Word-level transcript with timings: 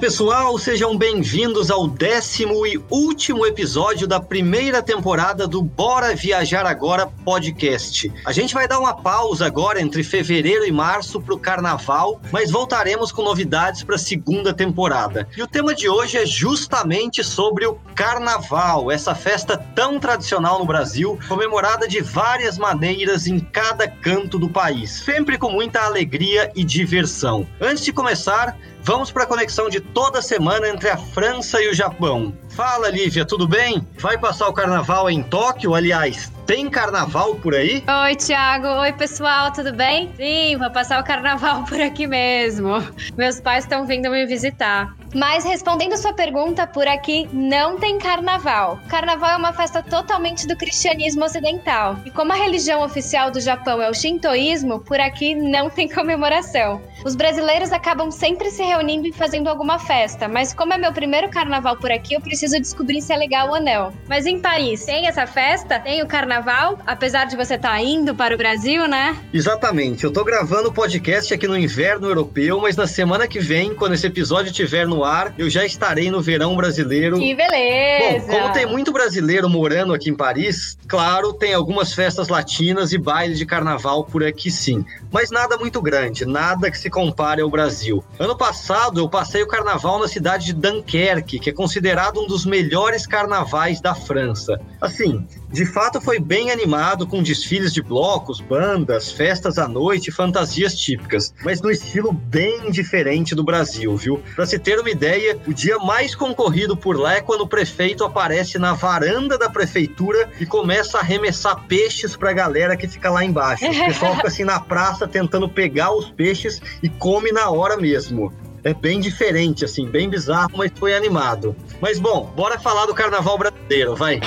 pessoal, 0.00 0.56
sejam 0.56 0.96
bem-vindos 0.96 1.70
ao 1.70 1.86
décimo 1.86 2.66
e 2.66 2.82
último 2.88 3.44
episódio 3.44 4.06
da 4.06 4.18
primeira 4.18 4.82
temporada 4.82 5.46
do 5.46 5.60
Bora 5.60 6.14
Viajar 6.16 6.64
Agora 6.64 7.06
podcast. 7.06 8.10
A 8.24 8.32
gente 8.32 8.54
vai 8.54 8.66
dar 8.66 8.78
uma 8.78 8.94
pausa 8.94 9.44
agora 9.44 9.78
entre 9.78 10.02
fevereiro 10.02 10.64
e 10.64 10.72
março 10.72 11.20
para 11.20 11.34
o 11.34 11.38
carnaval, 11.38 12.18
mas 12.32 12.50
voltaremos 12.50 13.12
com 13.12 13.20
novidades 13.20 13.82
para 13.82 13.96
a 13.96 13.98
segunda 13.98 14.54
temporada. 14.54 15.28
E 15.36 15.42
o 15.42 15.46
tema 15.46 15.74
de 15.74 15.86
hoje 15.86 16.16
é 16.16 16.24
justamente 16.24 17.22
sobre 17.22 17.66
o 17.66 17.74
carnaval, 17.94 18.90
essa 18.90 19.14
festa 19.14 19.58
tão 19.58 20.00
tradicional 20.00 20.60
no 20.60 20.64
Brasil, 20.64 21.18
comemorada 21.28 21.86
de 21.86 22.00
várias 22.00 22.56
maneiras 22.56 23.26
em 23.26 23.38
cada 23.38 23.86
canto 23.86 24.38
do 24.38 24.48
país, 24.48 25.02
sempre 25.04 25.36
com 25.36 25.50
muita 25.50 25.82
alegria 25.82 26.50
e 26.56 26.64
diversão. 26.64 27.46
Antes 27.60 27.84
de 27.84 27.92
começar, 27.92 28.56
Vamos 28.82 29.12
para 29.12 29.24
a 29.24 29.26
conexão 29.26 29.68
de 29.68 29.78
toda 29.78 30.22
semana 30.22 30.68
entre 30.68 30.88
a 30.88 30.96
França 30.96 31.60
e 31.62 31.68
o 31.68 31.74
Japão. 31.74 32.34
Fala, 32.48 32.88
Lívia, 32.88 33.24
tudo 33.24 33.46
bem? 33.46 33.86
Vai 33.98 34.18
passar 34.18 34.48
o 34.48 34.52
carnaval 34.52 35.08
em 35.10 35.22
Tóquio? 35.22 35.74
Aliás, 35.74 36.32
tem 36.46 36.68
carnaval 36.68 37.36
por 37.36 37.54
aí? 37.54 37.84
Oi, 38.04 38.16
Thiago. 38.16 38.66
Oi, 38.66 38.92
pessoal, 38.92 39.52
tudo 39.52 39.72
bem? 39.72 40.10
Sim, 40.16 40.56
vou 40.56 40.70
passar 40.70 41.00
o 41.00 41.04
carnaval 41.04 41.62
por 41.68 41.80
aqui 41.80 42.06
mesmo. 42.06 42.70
Meus 43.16 43.40
pais 43.40 43.64
estão 43.64 43.86
vindo 43.86 44.10
me 44.10 44.26
visitar. 44.26 44.94
Mas 45.14 45.44
respondendo 45.44 45.96
sua 45.96 46.12
pergunta, 46.12 46.66
por 46.66 46.86
aqui 46.88 47.28
não 47.32 47.78
tem 47.78 47.98
carnaval. 47.98 48.80
Carnaval 48.88 49.30
é 49.30 49.36
uma 49.36 49.52
festa 49.52 49.82
totalmente 49.82 50.46
do 50.46 50.56
cristianismo 50.56 51.24
ocidental. 51.24 51.96
E 52.04 52.10
como 52.10 52.32
a 52.32 52.36
religião 52.36 52.82
oficial 52.82 53.30
do 53.30 53.40
Japão 53.40 53.80
é 53.82 53.90
o 53.90 53.94
shintoísmo, 53.94 54.80
por 54.80 55.00
aqui 55.00 55.34
não 55.34 55.68
tem 55.70 55.88
comemoração. 55.88 56.80
Os 57.04 57.16
brasileiros 57.16 57.72
acabam 57.72 58.10
sempre 58.10 58.50
se 58.50 58.62
reunindo 58.62 59.06
e 59.06 59.12
fazendo 59.12 59.48
alguma 59.48 59.78
festa, 59.78 60.28
mas 60.28 60.52
como 60.52 60.74
é 60.74 60.78
meu 60.78 60.92
primeiro 60.92 61.30
carnaval 61.30 61.76
por 61.76 61.90
aqui, 61.90 62.14
eu 62.14 62.20
preciso 62.20 62.60
descobrir 62.60 63.00
se 63.00 63.12
é 63.12 63.16
legal 63.16 63.48
ou 63.48 63.60
não. 63.60 63.90
Mas 64.06 64.26
em 64.26 64.38
Paris, 64.38 64.84
tem 64.84 65.06
essa 65.06 65.26
festa? 65.26 65.80
Tem 65.80 66.02
o 66.02 66.06
carnaval? 66.06 66.78
Apesar 66.86 67.24
de 67.24 67.36
você 67.36 67.54
estar 67.54 67.70
tá 67.70 67.80
indo 67.80 68.14
para 68.14 68.34
o 68.34 68.38
Brasil, 68.38 68.86
né? 68.86 69.16
Exatamente. 69.32 70.04
Eu 70.04 70.12
tô 70.12 70.22
gravando 70.24 70.68
o 70.68 70.72
podcast 70.72 71.32
aqui 71.32 71.48
no 71.48 71.56
inverno 71.56 72.06
europeu, 72.06 72.60
mas 72.60 72.76
na 72.76 72.86
semana 72.86 73.26
que 73.26 73.40
vem, 73.40 73.74
quando 73.74 73.94
esse 73.94 74.06
episódio 74.06 74.50
estiver 74.50 74.86
no 74.86 75.02
ar, 75.02 75.32
eu 75.38 75.48
já 75.48 75.64
estarei 75.64 76.10
no 76.10 76.20
verão 76.20 76.54
brasileiro. 76.54 77.18
Que 77.18 77.34
beleza! 77.34 78.26
Bom, 78.26 78.40
como 78.40 78.52
tem 78.52 78.66
muito 78.66 78.92
brasileiro 78.92 79.48
morando 79.48 79.94
aqui 79.94 80.10
em 80.10 80.14
Paris, 80.14 80.76
claro, 80.86 81.32
tem 81.32 81.54
algumas 81.54 81.94
festas 81.94 82.28
latinas 82.28 82.92
e 82.92 82.98
bailes 82.98 83.38
de 83.38 83.46
carnaval 83.46 84.04
por 84.04 84.22
aqui 84.22 84.50
sim. 84.50 84.84
Mas 85.10 85.30
nada 85.30 85.56
muito 85.56 85.80
grande, 85.80 86.26
nada 86.26 86.70
que 86.70 86.78
se 86.78 86.89
compare 86.90 87.40
ao 87.40 87.48
Brasil. 87.48 88.04
Ano 88.18 88.36
passado 88.36 89.00
eu 89.00 89.08
passei 89.08 89.42
o 89.42 89.46
carnaval 89.48 89.98
na 89.98 90.08
cidade 90.08 90.46
de 90.46 90.52
Dunkerque, 90.52 91.38
que 91.38 91.50
é 91.50 91.52
considerado 91.52 92.20
um 92.20 92.26
dos 92.26 92.44
melhores 92.44 93.06
carnavais 93.06 93.80
da 93.80 93.94
França. 93.94 94.60
Assim, 94.80 95.26
de 95.50 95.64
fato 95.64 96.00
foi 96.00 96.18
bem 96.18 96.50
animado 96.50 97.06
com 97.06 97.22
desfiles 97.22 97.72
de 97.72 97.82
blocos, 97.82 98.40
bandas, 98.40 99.10
festas 99.10 99.58
à 99.58 99.66
noite 99.66 100.08
e 100.08 100.12
fantasias 100.12 100.74
típicas, 100.74 101.34
mas 101.44 101.60
no 101.60 101.70
estilo 101.70 102.12
bem 102.12 102.70
diferente 102.70 103.34
do 103.34 103.44
Brasil, 103.44 103.96
viu? 103.96 104.22
Para 104.34 104.46
se 104.46 104.58
ter 104.58 104.78
uma 104.78 104.90
ideia, 104.90 105.38
o 105.46 105.54
dia 105.54 105.78
mais 105.78 106.14
concorrido 106.14 106.76
por 106.76 106.98
lá 106.98 107.14
é 107.14 107.20
quando 107.20 107.42
o 107.42 107.48
prefeito 107.48 108.04
aparece 108.04 108.58
na 108.58 108.74
varanda 108.74 109.38
da 109.38 109.48
prefeitura 109.48 110.28
e 110.40 110.46
começa 110.46 110.98
a 110.98 111.00
arremessar 111.00 111.64
peixes 111.66 112.16
pra 112.16 112.32
galera 112.32 112.76
que 112.76 112.88
fica 112.88 113.10
lá 113.10 113.24
embaixo. 113.24 113.64
O 113.64 113.86
pessoal 113.86 114.16
fica 114.16 114.28
assim 114.28 114.44
na 114.44 114.60
praça 114.60 115.06
tentando 115.06 115.48
pegar 115.48 115.92
os 115.92 116.10
peixes 116.10 116.60
e 116.82 116.88
come 116.88 117.32
na 117.32 117.50
hora 117.50 117.76
mesmo 117.76 118.32
é 118.62 118.74
bem 118.74 119.00
diferente, 119.00 119.64
assim, 119.64 119.86
bem 119.86 120.08
bizarro, 120.08 120.50
mas 120.54 120.70
foi 120.74 120.94
animado. 120.94 121.56
Mas 121.80 121.98
bom, 121.98 122.30
bora 122.36 122.58
falar 122.58 122.86
do 122.86 122.94
carnaval 122.94 123.38
brasileiro, 123.38 123.96
vai. 123.96 124.20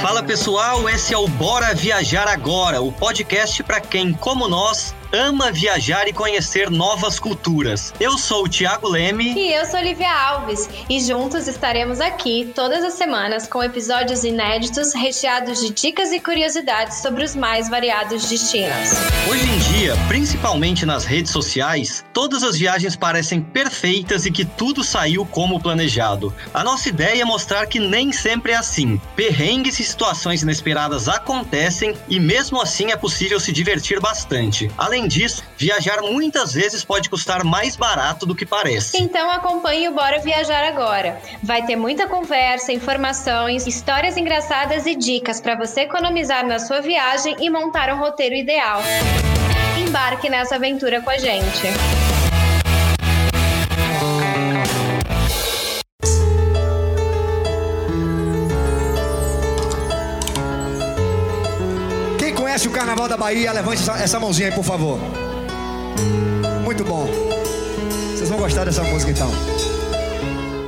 Fala 0.00 0.22
pessoal, 0.22 0.88
esse 0.88 1.12
é 1.12 1.18
o 1.18 1.26
Bora 1.26 1.74
Viajar 1.74 2.28
Agora, 2.28 2.80
o 2.80 2.92
podcast 2.92 3.62
para 3.64 3.80
quem, 3.80 4.12
como 4.12 4.46
nós, 4.46 4.94
ama 5.14 5.52
viajar 5.52 6.08
e 6.08 6.12
conhecer 6.12 6.68
novas 6.68 7.20
culturas. 7.20 7.94
Eu 8.00 8.18
sou 8.18 8.44
o 8.44 8.48
Thiago 8.48 8.88
Leme. 8.88 9.32
E 9.34 9.52
eu 9.52 9.64
sou 9.64 9.78
Olivia 9.78 10.10
Alves. 10.10 10.68
E 10.90 10.98
juntos 11.00 11.46
estaremos 11.46 12.00
aqui 12.00 12.52
todas 12.52 12.82
as 12.82 12.94
semanas 12.94 13.46
com 13.46 13.62
episódios 13.62 14.24
inéditos 14.24 14.92
recheados 14.92 15.60
de 15.60 15.70
dicas 15.70 16.10
e 16.10 16.18
curiosidades 16.18 16.98
sobre 16.98 17.22
os 17.22 17.36
mais 17.36 17.70
variados 17.70 18.28
destinos. 18.28 18.90
Hoje 19.30 19.48
em 19.48 19.58
dia, 19.78 19.94
principalmente 20.08 20.84
nas 20.84 21.04
redes 21.04 21.30
sociais, 21.30 22.04
todas 22.12 22.42
as 22.42 22.58
viagens 22.58 22.96
parecem 22.96 23.40
perfeitas 23.40 24.26
e 24.26 24.32
que 24.32 24.44
tudo 24.44 24.82
saiu 24.82 25.24
como 25.24 25.60
planejado. 25.60 26.34
A 26.52 26.64
nossa 26.64 26.88
ideia 26.88 27.22
é 27.22 27.24
mostrar 27.24 27.66
que 27.66 27.78
nem 27.78 28.10
sempre 28.10 28.50
é 28.50 28.56
assim. 28.56 29.00
Perrengues 29.14 29.78
e 29.78 29.84
situações 29.84 30.42
inesperadas 30.42 31.08
acontecem 31.08 31.94
e 32.08 32.18
mesmo 32.18 32.60
assim 32.60 32.90
é 32.90 32.96
possível 32.96 33.38
se 33.38 33.52
divertir 33.52 34.00
bastante. 34.00 34.68
Além 34.76 35.03
Além 35.04 35.08
disso, 35.08 35.44
viajar 35.58 36.00
muitas 36.00 36.54
vezes 36.54 36.82
pode 36.82 37.10
custar 37.10 37.44
mais 37.44 37.76
barato 37.76 38.24
do 38.24 38.34
que 38.34 38.46
parece. 38.46 38.96
Então 38.96 39.30
acompanhe 39.30 39.86
o 39.86 39.92
Bora 39.92 40.18
Viajar 40.18 40.64
Agora. 40.64 41.20
Vai 41.42 41.66
ter 41.66 41.76
muita 41.76 42.06
conversa, 42.06 42.72
informações, 42.72 43.66
histórias 43.66 44.16
engraçadas 44.16 44.86
e 44.86 44.94
dicas 44.94 45.42
para 45.42 45.56
você 45.56 45.82
economizar 45.82 46.46
na 46.46 46.58
sua 46.58 46.80
viagem 46.80 47.36
e 47.38 47.50
montar 47.50 47.92
um 47.92 47.98
roteiro 47.98 48.34
ideal. 48.34 48.80
Embarque 49.78 50.30
nessa 50.30 50.54
aventura 50.54 51.02
com 51.02 51.10
a 51.10 51.18
gente. 51.18 52.13
Conhece 62.54 62.68
o 62.68 62.70
Carnaval 62.70 63.08
da 63.08 63.16
Bahia, 63.16 63.52
levante 63.52 63.82
essa, 63.82 64.00
essa 64.00 64.20
mãozinha 64.20 64.46
aí, 64.48 64.54
por 64.54 64.62
favor. 64.62 64.96
Muito 66.62 66.84
bom. 66.84 67.08
Vocês 68.12 68.28
vão 68.28 68.38
gostar 68.38 68.64
dessa 68.64 68.84
música 68.84 69.10
então. 69.10 69.28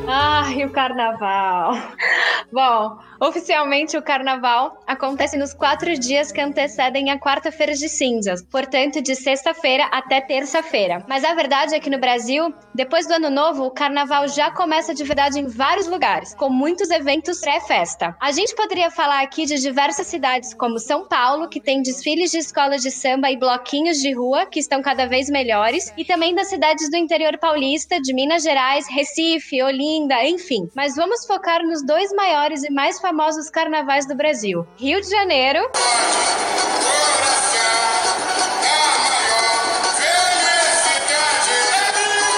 Ai, 0.09 0.65
o 0.65 0.71
carnaval. 0.71 1.77
Bom, 2.53 2.99
oficialmente 3.21 3.97
o 3.97 4.03
carnaval 4.03 4.81
acontece 4.87 5.37
nos 5.37 5.53
quatro 5.53 5.99
dias 5.99 6.31
que 6.31 6.41
antecedem 6.41 7.11
a 7.11 7.19
quarta-feira 7.19 7.75
de 7.75 7.89
cinzas, 7.89 8.43
portanto, 8.43 9.03
de 9.03 9.17
sexta-feira 9.17 9.85
até 9.93 10.21
terça-feira. 10.21 11.05
Mas 11.09 11.25
a 11.25 11.35
verdade 11.35 11.75
é 11.75 11.81
que 11.81 11.91
no 11.91 11.99
Brasil, 11.99 12.55
depois 12.75 13.07
do 13.07 13.15
ano 13.15 13.31
novo, 13.31 13.65
o 13.65 13.71
carnaval 13.71 14.29
já 14.29 14.51
começa 14.51 14.95
de 14.95 15.03
verdade 15.03 15.41
em 15.41 15.47
vários 15.47 15.89
lugares, 15.89 16.35
com 16.35 16.49
muitos 16.49 16.91
eventos 16.91 17.41
pré-festa. 17.41 18.17
A 18.21 18.31
gente 18.31 18.55
poderia 18.55 18.91
falar 18.91 19.23
aqui 19.23 19.45
de 19.45 19.57
diversas 19.57 20.07
cidades, 20.07 20.55
como 20.55 20.79
São 20.79 21.07
Paulo, 21.07 21.49
que 21.49 21.61
tem 21.61 21.83
desfiles 21.83 22.31
de 22.31 22.39
escolas 22.39 22.81
de 22.81 22.91
samba 22.91 23.31
e 23.31 23.37
bloquinhos 23.37 23.99
de 23.99 24.13
rua, 24.13 24.47
que 24.47 24.61
estão 24.61 24.81
cada 24.81 25.07
vez 25.07 25.29
melhores, 25.29 25.93
e 25.97 26.05
também 26.05 26.35
das 26.35 26.49
cidades 26.49 26.89
do 26.91 26.97
interior 26.97 27.37
paulista, 27.39 28.01
de 28.01 28.15
Minas 28.15 28.45
Gerais, 28.45 28.87
Recife, 28.89 29.63
Olinda, 29.63 30.25
enfim. 30.25 30.69
Mas 30.75 30.95
vamos 30.95 31.27
focar 31.27 31.63
nos 31.65 31.85
dois 31.85 32.13
maiores 32.13 32.36
maiores 32.37 32.65
e 32.65 32.71
mais 32.71 33.01
famosos 33.01 33.49
carnavais 33.49 34.07
do 34.07 34.15
Brasil: 34.15 34.67
Rio 34.77 35.01
de 35.01 35.09
Janeiro. 35.09 35.61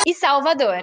E 0.07 0.15
Salvador. 0.15 0.83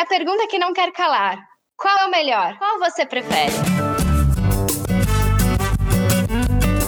A 0.00 0.06
pergunta 0.06 0.46
que 0.48 0.58
não 0.58 0.72
quer 0.72 0.90
calar: 0.92 1.36
qual 1.76 1.98
é 1.98 2.06
o 2.06 2.10
melhor? 2.10 2.56
Qual 2.58 2.78
você 2.78 3.04
prefere? 3.04 3.73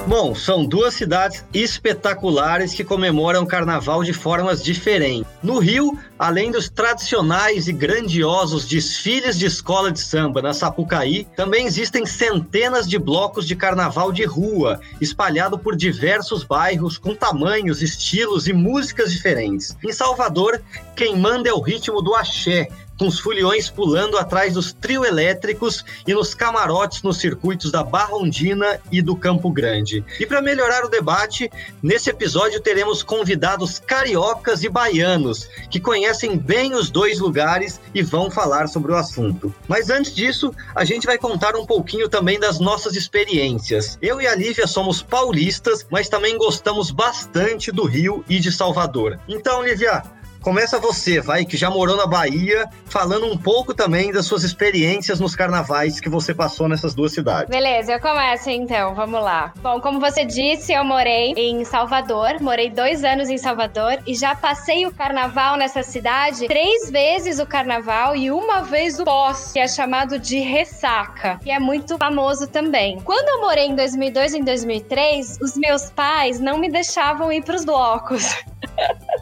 Bom, 0.06 0.37
são 0.37 0.64
duas 0.64 0.94
cidades 0.94 1.44
espetaculares 1.53 2.73
que 2.73 2.85
comemoram 2.85 3.43
o 3.43 3.47
carnaval 3.47 4.05
de 4.05 4.12
formas 4.12 4.62
diferentes. 4.62 5.26
No 5.43 5.58
Rio, 5.58 5.99
além 6.17 6.53
dos 6.53 6.69
tradicionais 6.70 7.67
e 7.67 7.73
grandiosos 7.73 8.69
desfiles 8.69 9.37
de 9.37 9.47
escola 9.47 9.91
de 9.91 9.99
samba 9.99 10.41
na 10.41 10.55
Sapucaí, 10.55 11.26
também 11.35 11.67
existem 11.67 12.06
centenas 12.06 12.88
de 12.88 13.00
blocos 13.00 13.49
de 13.49 13.56
carnaval 13.56 14.12
de 14.12 14.25
rua, 14.25 14.81
espalhado 15.00 15.58
por 15.58 15.75
diversos 15.75 16.44
bairros 16.44 16.99
com 16.99 17.12
tamanhos, 17.12 17.82
estilos 17.82 18.47
e 18.47 18.52
músicas 18.52 19.11
diferentes. 19.11 19.76
Em 19.82 19.93
Salvador, 19.93 20.62
quem 20.94 21.17
manda 21.17 21.49
é 21.49 21.52
o 21.52 21.61
ritmo 21.61 22.00
do 22.00 22.14
axé, 22.14 22.69
com 22.99 23.07
os 23.07 23.19
foliões 23.19 23.69
pulando 23.69 24.19
atrás 24.19 24.55
dos 24.55 24.73
trio 24.73 25.05
elétricos 25.05 25.85
e 26.07 26.15
nos 26.15 26.35
camarotes 26.35 27.03
nos 27.03 27.19
circuitos 27.19 27.71
da 27.71 27.83
Barra 27.83 28.17
Ondina 28.17 28.81
e 28.91 29.03
do 29.03 29.17
Campo 29.17 29.51
Grande. 29.51 30.05
E 30.19 30.27
para 30.27 30.43
melhorar 30.43 30.85
o 30.85 30.89
debate, 30.89 31.51
nesse 31.83 32.11
episódio 32.11 32.61
teremos 32.61 33.03
convidados 33.03 33.79
cariocas 33.79 34.63
e 34.63 34.69
baianos 34.69 35.49
que 35.71 35.81
conhecem 35.81 36.37
bem 36.37 36.75
os 36.75 36.91
dois 36.91 37.19
lugares 37.19 37.81
e 37.95 38.03
vão 38.03 38.31
falar 38.31 38.69
sobre 38.69 38.93
o 38.93 38.97
assunto. 38.97 39.55
Mas 39.69 39.91
antes 39.91 40.15
disso, 40.15 40.53
a 40.75 40.85
gente 40.85 41.07
vai 41.07 41.19
contar 41.19 41.57
um 41.57 41.67
pouquinho 41.67 42.09
também 42.09 42.39
das 42.39 42.59
nossas 42.59 42.97
experiências. 42.97 43.99
Eu 44.01 44.21
e 44.21 44.27
a 44.27 44.35
Lívia 44.35 44.67
somos 44.67 45.03
paulistas, 45.03 45.87
mas 45.91 46.09
também 46.09 46.37
gostamos 46.39 46.91
bastante 46.91 47.71
do 47.71 47.85
Rio 47.85 48.25
e 48.29 48.39
de 48.39 48.51
Salvador. 48.53 49.19
Então, 49.29 49.63
Lívia, 49.63 50.03
Começa 50.47 50.79
você, 50.79 51.21
vai, 51.21 51.45
que 51.45 51.57
já 51.57 51.69
morou 51.69 51.97
na 51.97 52.07
Bahia, 52.07 52.69
falando 52.85 53.27
um 53.27 53.37
pouco 53.37 53.75
também 53.75 54.13
das 54.13 54.27
suas 54.27 54.45
experiências 54.45 55.19
nos 55.19 55.35
carnavais 55.35 55.99
que 55.99 56.09
você 56.09 56.33
passou 56.33 56.69
nessas 56.69 56.95
duas 56.95 57.13
cidades. 57.13 57.51
Beleza, 57.51 57.95
eu 57.95 58.01
começo 58.01 58.49
então, 58.49 58.95
vamos 58.95 59.21
lá. 59.21 59.53
Bom, 59.57 59.81
como 59.81 59.99
você 59.99 60.25
disse, 60.25 60.73
eu 60.73 60.85
morei 60.85 61.33
em 61.37 61.65
Salvador, 61.65 62.41
morei 62.41 62.71
dois 62.71 63.03
anos 63.03 63.29
em 63.29 63.37
Salvador 63.37 63.99
e 64.07 64.15
já 64.15 64.37
passei 64.37 64.87
o 64.87 64.95
carnaval 64.95 65.57
nessa 65.57 65.83
cidade 65.83 66.47
três 66.47 66.93
vezes 66.93 67.41
o 67.41 67.45
carnaval 67.45 68.15
e 68.15 68.31
uma 68.31 68.63
vez 68.63 69.01
o 69.01 69.05
pós, 69.05 69.51
que 69.51 69.59
é 69.59 69.67
chamado 69.67 70.17
de 70.17 70.39
ressaca, 70.39 71.41
que 71.43 71.51
é 71.51 71.59
muito 71.59 71.99
famoso 71.99 72.47
também. 72.47 73.01
Quando 73.01 73.29
eu 73.31 73.41
morei 73.41 73.67
em 73.67 73.75
2002 73.75 74.35
e 74.35 74.39
em 74.39 74.45
2003, 74.45 75.39
os 75.43 75.57
meus 75.57 75.91
pais 75.91 76.39
não 76.39 76.57
me 76.57 76.71
deixavam 76.71 77.33
ir 77.33 77.43
para 77.43 77.57
os 77.57 77.65
blocos. 77.65 78.23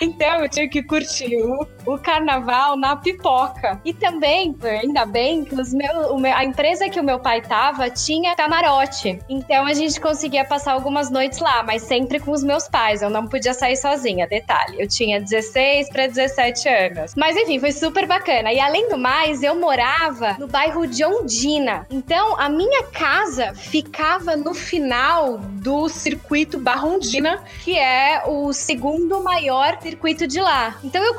Então 0.00 0.40
eu 0.40 0.48
tinha 0.48 0.68
que 0.68 0.82
curtir 0.82 1.36
o, 1.36 1.66
o, 1.86 1.98
carnaval 1.98 2.76
na 2.76 2.96
pipoca. 2.96 3.80
E 3.84 3.92
também, 3.92 4.56
ainda 4.62 5.04
bem, 5.04 5.44
que 5.44 5.54
os 5.54 5.72
meu, 5.72 6.16
meu, 6.18 6.34
a 6.34 6.44
empresa 6.44 6.88
que 6.88 6.98
o 6.98 7.04
meu 7.04 7.18
pai 7.18 7.40
tava 7.40 7.90
tinha 7.90 8.34
camarote. 8.34 9.18
Então 9.28 9.66
a 9.66 9.74
gente 9.74 10.00
conseguia 10.00 10.44
passar 10.44 10.72
algumas 10.72 11.10
noites 11.10 11.38
lá, 11.38 11.62
mas 11.62 11.82
sempre 11.82 12.18
com 12.18 12.30
os 12.30 12.42
meus 12.42 12.68
pais. 12.68 13.02
Eu 13.02 13.10
não 13.10 13.26
podia 13.26 13.54
sair 13.54 13.76
sozinha, 13.76 14.26
detalhe. 14.26 14.76
Eu 14.80 14.88
tinha 14.88 15.20
16 15.20 15.90
para 15.90 16.06
17 16.06 16.68
anos. 16.68 17.14
Mas 17.16 17.36
enfim, 17.36 17.58
foi 17.58 17.72
super 17.72 18.06
bacana. 18.06 18.52
E 18.52 18.60
além 18.60 18.88
do 18.88 18.98
mais, 18.98 19.42
eu 19.42 19.54
morava 19.54 20.36
no 20.38 20.46
bairro 20.46 20.86
de 20.86 21.04
Ondina. 21.04 21.86
Então 21.90 22.38
a 22.38 22.48
minha 22.48 22.84
casa 22.84 23.54
ficava 23.54 24.36
no 24.36 24.54
final 24.54 25.38
do 25.38 25.88
circuito 25.88 26.58
Barrondina, 26.58 27.42
que 27.62 27.78
é 27.78 28.22
o 28.26 28.52
segundo 28.52 29.22
maior 29.22 29.78
circuito 29.80 30.26
de 30.26 30.40
lá. 30.40 30.78
Então 30.82 31.02
eu 31.02 31.14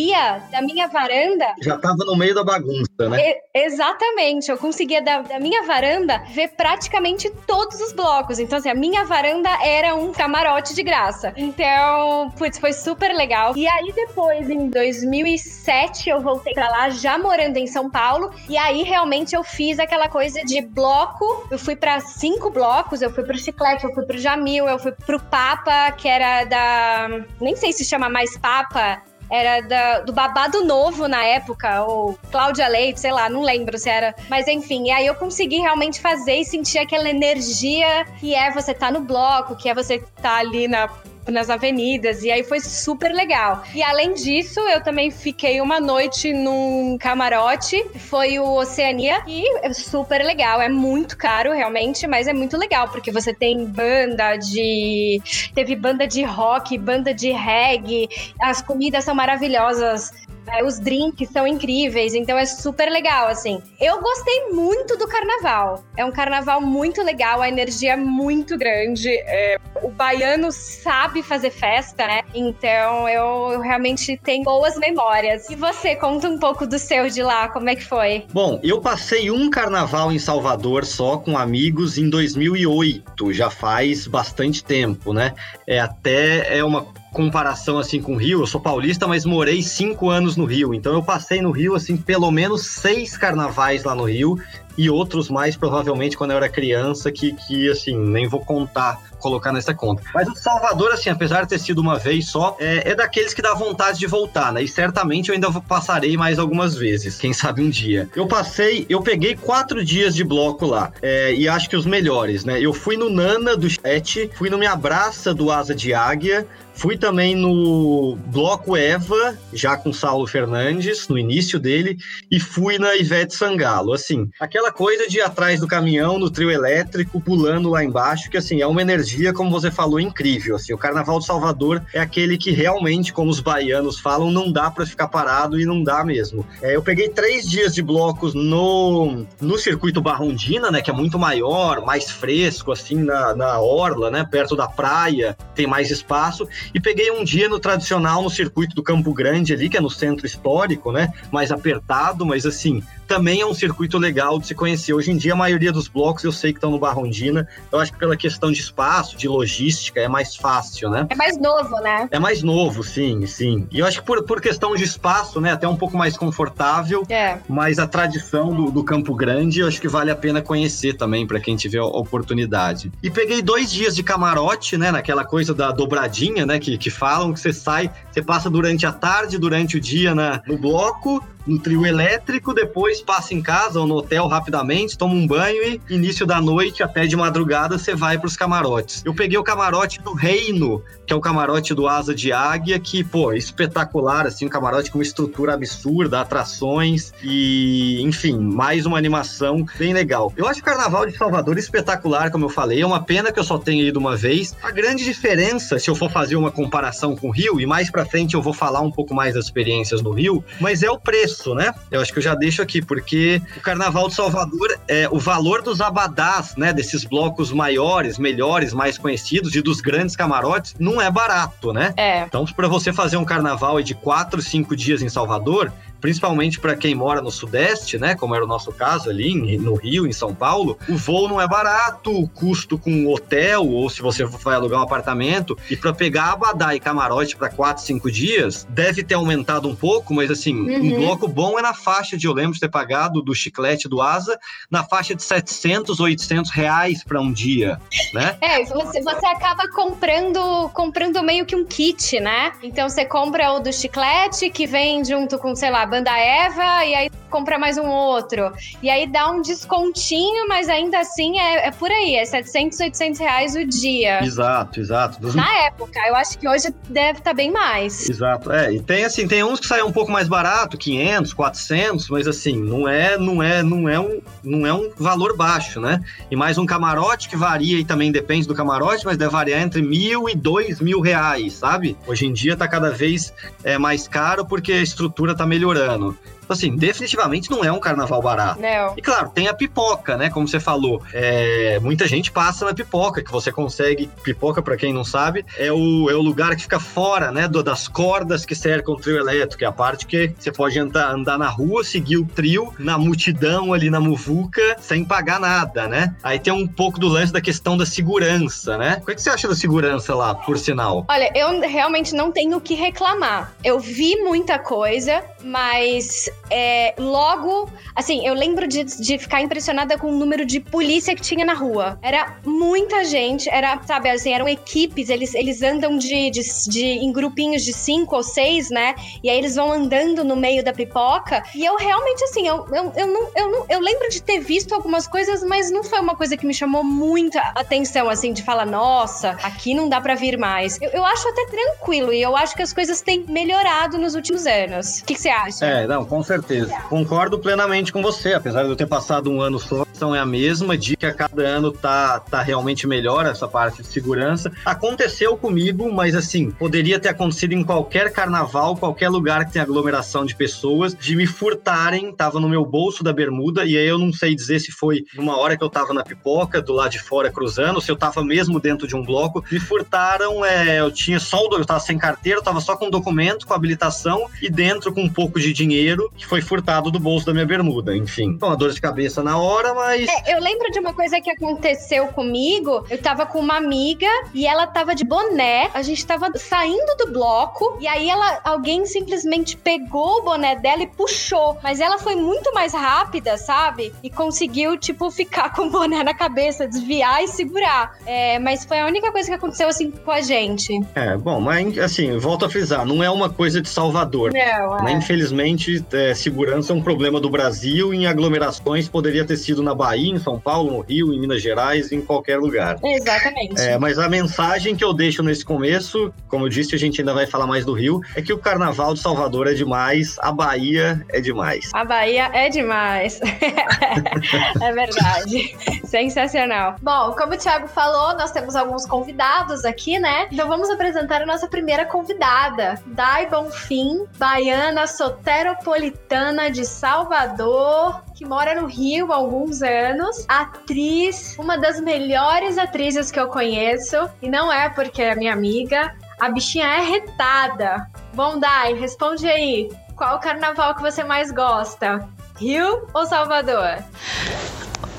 conseguia, 0.00 0.42
da 0.50 0.62
minha 0.62 0.88
varanda. 0.88 1.54
Já 1.62 1.76
tava 1.78 2.04
no 2.06 2.16
meio 2.16 2.34
da 2.34 2.42
bagunça, 2.42 3.08
né? 3.08 3.18
E, 3.20 3.66
exatamente. 3.66 4.50
Eu 4.50 4.56
conseguia, 4.56 5.02
da, 5.02 5.22
da, 5.22 5.38
minha 5.38 5.62
varanda, 5.64 6.22
ver 6.32 6.48
praticamente 6.56 7.30
todos 7.46 7.80
os 7.80 7.92
blocos. 7.92 8.38
Então, 8.38 8.58
assim, 8.58 8.70
a 8.70 8.74
minha 8.74 9.04
varanda 9.04 9.50
era 9.62 9.94
um 9.94 10.12
camarote 10.12 10.74
de 10.74 10.82
graça. 10.82 11.32
Então, 11.36 12.30
putz, 12.36 12.58
foi 12.58 12.72
super 12.72 13.14
legal. 13.14 13.56
E 13.56 13.66
aí, 13.66 13.92
depois, 13.92 14.48
em 14.48 14.68
2007, 14.68 16.08
eu 16.08 16.20
voltei 16.20 16.54
pra 16.54 16.68
lá, 16.68 16.90
já 16.90 17.18
morando 17.18 17.56
em 17.56 17.66
São 17.66 17.90
Paulo. 17.90 18.30
E 18.48 18.56
aí, 18.56 18.82
realmente, 18.82 19.34
eu 19.34 19.44
fiz 19.44 19.78
aquela 19.78 20.08
coisa 20.08 20.42
de 20.44 20.60
bloco. 20.62 21.46
Eu 21.50 21.58
fui 21.58 21.76
para 21.76 22.00
cinco 22.00 22.50
blocos. 22.50 23.02
Eu 23.02 23.10
fui 23.10 23.24
pro 23.24 23.36
Chiclete, 23.36 23.84
eu 23.84 23.92
fui 23.92 24.04
pro 24.04 24.18
Jamil, 24.18 24.66
eu 24.66 24.78
fui 24.78 24.92
pro 24.92 25.20
Papa, 25.20 25.92
que 25.92 26.08
era 26.08 26.44
da. 26.44 27.08
Nem 27.40 27.56
sei 27.56 27.72
se 27.72 27.84
chama 27.84 28.08
mais 28.08 28.36
Papa, 28.38 29.02
era 29.30 29.60
da, 29.60 30.00
do 30.00 30.12
Babado 30.12 30.64
Novo 30.64 31.06
na 31.06 31.24
época, 31.24 31.84
ou 31.84 32.18
Cláudia 32.30 32.66
Leite, 32.68 33.00
sei 33.00 33.12
lá, 33.12 33.28
não 33.28 33.42
lembro 33.42 33.78
se 33.78 33.88
era. 33.88 34.14
Mas 34.28 34.48
enfim, 34.48 34.88
e 34.88 34.90
aí 34.90 35.06
eu 35.06 35.14
consegui 35.14 35.58
realmente 35.58 36.00
fazer 36.00 36.36
e 36.36 36.44
sentir 36.44 36.78
aquela 36.78 37.08
energia 37.08 38.04
que 38.18 38.34
é 38.34 38.50
você 38.50 38.74
tá 38.74 38.90
no 38.90 39.00
bloco, 39.00 39.56
que 39.56 39.68
é 39.68 39.74
você 39.74 40.02
tá 40.20 40.36
ali 40.36 40.66
na 40.66 40.88
nas 41.28 41.50
avenidas, 41.50 42.22
e 42.22 42.30
aí 42.30 42.42
foi 42.42 42.60
super 42.60 43.12
legal. 43.12 43.62
E 43.74 43.82
além 43.82 44.14
disso, 44.14 44.60
eu 44.60 44.82
também 44.82 45.10
fiquei 45.10 45.60
uma 45.60 45.80
noite 45.80 46.32
num 46.32 46.96
camarote, 46.98 47.84
foi 47.96 48.38
o 48.38 48.56
Oceania, 48.56 49.22
e 49.26 49.44
é 49.64 49.72
super 49.72 50.24
legal. 50.24 50.60
É 50.60 50.68
muito 50.68 51.16
caro, 51.16 51.52
realmente, 51.52 52.06
mas 52.06 52.26
é 52.26 52.32
muito 52.32 52.56
legal, 52.56 52.88
porque 52.88 53.10
você 53.10 53.32
tem 53.32 53.64
banda 53.64 54.36
de. 54.36 55.20
Teve 55.54 55.76
banda 55.76 56.06
de 56.06 56.22
rock, 56.22 56.76
banda 56.78 57.12
de 57.12 57.30
reggae, 57.30 58.08
as 58.40 58.62
comidas 58.62 59.04
são 59.04 59.14
maravilhosas. 59.14 60.12
É, 60.46 60.64
os 60.64 60.78
drinks 60.78 61.28
são 61.30 61.46
incríveis, 61.46 62.14
então 62.14 62.36
é 62.36 62.46
super 62.46 62.90
legal, 62.90 63.28
assim. 63.28 63.62
Eu 63.80 64.00
gostei 64.00 64.50
muito 64.50 64.96
do 64.96 65.06
carnaval. 65.06 65.84
É 65.96 66.04
um 66.04 66.10
carnaval 66.10 66.60
muito 66.60 67.02
legal, 67.02 67.40
a 67.40 67.48
energia 67.48 67.92
é 67.92 67.96
muito 67.96 68.56
grande. 68.56 69.08
É, 69.08 69.58
o 69.82 69.88
baiano 69.88 70.50
sabe 70.50 71.22
fazer 71.22 71.50
festa, 71.50 72.06
né? 72.06 72.22
Então 72.34 73.08
eu, 73.08 73.60
realmente 73.60 74.16
tenho 74.22 74.44
boas 74.44 74.76
memórias. 74.76 75.48
E 75.50 75.54
você, 75.54 75.96
conta 75.96 76.28
um 76.28 76.38
pouco 76.38 76.66
do 76.66 76.78
seu 76.78 77.08
de 77.08 77.22
lá, 77.22 77.48
como 77.48 77.68
é 77.68 77.74
que 77.74 77.84
foi? 77.84 78.24
Bom, 78.32 78.58
eu 78.62 78.80
passei 78.80 79.30
um 79.30 79.50
carnaval 79.50 80.12
em 80.12 80.18
Salvador 80.18 80.84
só 80.84 81.16
com 81.16 81.36
amigos 81.36 81.98
em 81.98 82.08
2008, 82.08 83.32
já 83.32 83.50
faz 83.50 84.06
bastante 84.06 84.64
tempo, 84.64 85.12
né? 85.12 85.34
É 85.66 85.80
até 85.80 86.58
é 86.58 86.64
uma 86.64 86.86
comparação 87.12 87.78
assim 87.78 88.00
com 88.00 88.14
o 88.14 88.16
Rio, 88.16 88.40
eu 88.40 88.46
sou 88.46 88.60
paulista, 88.60 89.06
mas 89.06 89.24
morei 89.24 89.62
cinco 89.62 90.10
anos 90.10 90.36
no 90.36 90.44
Rio, 90.44 90.72
então 90.72 90.92
eu 90.92 91.02
passei 91.02 91.40
no 91.42 91.50
Rio 91.50 91.74
assim 91.74 91.96
pelo 91.96 92.30
menos 92.30 92.66
seis 92.66 93.16
carnavais 93.16 93.84
lá 93.84 93.94
no 93.94 94.04
Rio 94.04 94.38
e 94.78 94.88
outros 94.88 95.28
mais 95.28 95.56
provavelmente 95.56 96.16
quando 96.16 96.30
eu 96.30 96.36
era 96.36 96.48
criança 96.48 97.10
que, 97.10 97.32
que 97.32 97.68
assim 97.68 97.96
nem 97.96 98.28
vou 98.28 98.40
contar 98.40 98.98
colocar 99.20 99.52
nessa 99.52 99.72
conta. 99.72 100.02
Mas 100.12 100.26
o 100.26 100.34
Salvador, 100.34 100.90
assim, 100.92 101.10
apesar 101.10 101.42
de 101.42 101.50
ter 101.50 101.58
sido 101.58 101.78
uma 101.78 101.98
vez 101.98 102.26
só, 102.26 102.56
é, 102.58 102.90
é 102.90 102.94
daqueles 102.94 103.32
que 103.32 103.42
dá 103.42 103.54
vontade 103.54 103.98
de 103.98 104.06
voltar, 104.06 104.52
né? 104.52 104.62
E 104.62 104.68
certamente 104.68 105.28
eu 105.28 105.34
ainda 105.34 105.52
passarei 105.60 106.16
mais 106.16 106.38
algumas 106.38 106.74
vezes, 106.74 107.18
quem 107.18 107.32
sabe 107.32 107.62
um 107.62 107.70
dia. 107.70 108.08
Eu 108.16 108.26
passei, 108.26 108.86
eu 108.88 109.00
peguei 109.02 109.36
quatro 109.36 109.84
dias 109.84 110.14
de 110.14 110.24
bloco 110.24 110.66
lá, 110.66 110.90
é, 111.02 111.34
e 111.34 111.46
acho 111.48 111.68
que 111.68 111.76
os 111.76 111.86
melhores, 111.86 112.44
né? 112.44 112.60
Eu 112.60 112.72
fui 112.72 112.96
no 112.96 113.08
Nana 113.08 113.56
do 113.56 113.68
Chat, 113.68 114.30
fui 114.34 114.50
no 114.50 114.58
Me 114.58 114.66
Abraça 114.66 115.32
do 115.34 115.50
Asa 115.50 115.74
de 115.74 115.92
Águia, 115.92 116.46
Fui 116.80 116.96
também 116.96 117.36
no 117.36 118.16
Bloco 118.28 118.74
Eva, 118.74 119.36
já 119.52 119.76
com 119.76 119.92
Saulo 119.92 120.26
Fernandes, 120.26 121.08
no 121.08 121.18
início 121.18 121.60
dele, 121.60 121.98
e 122.30 122.40
fui 122.40 122.78
na 122.78 122.96
Ivete 122.96 123.34
Sangalo. 123.34 123.92
Assim, 123.92 124.30
aquela 124.40 124.72
coisa 124.72 125.06
de 125.06 125.18
ir 125.18 125.20
atrás 125.20 125.60
do 125.60 125.68
caminhão, 125.68 126.18
no 126.18 126.30
trio 126.30 126.50
elétrico, 126.50 127.20
pulando 127.20 127.68
lá 127.68 127.84
embaixo, 127.84 128.30
que 128.30 128.38
assim, 128.38 128.62
é 128.62 128.66
uma 128.66 128.80
energia, 128.80 129.30
como 129.34 129.50
você 129.50 129.70
falou, 129.70 130.00
incrível. 130.00 130.56
Assim, 130.56 130.72
o 130.72 130.78
Carnaval 130.78 131.18
de 131.18 131.26
Salvador 131.26 131.84
é 131.92 132.00
aquele 132.00 132.38
que 132.38 132.50
realmente, 132.50 133.12
como 133.12 133.30
os 133.30 133.40
baianos 133.40 134.00
falam, 134.00 134.30
não 134.30 134.50
dá 134.50 134.70
para 134.70 134.86
ficar 134.86 135.08
parado 135.08 135.60
e 135.60 135.66
não 135.66 135.84
dá 135.84 136.02
mesmo. 136.02 136.46
É, 136.62 136.74
eu 136.74 136.82
peguei 136.82 137.10
três 137.10 137.46
dias 137.46 137.74
de 137.74 137.82
blocos 137.82 138.32
no, 138.32 139.26
no 139.38 139.58
circuito 139.58 140.00
Barrondina, 140.00 140.70
né, 140.70 140.80
que 140.80 140.90
é 140.90 140.94
muito 140.94 141.18
maior, 141.18 141.84
mais 141.84 142.10
fresco, 142.10 142.72
assim, 142.72 143.02
na, 143.02 143.34
na 143.34 143.60
orla, 143.60 144.10
né, 144.10 144.24
perto 144.24 144.56
da 144.56 144.66
praia, 144.66 145.36
tem 145.54 145.66
mais 145.66 145.90
espaço 145.90 146.48
e 146.74 146.80
peguei 146.80 147.10
um 147.10 147.24
dia 147.24 147.48
no 147.48 147.58
tradicional 147.58 148.22
no 148.22 148.30
circuito 148.30 148.74
do 148.74 148.82
Campo 148.82 149.12
Grande 149.12 149.52
ali, 149.52 149.68
que 149.68 149.76
é 149.76 149.80
no 149.80 149.90
centro 149.90 150.26
histórico, 150.26 150.92
né? 150.92 151.12
Mais 151.30 151.50
apertado, 151.52 152.24
mas 152.24 152.46
assim, 152.46 152.82
também 153.10 153.40
é 153.40 153.46
um 153.46 153.52
circuito 153.52 153.98
legal 153.98 154.38
de 154.38 154.46
se 154.46 154.54
conhecer. 154.54 154.94
Hoje 154.94 155.10
em 155.10 155.16
dia, 155.16 155.32
a 155.32 155.36
maioria 155.36 155.72
dos 155.72 155.88
blocos 155.88 156.22
eu 156.22 156.30
sei 156.30 156.52
que 156.52 156.58
estão 156.58 156.70
no 156.70 156.78
Barrondina. 156.78 157.48
Eu 157.72 157.80
acho 157.80 157.92
que 157.92 157.98
pela 157.98 158.16
questão 158.16 158.52
de 158.52 158.60
espaço, 158.60 159.16
de 159.16 159.26
logística, 159.26 159.98
é 159.98 160.06
mais 160.06 160.36
fácil, 160.36 160.88
né? 160.88 161.08
É 161.10 161.16
mais 161.16 161.36
novo, 161.36 161.76
né? 161.80 162.08
É 162.12 162.20
mais 162.20 162.40
novo, 162.40 162.84
sim, 162.84 163.26
sim. 163.26 163.66
E 163.72 163.80
eu 163.80 163.86
acho 163.86 163.98
que 163.98 164.06
por, 164.06 164.22
por 164.22 164.40
questão 164.40 164.76
de 164.76 164.84
espaço, 164.84 165.40
né? 165.40 165.50
Até 165.50 165.66
um 165.66 165.74
pouco 165.74 165.98
mais 165.98 166.16
confortável. 166.16 167.02
É. 167.08 167.38
Mas 167.48 167.80
a 167.80 167.86
tradição 167.88 168.54
do, 168.54 168.70
do 168.70 168.84
Campo 168.84 169.12
Grande, 169.12 169.58
eu 169.58 169.66
acho 169.66 169.80
que 169.80 169.88
vale 169.88 170.12
a 170.12 170.16
pena 170.16 170.40
conhecer 170.40 170.94
também, 170.94 171.26
para 171.26 171.40
quem 171.40 171.56
tiver 171.56 171.78
a 171.78 171.84
oportunidade. 171.84 172.92
E 173.02 173.10
peguei 173.10 173.42
dois 173.42 173.72
dias 173.72 173.96
de 173.96 174.04
camarote, 174.04 174.78
né? 174.78 174.92
Naquela 174.92 175.24
coisa 175.24 175.52
da 175.52 175.72
dobradinha, 175.72 176.46
né? 176.46 176.59
Que, 176.60 176.78
que 176.78 176.90
falam 176.90 177.32
que 177.32 177.40
você 177.40 177.52
sai, 177.52 177.90
você 178.10 178.22
passa 178.22 178.48
durante 178.48 178.86
a 178.86 178.92
tarde, 178.92 179.38
durante 179.38 179.76
o 179.76 179.80
dia 179.80 180.14
na, 180.14 180.42
no 180.46 180.58
bloco, 180.58 181.26
no 181.46 181.58
trio 181.58 181.86
elétrico, 181.86 182.54
depois 182.54 183.00
passa 183.00 183.34
em 183.34 183.42
casa 183.42 183.80
ou 183.80 183.86
no 183.86 183.96
hotel 183.96 184.26
rapidamente, 184.26 184.96
toma 184.96 185.14
um 185.14 185.26
banho 185.26 185.62
e 185.62 185.80
início 185.88 186.26
da 186.26 186.40
noite 186.40 186.82
até 186.82 187.06
de 187.06 187.16
madrugada 187.16 187.78
você 187.78 187.94
vai 187.94 188.18
para 188.18 188.26
os 188.26 188.36
camarotes. 188.36 189.02
Eu 189.04 189.14
peguei 189.14 189.38
o 189.38 189.42
camarote 189.42 190.00
do 190.00 190.12
Reino, 190.12 190.82
que 191.06 191.12
é 191.12 191.16
o 191.16 191.20
camarote 191.20 191.74
do 191.74 191.88
Asa 191.88 192.14
de 192.14 192.32
Águia, 192.32 192.78
que, 192.78 193.02
pô, 193.02 193.32
espetacular, 193.32 194.26
assim, 194.26 194.46
um 194.46 194.48
camarote 194.48 194.90
com 194.90 194.98
uma 194.98 195.04
estrutura 195.04 195.54
absurda, 195.54 196.20
atrações 196.20 197.12
e, 197.22 198.00
enfim, 198.02 198.38
mais 198.38 198.86
uma 198.86 198.98
animação 198.98 199.64
bem 199.78 199.92
legal. 199.92 200.32
Eu 200.36 200.46
acho 200.46 200.60
o 200.60 200.64
Carnaval 200.64 201.06
de 201.06 201.16
Salvador 201.16 201.58
espetacular, 201.58 202.30
como 202.30 202.44
eu 202.44 202.48
falei, 202.48 202.80
é 202.80 202.86
uma 202.86 203.02
pena 203.02 203.32
que 203.32 203.38
eu 203.38 203.44
só 203.44 203.58
tenha 203.58 203.82
ido 203.82 203.98
uma 203.98 204.16
vez. 204.16 204.54
A 204.62 204.70
grande 204.70 205.04
diferença, 205.04 205.78
se 205.78 205.88
eu 205.88 205.94
for 205.94 206.10
fazer 206.10 206.36
uma 206.36 206.50
comparação 206.50 207.16
com 207.16 207.28
o 207.28 207.30
Rio, 207.30 207.60
e 207.60 207.66
mais 207.66 207.90
para 207.90 208.04
frente 208.04 208.34
eu 208.34 208.42
vou 208.42 208.52
falar 208.52 208.80
um 208.80 208.90
pouco 208.90 209.14
mais 209.14 209.34
das 209.34 209.46
experiências 209.46 210.00
do 210.00 210.10
Rio, 210.12 210.44
mas 210.60 210.82
é 210.82 210.90
o 210.90 210.98
preço 210.98 211.29
preço, 211.30 211.54
né? 211.54 211.72
Eu 211.90 212.00
acho 212.00 212.12
que 212.12 212.18
eu 212.18 212.22
já 212.22 212.34
deixo 212.34 212.62
aqui, 212.62 212.82
porque 212.82 213.40
o 213.56 213.60
Carnaval 213.60 214.08
de 214.08 214.14
Salvador, 214.14 214.78
é, 214.88 215.08
o 215.10 215.18
valor 215.18 215.62
dos 215.62 215.80
abadás, 215.80 216.56
né? 216.56 216.72
Desses 216.72 217.04
blocos 217.04 217.52
maiores, 217.52 218.18
melhores, 218.18 218.72
mais 218.72 218.98
conhecidos 218.98 219.54
e 219.54 219.62
dos 219.62 219.80
grandes 219.80 220.16
camarotes, 220.16 220.74
não 220.78 221.00
é 221.00 221.10
barato, 221.10 221.72
né? 221.72 221.94
É. 221.96 222.22
Então, 222.22 222.44
para 222.44 222.68
você 222.68 222.92
fazer 222.92 223.16
um 223.16 223.24
carnaval 223.24 223.80
de 223.82 223.94
quatro, 223.94 224.42
cinco 224.42 224.76
dias 224.76 225.02
em 225.02 225.08
Salvador, 225.08 225.72
principalmente 226.00 226.58
para 226.58 226.76
quem 226.76 226.94
mora 226.94 227.20
no 227.20 227.30
Sudeste, 227.30 227.98
né? 227.98 228.14
Como 228.14 228.34
era 228.34 228.44
o 228.44 228.48
nosso 228.48 228.72
caso 228.72 229.10
ali 229.10 229.58
no 229.58 229.74
Rio, 229.74 230.06
em 230.06 230.12
São 230.12 230.34
Paulo, 230.34 230.78
o 230.88 230.96
voo 230.96 231.28
não 231.28 231.40
é 231.40 231.46
barato, 231.46 232.10
o 232.10 232.28
custo 232.28 232.78
com 232.78 233.06
hotel, 233.06 233.66
ou 233.66 233.88
se 233.88 234.02
você 234.02 234.24
vai 234.24 234.54
alugar 234.54 234.80
um 234.80 234.84
apartamento, 234.84 235.56
e 235.70 235.76
para 235.76 235.92
pegar 235.92 236.32
abadá 236.32 236.74
e 236.74 236.80
camarote 236.80 237.36
para 237.36 237.48
quatro, 237.48 237.82
cinco 237.82 238.10
dias, 238.10 238.66
deve 238.70 239.02
ter 239.02 239.14
aumentado 239.14 239.68
um 239.68 239.74
pouco, 239.74 240.14
mas 240.14 240.30
assim, 240.30 240.54
uhum. 240.54 240.94
um 240.94 240.96
bloco 240.96 241.28
bom 241.28 241.58
é 241.58 241.62
na 241.62 241.74
faixa 241.74 242.16
de, 242.16 242.26
eu 242.26 242.32
lembro 242.32 242.54
de 242.54 242.60
ter 242.60 242.68
pagado 242.68 243.22
do 243.22 243.34
chiclete 243.34 243.88
do 243.88 244.00
Asa, 244.00 244.38
na 244.70 244.84
faixa 244.84 245.14
de 245.14 245.22
700, 245.22 246.00
800 246.00 246.50
reais 246.50 247.04
para 247.04 247.20
um 247.20 247.32
dia, 247.32 247.80
né? 248.14 248.36
É, 248.50 248.64
você, 248.64 249.00
você 249.00 249.26
acaba 249.26 249.68
comprando, 249.70 250.68
comprando 250.70 251.22
meio 251.22 251.44
que 251.44 251.54
um 251.54 251.64
kit, 251.64 252.18
né? 252.18 252.52
Então 252.62 252.88
você 252.88 253.04
compra 253.04 253.52
o 253.52 253.60
do 253.60 253.72
chiclete, 253.72 254.50
que 254.50 254.66
vem 254.66 255.04
junto 255.04 255.38
com, 255.38 255.54
sei 255.54 255.70
lá, 255.70 255.86
banda 255.90 256.16
Eva 256.16 256.84
e 256.84 256.94
aí 256.94 257.10
compra 257.28 257.58
mais 257.58 257.76
um 257.76 257.86
outro. 257.86 258.52
E 258.80 258.88
aí 258.88 259.06
dá 259.06 259.30
um 259.30 259.42
descontinho, 259.42 260.48
mas 260.48 260.68
ainda 260.68 261.00
assim 261.00 261.38
é, 261.38 261.68
é 261.68 261.70
por 261.72 261.90
aí, 261.90 262.14
é 262.14 262.24
700, 262.24 262.78
800 262.78 263.20
reais 263.20 263.56
o 263.56 263.64
dia. 263.64 264.22
Exato, 264.22 264.80
exato. 264.80 265.20
Dos... 265.20 265.34
Na 265.34 265.52
época, 265.66 265.98
eu 266.06 266.14
acho 266.14 266.38
que 266.38 266.48
hoje 266.48 266.72
deve 266.88 267.18
estar 267.18 267.30
tá 267.30 267.34
bem 267.34 267.50
mais. 267.50 268.08
Exato, 268.08 268.52
é. 268.52 268.72
E 268.72 268.80
tem 268.80 269.04
assim, 269.04 269.26
tem 269.26 269.42
uns 269.42 269.58
que 269.58 269.66
saem 269.66 269.82
um 269.82 269.92
pouco 269.92 270.12
mais 270.12 270.28
barato, 270.28 270.78
500, 270.78 271.34
400, 271.34 272.08
mas 272.08 272.28
assim, 272.28 272.56
não 272.56 272.88
é, 272.88 273.18
não 273.18 273.42
é, 273.42 273.62
não 273.62 273.88
é 273.88 273.98
um, 273.98 274.20
não 274.44 274.66
é 274.66 274.72
um 274.72 274.90
valor 274.96 275.36
baixo, 275.36 275.80
né? 275.80 276.00
E 276.30 276.36
mais 276.36 276.56
um 276.56 276.66
camarote 276.66 277.28
que 277.28 277.36
varia 277.36 277.78
e 277.78 277.84
também 277.84 278.12
depende 278.12 278.46
do 278.46 278.54
camarote, 278.54 279.04
mas 279.04 279.16
deve 279.16 279.32
variar 279.32 279.60
entre 279.60 279.82
mil 279.82 280.28
e 280.28 280.36
dois 280.36 280.80
mil 280.80 281.00
reais, 281.00 281.54
sabe? 281.54 281.96
Hoje 282.06 282.26
em 282.26 282.32
dia 282.32 282.56
tá 282.56 282.68
cada 282.68 282.90
vez 282.90 283.32
é, 283.64 283.76
mais 283.76 284.06
caro 284.06 284.46
porque 284.46 284.72
a 284.72 284.82
estrutura 284.82 285.34
tá 285.34 285.44
melhorando 285.44 285.79
ano. 285.88 286.16
Assim, 286.52 286.76
definitivamente 286.76 287.50
não 287.50 287.64
é 287.64 287.72
um 287.72 287.80
carnaval 287.80 288.20
barato. 288.22 288.60
Não. 288.60 288.94
E 288.96 289.02
claro, 289.02 289.30
tem 289.30 289.48
a 289.48 289.54
pipoca, 289.54 290.16
né? 290.16 290.30
Como 290.30 290.46
você 290.46 290.60
falou. 290.60 291.02
É, 291.12 291.78
muita 291.80 292.06
gente 292.06 292.30
passa 292.30 292.64
na 292.64 292.74
pipoca, 292.74 293.22
que 293.22 293.30
você 293.30 293.52
consegue. 293.52 294.10
Pipoca, 294.22 294.62
para 294.62 294.76
quem 294.76 294.92
não 294.92 295.04
sabe, 295.04 295.44
é 295.56 295.72
o, 295.72 296.10
é 296.10 296.14
o 296.14 296.20
lugar 296.20 296.54
que 296.56 296.62
fica 296.62 296.80
fora, 296.80 297.30
né? 297.30 297.48
Do, 297.48 297.62
das 297.62 297.88
cordas 297.88 298.44
que 298.44 298.54
cercam 298.54 298.94
o 298.94 298.96
trio 298.96 299.18
elétrico. 299.18 299.64
É 299.64 299.66
a 299.66 299.72
parte 299.72 300.06
que 300.06 300.32
você 300.38 300.52
pode 300.52 300.78
andar, 300.78 301.10
andar 301.10 301.38
na 301.38 301.48
rua, 301.48 301.84
seguir 301.84 302.18
o 302.18 302.26
trio, 302.26 302.72
na 302.78 302.98
multidão 302.98 303.72
ali 303.72 303.90
na 303.90 304.00
muvuca, 304.00 304.76
sem 304.80 305.04
pagar 305.04 305.40
nada, 305.40 305.86
né? 305.86 306.14
Aí 306.22 306.38
tem 306.38 306.52
um 306.52 306.66
pouco 306.66 306.98
do 306.98 307.08
lance 307.08 307.32
da 307.32 307.40
questão 307.40 307.76
da 307.76 307.86
segurança, 307.86 308.76
né? 308.76 308.98
O 309.02 309.06
que, 309.06 309.12
é 309.12 309.14
que 309.14 309.22
você 309.22 309.30
acha 309.30 309.48
da 309.48 309.54
segurança 309.54 310.14
lá, 310.14 310.34
por 310.34 310.58
sinal? 310.58 311.04
Olha, 311.08 311.30
eu 311.34 311.60
realmente 311.60 312.14
não 312.14 312.30
tenho 312.30 312.56
o 312.56 312.60
que 312.60 312.74
reclamar. 312.74 313.52
Eu 313.62 313.78
vi 313.78 314.16
muita 314.16 314.58
coisa, 314.58 315.22
mas 315.42 316.30
é, 316.50 316.94
logo, 316.98 317.68
assim, 317.94 318.26
eu 318.26 318.34
lembro 318.34 318.66
de, 318.66 318.84
de 318.84 319.18
ficar 319.18 319.40
impressionada 319.40 319.98
com 319.98 320.08
o 320.08 320.16
número 320.16 320.44
de 320.44 320.60
polícia 320.60 321.14
que 321.14 321.22
tinha 321.22 321.44
na 321.44 321.54
rua. 321.54 321.98
Era 322.02 322.38
muita 322.44 323.04
gente, 323.04 323.48
era, 323.48 323.80
sabe, 323.82 324.10
assim, 324.10 324.32
eram 324.32 324.48
equipes, 324.48 325.08
eles, 325.08 325.34
eles 325.34 325.62
andam 325.62 325.96
de, 325.96 326.30
de, 326.30 326.40
de, 326.68 326.84
em 326.84 327.12
grupinhos 327.12 327.64
de 327.64 327.72
cinco 327.72 328.16
ou 328.16 328.22
seis, 328.22 328.70
né? 328.70 328.94
E 329.22 329.30
aí 329.30 329.38
eles 329.38 329.56
vão 329.56 329.72
andando 329.72 330.24
no 330.24 330.36
meio 330.36 330.64
da 330.64 330.72
pipoca. 330.72 331.42
E 331.54 331.64
eu 331.64 331.76
realmente, 331.76 332.24
assim, 332.24 332.46
eu, 332.46 332.66
eu, 332.68 332.92
eu, 332.96 333.06
não, 333.06 333.30
eu, 333.36 333.52
não, 333.52 333.66
eu 333.68 333.80
lembro 333.80 334.08
de 334.08 334.22
ter 334.22 334.40
visto 334.40 334.74
algumas 334.74 335.06
coisas, 335.06 335.42
mas 335.42 335.70
não 335.70 335.82
foi 335.82 336.00
uma 336.00 336.14
coisa 336.14 336.36
que 336.36 336.46
me 336.46 336.54
chamou 336.54 336.82
muita 336.82 337.40
atenção, 337.54 338.08
assim, 338.08 338.32
de 338.32 338.42
falar, 338.42 338.66
nossa, 338.66 339.30
aqui 339.42 339.74
não 339.74 339.88
dá 339.88 340.00
para 340.00 340.14
vir 340.14 340.38
mais. 340.38 340.80
Eu, 340.80 340.90
eu 340.90 341.04
acho 341.04 341.28
até 341.28 341.46
tranquilo 341.46 342.12
e 342.12 342.20
eu 342.20 342.36
acho 342.36 342.54
que 342.54 342.62
as 342.62 342.72
coisas 342.72 343.00
têm 343.00 343.24
melhorado 343.28 343.98
nos 343.98 344.14
últimos 344.14 344.46
anos. 344.46 345.00
O 345.00 345.04
que, 345.04 345.14
você 345.16 345.28
acha? 345.28 345.66
É, 345.66 345.86
não, 345.86 346.04
com 346.04 346.22
certeza. 346.30 346.72
Concordo 346.88 347.38
plenamente 347.38 347.92
com 347.92 348.02
você. 348.02 348.34
Apesar 348.34 348.62
de 348.62 348.68
eu 348.68 348.76
ter 348.76 348.86
passado 348.86 349.30
um 349.30 349.40
ano 349.40 349.58
só, 349.58 349.84
a 350.08 350.16
é 350.16 350.20
a 350.20 350.26
mesma, 350.26 350.76
de 350.76 350.96
que 350.96 351.06
a 351.06 351.12
cada 351.12 351.42
ano 351.42 351.70
tá, 351.70 352.20
tá 352.20 352.42
realmente 352.42 352.86
melhor 352.86 353.26
essa 353.26 353.46
parte 353.46 353.82
de 353.82 353.88
segurança. 353.88 354.50
Aconteceu 354.64 355.36
comigo, 355.36 355.92
mas 355.92 356.14
assim, 356.14 356.50
poderia 356.50 356.98
ter 356.98 357.10
acontecido 357.10 357.52
em 357.52 357.62
qualquer 357.62 358.12
carnaval, 358.12 358.76
qualquer 358.76 359.08
lugar 359.08 359.44
que 359.44 359.52
tem 359.52 359.62
aglomeração 359.62 360.24
de 360.24 360.34
pessoas, 360.34 360.94
de 360.94 361.14
me 361.14 361.26
furtarem, 361.26 362.14
tava 362.14 362.40
no 362.40 362.48
meu 362.48 362.64
bolso 362.64 363.04
da 363.04 363.12
bermuda, 363.12 363.64
e 363.64 363.76
aí 363.76 363.86
eu 363.86 363.98
não 363.98 364.12
sei 364.12 364.34
dizer 364.34 364.60
se 364.60 364.72
foi 364.72 365.04
numa 365.14 365.36
hora 365.36 365.56
que 365.56 365.62
eu 365.62 365.70
tava 365.70 365.92
na 365.92 366.02
pipoca, 366.02 366.62
do 366.62 366.72
lado 366.72 366.90
de 366.90 366.98
fora 366.98 367.30
cruzando, 367.30 367.80
se 367.80 367.90
eu 367.90 367.96
tava 367.96 368.24
mesmo 368.24 368.60
dentro 368.60 368.86
de 368.86 368.96
um 368.96 369.04
bloco. 369.04 369.44
Me 369.50 369.60
furtaram, 369.60 370.44
é, 370.44 370.80
eu 370.80 370.90
tinha 370.90 371.18
só 371.18 371.46
o. 371.46 371.50
Eu 371.54 371.64
tava 371.64 371.80
sem 371.80 371.98
carteira, 371.98 372.38
eu 372.38 372.42
tava 372.42 372.60
só 372.60 372.76
com 372.76 372.88
documento, 372.88 373.46
com 373.46 373.52
habilitação, 373.52 374.26
e 374.40 374.48
dentro 374.48 374.92
com 374.92 375.02
um 375.02 375.08
pouco 375.08 375.38
de 375.38 375.52
dinheiro, 375.52 376.10
que 376.16 376.26
foi 376.26 376.40
furtado 376.40 376.90
do 376.90 376.98
bolso 376.98 377.26
da 377.26 377.32
minha 377.32 377.46
bermuda, 377.46 377.96
enfim. 377.96 378.38
Uma 378.40 378.56
dor 378.56 378.70
de 378.70 378.80
cabeça 378.80 379.22
na 379.22 379.36
hora, 379.36 379.74
mas. 379.74 379.89
É, 379.96 380.34
eu 380.34 380.40
lembro 380.40 380.70
de 380.70 380.78
uma 380.78 380.94
coisa 380.94 381.20
que 381.20 381.30
aconteceu 381.30 382.08
comigo. 382.08 382.84
Eu 382.90 382.98
tava 382.98 383.26
com 383.26 383.38
uma 383.38 383.56
amiga 383.56 384.06
e 384.34 384.46
ela 384.46 384.66
tava 384.66 384.94
de 384.94 385.04
boné. 385.04 385.70
A 385.74 385.82
gente 385.82 386.04
tava 386.06 386.30
saindo 386.38 386.96
do 386.98 387.12
bloco 387.12 387.78
e 387.80 387.86
aí 387.86 388.08
ela, 388.08 388.40
alguém 388.44 388.86
simplesmente 388.86 389.56
pegou 389.56 390.18
o 390.18 390.22
boné 390.22 390.56
dela 390.56 390.82
e 390.82 390.86
puxou. 390.86 391.58
Mas 391.62 391.80
ela 391.80 391.98
foi 391.98 392.16
muito 392.16 392.52
mais 392.52 392.72
rápida, 392.72 393.36
sabe? 393.36 393.92
E 394.02 394.10
conseguiu, 394.10 394.76
tipo, 394.76 395.10
ficar 395.10 395.52
com 395.52 395.62
o 395.62 395.70
boné 395.70 396.02
na 396.02 396.14
cabeça, 396.14 396.66
desviar 396.66 397.22
e 397.22 397.28
segurar. 397.28 397.96
É, 398.06 398.38
mas 398.38 398.64
foi 398.64 398.80
a 398.80 398.86
única 398.86 399.10
coisa 399.12 399.28
que 399.28 399.34
aconteceu 399.34 399.68
assim 399.68 399.90
com 399.90 400.10
a 400.10 400.20
gente. 400.20 400.80
É, 400.94 401.16
bom, 401.16 401.40
mas 401.40 401.78
assim, 401.78 402.16
volto 402.18 402.44
a 402.44 402.50
frisar, 402.50 402.84
não 402.84 403.02
é 403.02 403.10
uma 403.10 403.30
coisa 403.30 403.60
de 403.60 403.68
Salvador. 403.68 404.32
Não, 404.32 404.78
é. 404.78 404.82
Né? 404.82 404.92
Infelizmente, 404.92 405.84
é, 405.92 406.14
segurança 406.14 406.72
é 406.72 406.76
um 406.76 406.82
problema 406.82 407.20
do 407.20 407.30
Brasil. 407.30 407.92
Em 407.92 408.06
aglomerações 408.06 408.88
poderia 408.88 409.24
ter 409.24 409.36
sido 409.36 409.62
na 409.62 409.74
Bahia, 409.80 410.12
em 410.12 410.18
São 410.18 410.38
Paulo, 410.38 410.70
no 410.70 410.80
Rio, 410.80 411.14
em 411.14 411.18
Minas 411.18 411.40
Gerais, 411.40 411.90
em 411.90 412.02
qualquer 412.02 412.38
lugar. 412.38 412.76
Exatamente. 412.84 413.58
É, 413.60 413.78
mas 413.78 413.98
a 413.98 414.08
mensagem 414.10 414.76
que 414.76 414.84
eu 414.84 414.92
deixo 414.92 415.22
nesse 415.22 415.42
começo, 415.42 416.12
como 416.28 416.44
eu 416.44 416.48
disse, 416.50 416.74
a 416.74 416.78
gente 416.78 417.00
ainda 417.00 417.14
vai 417.14 417.26
falar 417.26 417.46
mais 417.46 417.64
do 417.64 417.72
Rio, 417.72 418.02
é 418.14 418.20
que 418.20 418.32
o 418.32 418.38
Carnaval 418.38 418.92
de 418.92 419.00
Salvador 419.00 419.46
é 419.48 419.54
demais, 419.54 420.16
a 420.20 420.30
Bahia 420.30 421.04
é 421.08 421.20
demais. 421.20 421.70
A 421.72 421.82
Bahia 421.82 422.30
é 422.34 422.50
demais. 422.50 423.20
é 424.60 424.72
verdade. 424.72 425.56
Sensacional. 425.84 426.76
Bom, 426.82 427.14
como 427.16 427.32
o 427.32 427.36
Thiago 427.38 427.66
falou, 427.66 428.14
nós 428.18 428.30
temos 428.30 428.54
alguns 428.54 428.84
convidados 428.84 429.64
aqui, 429.64 429.98
né? 429.98 430.28
Então 430.30 430.46
vamos 430.46 430.68
apresentar 430.68 431.22
a 431.22 431.26
nossa 431.26 431.48
primeira 431.48 431.86
convidada, 431.86 432.80
Dai 432.86 433.26
Bonfim, 433.30 434.04
baiana 434.18 434.86
soteropolitana 434.86 436.50
de 436.50 436.66
Salvador, 436.66 438.02
que 438.20 438.26
mora 438.26 438.54
no 438.54 438.66
Rio 438.66 439.10
há 439.14 439.16
alguns 439.16 439.62
anos. 439.62 440.26
Atriz, 440.28 441.38
uma 441.38 441.56
das 441.56 441.80
melhores 441.80 442.58
atrizes 442.58 443.10
que 443.10 443.18
eu 443.18 443.28
conheço. 443.28 443.96
E 444.20 444.28
não 444.28 444.52
é 444.52 444.68
porque 444.68 445.00
é 445.00 445.14
minha 445.14 445.32
amiga. 445.32 445.96
A 446.20 446.28
bichinha 446.28 446.66
é 446.66 446.80
retada. 446.82 447.90
Bom, 448.12 448.38
Dai, 448.38 448.74
responde 448.74 449.26
aí. 449.26 449.70
Qual 449.96 450.20
carnaval 450.20 450.74
que 450.74 450.82
você 450.82 451.02
mais 451.02 451.30
gosta? 451.30 452.06
Rio 452.36 452.86
ou 452.92 453.06
Salvador? 453.06 453.82